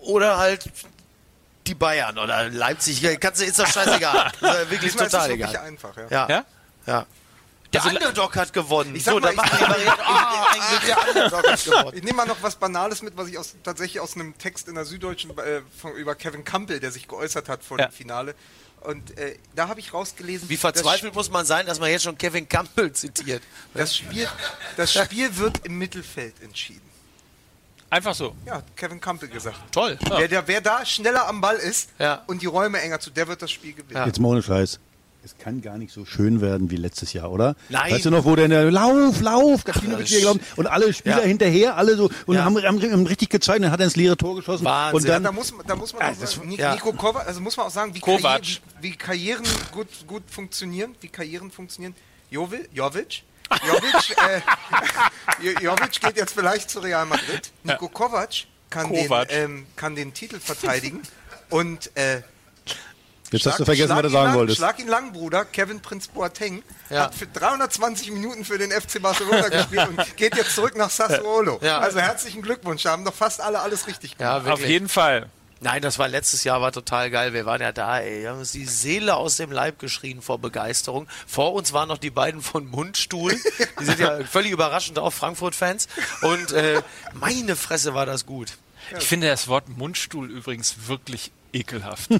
[0.03, 0.70] oder halt
[1.66, 4.33] die Bayern oder Leipzig, kannst du, ist doch scheißegal.
[4.41, 5.57] Ist wirklich total ist egal.
[5.59, 6.07] einfach, ja.
[6.11, 6.28] Ja.
[6.28, 6.45] ja?
[6.87, 7.07] ja.
[7.72, 8.97] Der also, Underdog hat gewonnen.
[8.97, 9.31] Ich so, mal,
[11.14, 11.97] Underdog hat gewonnen.
[11.97, 14.74] Ich nehme mal noch was Banales mit, was ich aus, tatsächlich aus einem Text in
[14.74, 17.87] der Süddeutschen äh, von, über Kevin Campbell, der sich geäußert hat vor ja.
[17.87, 18.35] dem Finale.
[18.81, 20.49] Und äh, da habe ich rausgelesen.
[20.49, 23.43] Wie verzweifelt muss man sein, dass man jetzt schon Kevin Campbell zitiert?
[23.74, 24.26] Das Spiel,
[24.76, 26.91] das Spiel wird im Mittelfeld entschieden.
[27.91, 28.35] Einfach so.
[28.47, 29.59] Ja, Kevin Campbell gesagt.
[29.72, 29.99] Toll.
[30.09, 30.18] Ja.
[30.18, 32.22] Wer, der, wer da schneller am Ball ist ja.
[32.28, 33.97] und die Räume enger zu, der wird das Spiel gewinnen.
[33.97, 34.07] Ja.
[34.07, 34.78] Jetzt mal ohne Scheiß.
[35.23, 37.55] Es kann gar nicht so schön werden wie letztes Jahr, oder?
[37.68, 37.93] Nein.
[37.93, 41.25] Weißt du noch, wo der, der Lauf, Lauf, glauben, und alle Spieler ja.
[41.25, 42.45] hinterher, alle so, und ja.
[42.45, 44.64] haben, haben, haben, richtig gezeigt, dann hat er ins leere Tor geschossen.
[44.64, 44.97] Wahnsinn.
[44.97, 47.71] Und dann, da muss, da muss man auch sagen, Nico Kovac, also muss man auch
[47.71, 51.95] sagen, wie, Karriere, wie, wie Karrieren gut, gut funktionieren, wie Karrieren funktionieren.
[52.31, 53.25] Jovic, Jovic
[53.66, 57.51] Jovic, äh, Jovic geht jetzt vielleicht zu Real Madrid.
[57.64, 61.03] Nico Kovac kann, Den, ähm, kann den Titel verteidigen
[61.49, 62.23] und äh,
[63.31, 64.59] Jetzt schlag, hast du vergessen, was du sagen lang, wolltest.
[64.59, 65.45] Schlag ihn lang, Bruder.
[65.45, 67.05] Kevin Prinz Boateng ja.
[67.05, 71.61] hat für 320 Minuten für den FC Barcelona gespielt und geht jetzt zurück nach Sassuolo.
[71.62, 71.78] Ja.
[71.78, 72.83] Also herzlichen Glückwunsch.
[72.83, 74.47] Da haben doch fast alle alles richtig gemacht.
[74.47, 75.28] Ja, Auf jeden Fall.
[75.62, 77.35] Nein, das war letztes Jahr, war total geil.
[77.35, 78.22] Wir waren ja da, ey.
[78.22, 81.07] Wir haben uns die Seele aus dem Leib geschrien vor Begeisterung.
[81.26, 83.39] Vor uns waren noch die beiden von Mundstuhl.
[83.81, 85.87] Die sind ja völlig überraschend auch Frankfurt-Fans.
[86.22, 86.81] Und äh,
[87.12, 88.57] meine Fresse war das gut.
[88.99, 92.11] Ich finde das Wort Mundstuhl übrigens wirklich ekelhaft.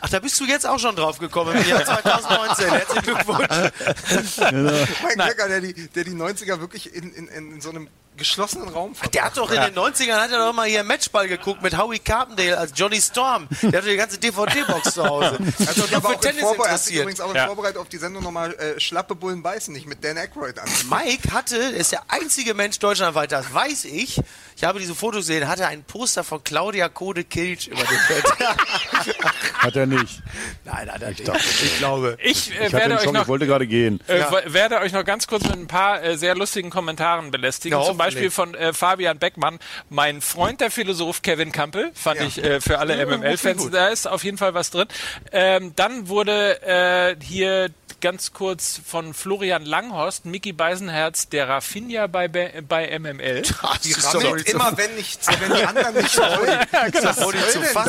[0.00, 2.70] Ach, da bist du jetzt auch schon drauf gekommen im Jahr 2019.
[2.70, 3.46] Herzlichen Glückwunsch.
[4.50, 4.72] Genau.
[4.72, 8.94] Mike Becker, der die, der die 90er wirklich in, in, in so einem geschlossenen Raum
[8.94, 9.14] verbracht.
[9.14, 11.98] Der hat doch in den 90ern hat er doch mal hier Matchball geguckt mit Howie
[11.98, 13.48] Carpendale als Johnny Storm.
[13.62, 15.38] Der hatte die ganze DVD-Box zu Hause.
[15.66, 17.02] Also, der war auch Tennis interessiert.
[17.02, 17.46] übrigens auch ja.
[17.46, 20.68] Vorbereitung auf die Sendung nochmal äh, Schlappe Bullen beißen, nicht mit Dan Aykroyd an.
[20.88, 24.20] Mike hatte, ist der einzige Mensch deutschlandweit, das weiß ich.
[24.56, 28.24] Ich habe diese Fotos gesehen, hatte ein Poster von Claudia Code Kilch über dem Bett.
[29.58, 30.22] hat er nicht.
[30.64, 31.20] Nein, hat er nicht.
[31.20, 32.16] Ich glaube.
[32.22, 34.00] Ich, äh, ich werde euch noch, ich wollte gerade gehen.
[34.08, 34.32] Äh, ja.
[34.46, 37.78] werde euch noch ganz kurz mit ein paar äh, sehr lustigen Kommentaren belästigen.
[37.78, 39.58] Ja, Zum Beispiel von äh, Fabian Beckmann.
[39.88, 42.26] Mein Freund, der Philosoph Kevin Kampel, fand ja.
[42.26, 43.70] ich äh, für alle MML-Fans.
[43.70, 44.88] Da ist auf jeden Fall was drin.
[45.32, 52.28] Ähm, dann wurde äh, hier ganz kurz von Florian Langhorst, Mickey Beisenherz, der Raffinia bei,
[52.28, 53.42] bei MML.
[53.84, 56.66] Die rammelt immer, wenn, nicht, wenn die anderen nicht wollen.
[56.72, 57.12] ja, genau.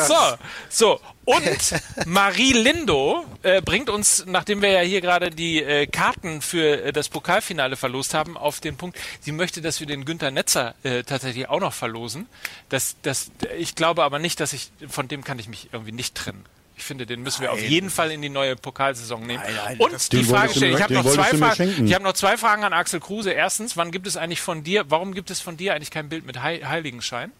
[0.08, 0.38] So,
[0.70, 6.42] so, und Marie Lindo äh, bringt uns, nachdem wir ja hier gerade die äh, Karten
[6.42, 10.32] für äh, das Pokalfinale verlost haben, auf den Punkt, sie möchte, dass wir den Günter
[10.32, 12.28] Netzer äh, tatsächlich auch noch verlosen.
[12.70, 16.16] Das, das, ich glaube aber nicht, dass ich, von dem kann ich mich irgendwie nicht
[16.16, 16.46] trennen.
[16.78, 19.44] Ich finde, den müssen wir auf jeden Fall in die neue Pokalsaison nehmen.
[19.44, 22.38] Nein, nein, und die Frage stellen, ich habe noch, zwei Fragen, ich hab noch zwei
[22.38, 23.32] Fragen an Axel Kruse.
[23.32, 26.26] Erstens, wann gibt es eigentlich von dir, warum gibt es von dir eigentlich kein Bild
[26.26, 27.34] mit Heiligenschein?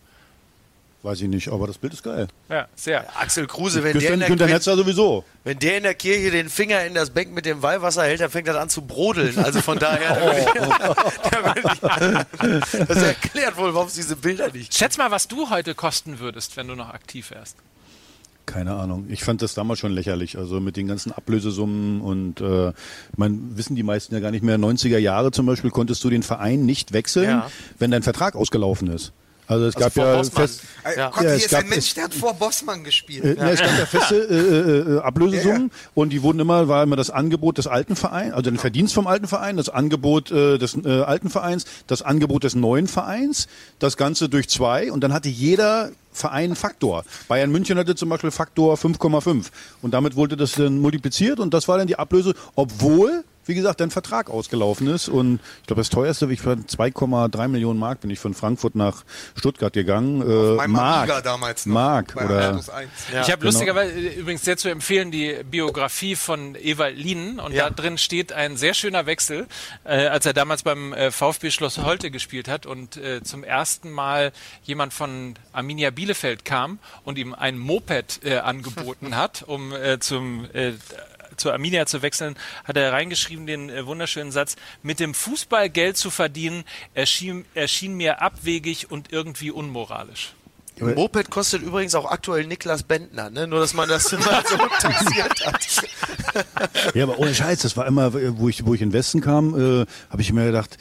[1.08, 2.28] Weiß ich nicht, aber das Bild ist geil.
[2.50, 3.06] Ja, sehr.
[3.18, 5.24] Axel Kruse, wenn der, in der, wenn, sowieso.
[5.46, 8.30] wenn der in der Kirche den Finger in das Becken mit dem Weihwasser hält, dann
[8.30, 9.40] fängt das an zu brodeln.
[9.40, 10.94] Also von daher, oh.
[12.42, 16.58] das erklärt wohl, warum es diese Bilder nicht Schätz mal, was du heute kosten würdest,
[16.58, 17.56] wenn du noch aktiv wärst.
[18.46, 19.06] Keine Ahnung.
[19.08, 20.38] Ich fand das damals schon lächerlich.
[20.38, 22.74] Also mit den ganzen Ablösesummen und äh,
[23.16, 24.58] man wissen die meisten ja gar nicht mehr.
[24.58, 27.52] 90er Jahre zum Beispiel konntest du den Verein nicht wechseln, ja.
[27.80, 29.14] wenn dein Vertrag ausgelaufen ist.
[29.48, 31.10] Also es also gab ja fest, äh, ja.
[31.10, 33.24] Gott, ja, es gab, ein Mensch, der hat vor Bossmann gespielt.
[33.24, 33.50] Äh, ja.
[33.50, 37.10] es gab ja feste äh, äh, äh Ablösesummen und die wurden immer, war immer das
[37.10, 41.02] Angebot des alten Vereins, also der Verdienst vom alten Verein, das Angebot äh, des äh,
[41.02, 43.48] alten Vereins, das Angebot des neuen Vereins,
[43.80, 47.06] das Ganze durch zwei und dann hatte jeder Verein Faktor.
[47.30, 49.46] Bayern München hatte zum Beispiel Faktor 5,5
[49.82, 53.80] und damit wurde das dann multipliziert und das war dann die Ablöse, obwohl wie gesagt,
[53.80, 55.10] dein Vertrag ausgelaufen ist.
[55.10, 59.04] Und ich glaube, das teuerste, ich für 2,3 Millionen Mark bin ich von Frankfurt nach
[59.36, 60.22] Stuttgart gegangen.
[60.22, 63.22] Äh, Mark, damals noch, Mark oder ja.
[63.22, 63.46] Ich habe genau.
[63.46, 67.70] lustigerweise übrigens sehr zu empfehlen die Biografie von Ewald Lienen und ja.
[67.70, 69.48] da drin steht ein sehr schöner Wechsel,
[69.84, 73.92] äh, als er damals beim äh, VfB Schloss Holte gespielt hat und äh, zum ersten
[73.92, 74.32] Mal
[74.64, 80.48] jemand von Arminia Bielefeld kam und ihm ein Moped äh, angeboten hat, um äh, zum
[81.38, 82.36] zur Arminia zu wechseln,
[82.66, 86.64] hat er reingeschrieben den äh, wunderschönen Satz, mit dem Fußball Geld zu verdienen,
[86.94, 90.34] erschien, erschien mir abwegig und irgendwie unmoralisch.
[90.80, 93.48] Moped kostet übrigens auch aktuell Niklas Bentner, ne?
[93.48, 96.96] nur dass man das mal so interessiert hat.
[96.96, 99.56] ja, aber ohne Scheiß, das war immer, wo ich, wo ich in den Westen kam,
[99.56, 100.78] äh, habe ich mir gedacht,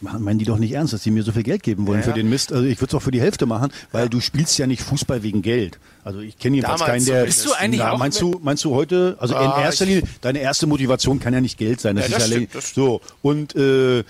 [0.00, 2.12] meinen die doch nicht ernst, dass sie mir so viel Geld geben wollen ja, für
[2.12, 2.52] den Mist.
[2.52, 5.22] Also ich würde es auch für die Hälfte machen, weil du spielst ja nicht Fußball
[5.22, 5.78] wegen Geld.
[6.04, 7.24] Also ich kenne jedenfalls Damals keinen, der.
[7.24, 10.38] Bist du eigentlich na, meinst du, meinst du heute, also ah, in erster Linie, deine
[10.40, 11.96] erste Motivation kann ja nicht Geld sein.
[11.96, 13.00] Das ja, ist das ja stimmt, das so.
[13.22, 14.04] Und äh,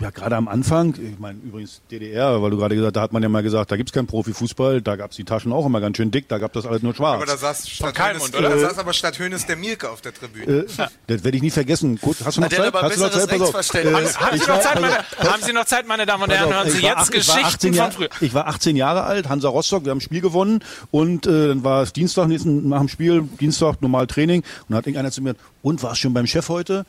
[0.00, 3.22] ja, gerade am Anfang, ich meine übrigens DDR, weil du gerade gesagt, da hat man
[3.22, 6.10] ja mal gesagt, da gibt's keinen Profifußball, da gab's die Taschen auch immer ganz schön
[6.10, 7.16] dick, da gab das alles nur schwarz.
[7.16, 8.50] Aber da saß, statt Hönes, oder?
[8.50, 10.62] da saß aber statt Hönes der Mielke auf der Tribüne.
[10.62, 10.66] Äh,
[11.06, 11.98] das werde ich nie vergessen.
[12.00, 12.74] Gut, hast du noch Zeit?
[12.74, 13.28] Hast du noch Zeit?
[13.28, 13.74] Pass auf.
[13.74, 16.52] Äh, haben, Sie noch Zeit meine, haben Sie noch Zeit, meine Damen und Herren?
[16.52, 18.08] Hören Sie jetzt acht, Geschichten von früher.
[18.20, 21.62] Ich war 18 Jahre alt, Hansa Rostock, wir haben ein Spiel gewonnen und äh, dann
[21.62, 25.36] war es Dienstag nach dem Spiel, Dienstag normal Training und dann hat irgendeiner zu mir,
[25.62, 26.84] und warst schon beim Chef heute?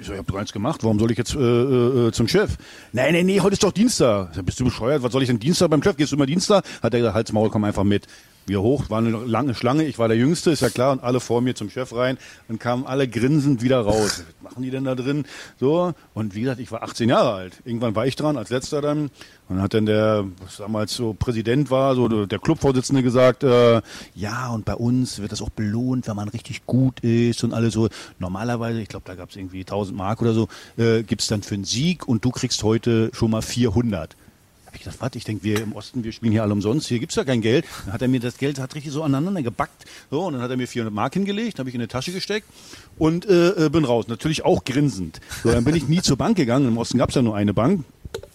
[0.00, 2.56] Ich so, ich habe doch eins gemacht, warum soll ich jetzt äh, äh, zum Chef?
[2.92, 4.32] Nein, nein, nee, heute ist doch Dienstag.
[4.32, 5.02] So, bist du bescheuert?
[5.02, 5.96] Was soll ich denn Dienstag beim Chef?
[5.96, 6.64] Gehst du immer Dienstag?
[6.80, 8.06] Hat er gesagt, halt's Maul, komm einfach mit.
[8.46, 11.18] Wir hoch, war eine lange Schlange, ich war der Jüngste, ist ja klar, und alle
[11.18, 12.16] vor mir zum Chef rein.
[12.46, 14.22] Dann kamen alle grinsend wieder raus.
[14.40, 15.26] Was machen die denn da drin?
[15.58, 17.54] So, und wie gesagt, ich war 18 Jahre alt.
[17.64, 19.10] Irgendwann war ich dran, als letzter dann.
[19.48, 23.80] Und hat dann der, was damals so Präsident war, so der Clubvorsitzende gesagt, äh,
[24.14, 27.72] ja, und bei uns wird das auch belohnt, wenn man richtig gut ist und alles
[27.72, 27.88] so.
[28.18, 31.54] Normalerweise, ich glaube, da gab es irgendwie 1000 Mark oder so, äh, gibt's dann für
[31.54, 34.16] einen Sieg und du kriegst heute schon mal 400
[34.78, 37.16] ich gedacht, warte, ich denke, wir im Osten, wir spielen hier alle umsonst, hier gibt's
[37.16, 37.64] ja kein Geld.
[37.84, 39.84] Dann hat er mir das Geld hat richtig so aneinander gebackt.
[40.10, 42.46] So, und dann hat er mir 400 Mark hingelegt, habe ich in eine Tasche gesteckt
[42.98, 44.06] und äh, äh, bin raus.
[44.08, 45.20] Natürlich auch grinsend.
[45.42, 46.68] So, dann bin ich nie zur Bank gegangen.
[46.68, 47.84] Im Osten gab's ja nur eine Bank.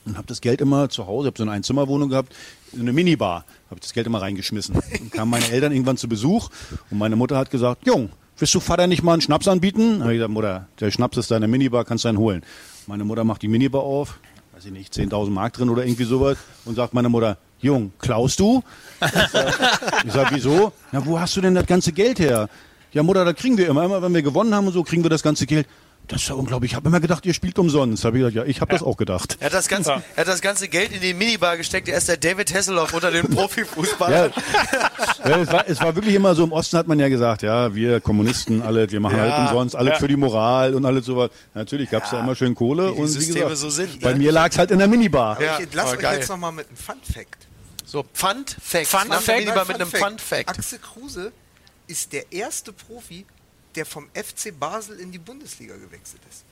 [0.05, 2.35] Und habe das Geld immer zu Hause, habe so eine Einzimmerwohnung gehabt,
[2.77, 4.75] eine Minibar, habe das Geld immer reingeschmissen.
[4.75, 6.49] Dann kamen meine Eltern irgendwann zu Besuch
[6.89, 10.01] und meine Mutter hat gesagt, Jung, willst du Vater nicht mal einen Schnaps anbieten?
[10.01, 12.43] Habe ich gesagt, Mutter, der Schnaps ist da in der Minibar, kannst du einen holen.
[12.87, 14.19] Meine Mutter macht die Minibar auf,
[14.53, 18.39] weiß ich nicht, 10.000 Mark drin oder irgendwie sowas und sagt meine Mutter, Jung, klaust
[18.41, 18.61] du?
[18.99, 19.53] Ich sage,
[20.07, 20.73] sag, wieso?
[20.91, 22.49] Na, wo hast du denn das ganze Geld her?
[22.91, 23.85] Ja, Mutter, das kriegen wir immer.
[23.85, 25.65] Immer wenn wir gewonnen haben und so, kriegen wir das ganze Geld.
[26.07, 26.71] Das ist ja unglaublich.
[26.71, 28.03] Ich habe immer gedacht, ihr spielt umsonst.
[28.03, 28.77] Habe ich gesagt, ja, ich habe ja.
[28.77, 29.37] das auch gedacht.
[29.39, 30.03] Er hat das, ganze, ja.
[30.15, 31.87] er hat das ganze Geld in die Minibar gesteckt.
[31.87, 34.33] Er ist der David Hasselhoff unter den Profifußballern.
[34.35, 35.29] Ja.
[35.29, 37.73] ja, es, war, es war wirklich immer so, im Osten hat man ja gesagt, ja,
[37.73, 41.29] wir Kommunisten alle, wir machen alles umsonst, alles für die Moral und alles sowas.
[41.53, 42.91] Natürlich gab es da immer schön Kohle.
[42.91, 44.01] Wie die und Systeme gesagt, so sind.
[44.01, 44.19] Bei ne?
[44.19, 45.41] mir lag es halt in der Minibar.
[45.41, 45.59] Ja.
[45.59, 46.19] Ich lasse euch geil.
[46.19, 47.47] jetzt nochmal mit einem Fun-Fact.
[47.85, 48.87] So, Fun-Fact.
[48.87, 50.49] Fun-Fact mit einem Fun-Fact.
[50.49, 51.31] Axel Kruse
[51.87, 53.25] ist der erste Profi,
[53.75, 56.43] der vom FC Basel in die Bundesliga gewechselt ist.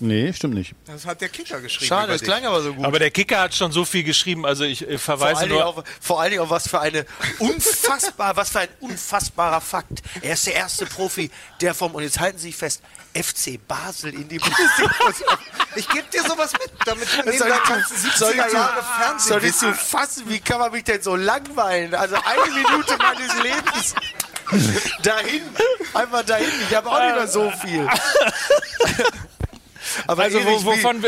[0.00, 0.74] Nee, stimmt nicht.
[0.86, 1.88] Das hat der Kicker geschrieben.
[1.88, 2.84] Schade, das klang aber so gut.
[2.84, 5.66] Aber der Kicker hat schon so viel geschrieben, also ich äh, verweise vor nur...
[5.66, 7.06] Auf, vor allen Dingen auf was für eine
[7.38, 10.02] unfassbar, was für ein unfassbarer Fakt.
[10.22, 11.30] Er ist der erste Profi,
[11.60, 12.82] der vom, und jetzt halten Sie sich fest,
[13.14, 15.38] FC Basel in die Bundesliga.
[15.76, 19.56] ich gebe dir sowas mit, damit du neben deinen ganzen 70er Jahre Fernsehen Soll ich
[19.56, 21.94] zu fassen, wie kann man mich denn so langweilen?
[21.94, 23.94] Also eine Minute meines Lebens
[25.02, 25.42] dahin,
[25.94, 26.46] einfach dahin.
[26.68, 27.86] Ich habe auch nicht mehr so viel.
[30.06, 31.02] Aber also wo, wovon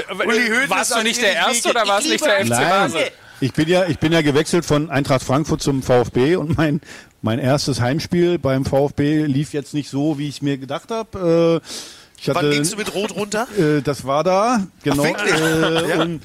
[0.68, 3.10] warst du nicht der Erste oder war es nicht der FC Basel?
[3.40, 6.80] Ich bin ja, ich bin ja gewechselt von Eintracht Frankfurt zum VfB und mein
[7.22, 11.60] mein erstes Heimspiel beim VfB lief jetzt nicht so, wie ich mir gedacht habe.
[11.62, 13.46] Äh, Wann gingst du mit Rot runter?
[13.58, 15.06] Äh, das war da, genau.
[15.16, 16.02] Ach, äh, ja.
[16.02, 16.22] und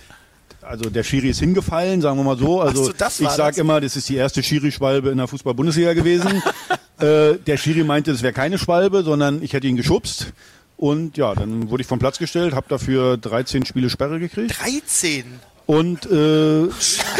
[0.61, 2.61] also der Schiri ist hingefallen, sagen wir mal so.
[2.61, 6.43] Also so, ich sage immer, das ist die erste Schiri-Schwalbe in der Fußball-Bundesliga gewesen.
[6.99, 10.33] Äh, der Schiri meinte, es wäre keine Schwalbe, sondern ich hätte ihn geschubst.
[10.77, 14.55] Und ja, dann wurde ich vom Platz gestellt, habe dafür 13 Spiele Sperre gekriegt.
[14.61, 15.25] 13?
[15.67, 16.69] Und äh,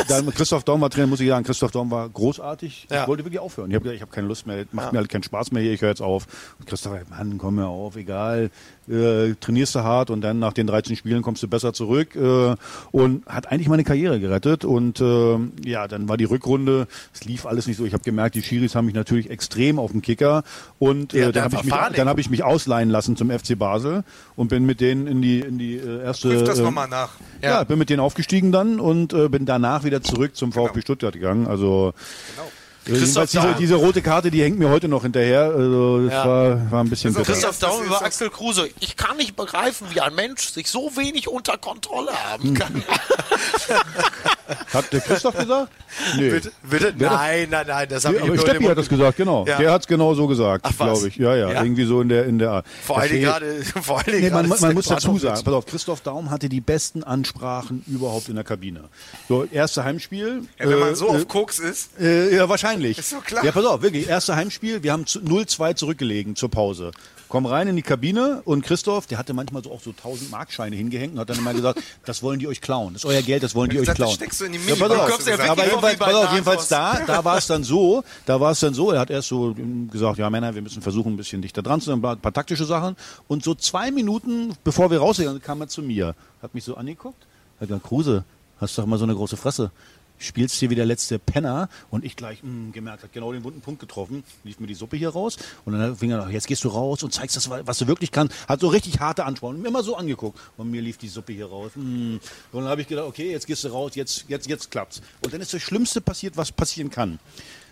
[0.07, 2.87] dann Christoph Daum war Trainer, muss ich sagen, Christoph Daum war großartig.
[2.89, 3.01] Ja.
[3.01, 3.69] Ich wollte wirklich aufhören.
[3.69, 4.91] Ich habe gesagt, ich habe keine Lust mehr, macht ja.
[4.93, 6.27] mir halt keinen Spaß mehr hier, ich höre jetzt auf.
[6.57, 8.49] Und Christoph, Mann, komm mir auf, egal.
[8.89, 12.55] Äh, trainierst du hart und dann nach den 13 Spielen kommst du besser zurück äh,
[12.91, 17.45] und hat eigentlich meine Karriere gerettet und äh, ja, dann war die Rückrunde, es lief
[17.45, 17.83] alles nicht so.
[17.83, 20.43] Ich habe gemerkt, die Schiris haben mich natürlich extrem auf dem Kicker
[20.79, 24.05] und äh, ja, dann habe ich, mich, dann ich mich ausleihen lassen zum FC Basel
[24.37, 27.09] und bin mit denen in die in die äh, erste Prüf das äh, nochmal nach.
[27.41, 27.49] Ja.
[27.49, 30.81] ja, bin mit denen aufgestiegen dann und äh, bin danach wieder zurück zum VfB genau.
[30.81, 31.47] Stuttgart gegangen.
[31.47, 31.93] Also
[32.35, 32.49] genau.
[32.87, 35.51] Christoph diese, diese, rote Karte, die hängt mir heute noch hinterher.
[35.55, 36.27] Also das ja.
[36.27, 38.69] war, war ein bisschen also Christoph Daum über Axel Kruse.
[38.79, 42.83] Ich kann nicht begreifen, wie ein Mensch sich so wenig unter Kontrolle haben kann.
[44.73, 45.71] Hat der Christoph gesagt?
[46.15, 46.29] Nee.
[46.29, 46.93] Bitte, bitte?
[46.97, 49.45] Nein, nein, nein, das habe ich aber Steppi hat das gesagt, genau.
[49.45, 49.57] Ja.
[49.57, 51.17] Der hat es genau so gesagt, glaube ich.
[51.17, 52.65] Ja, ja, ja, irgendwie so in der in der Art.
[52.83, 55.65] Vor allen Dingen gerade, vor allen Dingen nee, man, man muss dazu sagen, pass auf,
[55.65, 58.85] Christoph Daum hatte die besten Ansprachen überhaupt in der Kabine.
[59.27, 60.43] So, erste Heimspiel.
[60.59, 61.99] Ja, wenn man so äh, auf Koks ist.
[61.99, 62.76] Äh, ja, wahrscheinlich.
[62.85, 63.43] Ist so klar.
[63.43, 66.91] Ja, pass auf, wirklich, erste Heimspiel, wir haben 0-2 zurückgelegen zur Pause.
[67.29, 70.75] Komm rein in die Kabine und Christoph, der hatte manchmal so auch so 1000 Markscheine
[70.75, 73.43] hingehängt und hat dann immer gesagt, das wollen die euch klauen, das ist euer Geld,
[73.43, 74.09] das wollen die euch klauen.
[74.09, 77.25] Das steckst du in die ja, pass auf, aber jedenfalls, pass auf, jedenfalls da, da
[77.25, 79.53] war es dann so, da war es dann so, er hat erst so
[79.91, 82.65] gesagt, ja Männer, wir müssen versuchen, ein bisschen dichter dran zu sein, ein paar taktische
[82.65, 82.95] Sachen.
[83.27, 87.21] Und so zwei Minuten, bevor wir rausgegangen kam er zu mir, hat mich so angeguckt,
[87.59, 88.23] hat gesagt, Kruse,
[88.61, 89.71] hast du doch mal so eine große Fresse
[90.17, 93.43] spielst hier wie der letzte Penner und ich gleich mh, hm, gemerkt, hat genau den
[93.43, 96.63] wunden Punkt getroffen, lief mir die Suppe hier raus und dann fing er, jetzt gehst
[96.63, 98.35] du raus und zeigst das, was du wirklich kannst.
[98.47, 101.47] Hat so richtig harte Ansprachen, mir immer so angeguckt und mir lief die Suppe hier
[101.47, 101.71] raus.
[101.75, 101.83] Mh.
[101.83, 102.19] Hm.
[102.51, 105.01] Und dann habe ich gedacht, okay, jetzt gehst du raus, jetzt, jetzt, jetzt klappt's.
[105.23, 107.19] Und dann ist das Schlimmste passiert, was passieren kann.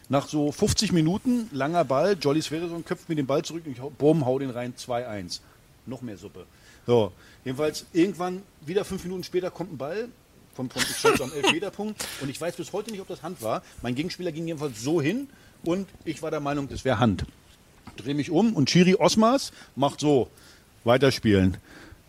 [0.07, 3.79] Nach so 50 Minuten, langer Ball, Jolly Sverreson köpft mir den Ball zurück und ich
[3.79, 5.39] bumm, hau den rein, 2-1.
[5.87, 6.45] Noch mehr Suppe.
[6.85, 7.11] So,
[7.43, 10.09] jedenfalls irgendwann, wieder fünf Minuten später kommt ein Ball,
[10.55, 13.41] vom, vom ich stand am Elfmeterpunkt und ich weiß bis heute nicht, ob das Hand
[13.41, 13.61] war.
[13.81, 15.27] Mein Gegenspieler ging jedenfalls so hin
[15.63, 17.25] und ich war der Meinung, das wäre Hand.
[17.97, 20.29] Drehe mich um und Chiri Osmars macht so,
[20.85, 21.57] weiterspielen.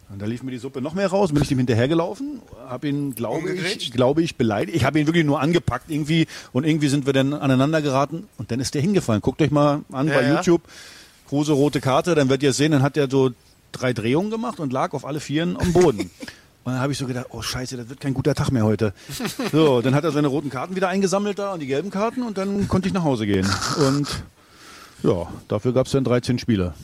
[0.09, 3.17] Und da lief mir die Suppe noch mehr raus, bin ich ihm hinterhergelaufen, habe ihn,
[3.17, 4.77] glaube ich, glaube ich, beleidigt.
[4.77, 8.53] Ich habe ihn wirklich nur angepackt irgendwie und irgendwie sind wir dann aneinander geraten und
[8.53, 9.21] dann ist der hingefallen.
[9.21, 10.37] Guckt euch mal an ja, bei ja.
[10.37, 10.63] YouTube,
[11.29, 13.33] große rote Karte, dann werdet ihr sehen, dann hat er so
[13.73, 16.09] drei Drehungen gemacht und lag auf alle Vieren am Boden.
[16.67, 18.93] Und dann habe ich so gedacht, oh scheiße, das wird kein guter Tag mehr heute.
[19.53, 22.39] So, dann hat er seine roten Karten wieder eingesammelt da und die gelben Karten und
[22.39, 23.49] dann konnte ich nach Hause gehen.
[23.87, 24.25] Und
[25.05, 26.75] ja, dafür gab es dann 13 Spiele.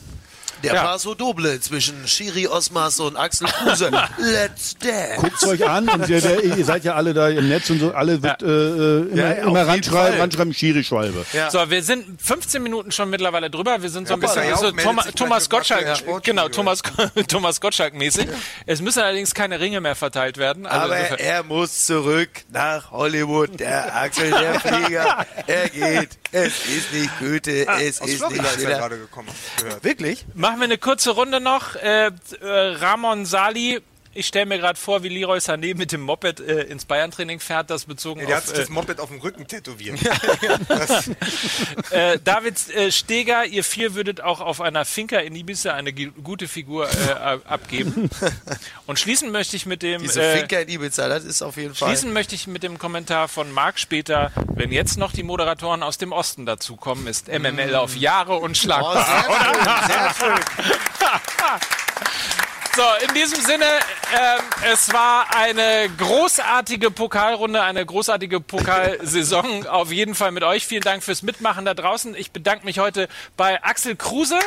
[0.63, 0.83] Der ja.
[0.83, 3.91] Paso Doble zwischen Shiri Osmas und Axel Kruse.
[4.17, 5.17] Let's dance.
[5.17, 8.23] Guckt euch an und ihr, ihr, seid ja alle da im Netz und so, alle
[8.23, 8.47] wird ja.
[8.47, 11.25] äh, äh immer, ja, immer ranschreiben, ranschreiben Schiri-Schwalbe.
[11.49, 13.81] So, wir sind 15 Minuten schon mittlerweile drüber.
[13.81, 16.81] Wir sind so ein bisschen so Thomas, Thomas Gottschalk, genau, Thomas,
[17.27, 18.27] Thomas Gottschalk mäßig.
[18.65, 20.65] Es müssen allerdings keine Ringe mehr verteilt werden.
[20.65, 23.59] Also Aber er muss zurück nach Hollywood.
[23.59, 26.09] Der Axel, der Flieger, er geht.
[26.33, 28.77] Es ist nicht Goethe, ah, es ist Florida nicht Schiller.
[28.77, 29.29] gerade gekommen.
[29.59, 29.83] Gehört.
[29.83, 30.25] Wirklich?
[30.33, 31.75] Machen wir eine kurze Runde noch.
[31.75, 32.11] Äh, äh,
[32.41, 33.81] Ramon Sali
[34.13, 37.69] ich stelle mir gerade vor, wie Leroy Sané mit dem Moped äh, ins Bayern-Training fährt,
[37.69, 38.43] das bezogen ja, der auf...
[38.45, 39.99] Der hat sich das äh, Moped auf dem Rücken tätowiert.
[41.91, 46.47] äh, David äh, Steger, ihr vier würdet auch auf einer Finca in Ibiza eine gute
[46.47, 48.09] Figur äh, abgeben.
[48.85, 50.01] Und schließen möchte ich mit dem...
[50.01, 51.89] Diese äh, Finca in Ibiza, das ist auf jeden Fall...
[51.89, 55.97] Schließen möchte ich mit dem Kommentar von Marc später, wenn jetzt noch die Moderatoren aus
[55.97, 59.25] dem Osten dazukommen, ist MML auf Jahre unschlagbar.
[59.27, 62.42] Oh, sehr schön, sehr schön.
[62.75, 69.67] So, in diesem Sinne, ähm, es war eine großartige Pokalrunde, eine großartige Pokalsaison.
[69.67, 70.65] Auf jeden Fall mit euch.
[70.65, 72.15] Vielen Dank fürs Mitmachen da draußen.
[72.15, 74.39] Ich bedanke mich heute bei Axel Kruse.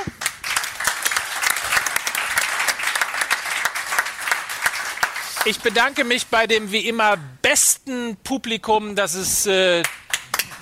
[5.45, 9.85] Ich bedanke mich bei dem wie immer besten Publikum, das es äh,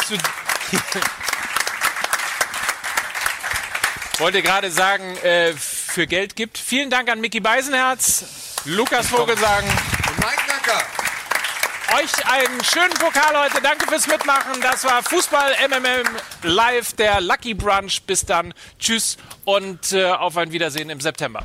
[0.07, 0.19] zu
[4.21, 6.59] wollte gerade sagen, äh, für Geld gibt.
[6.59, 8.25] Vielen Dank an Mickey Beisenherz,
[8.65, 10.83] Lukas Vogelsang und Mike Nacker.
[11.97, 13.63] Euch einen schönen Pokal heute.
[13.63, 14.61] Danke fürs Mitmachen.
[14.61, 16.09] Das war Fußball MMM
[16.43, 18.03] Live, der Lucky Brunch.
[18.03, 18.53] Bis dann.
[18.79, 21.45] Tschüss und äh, auf ein Wiedersehen im September.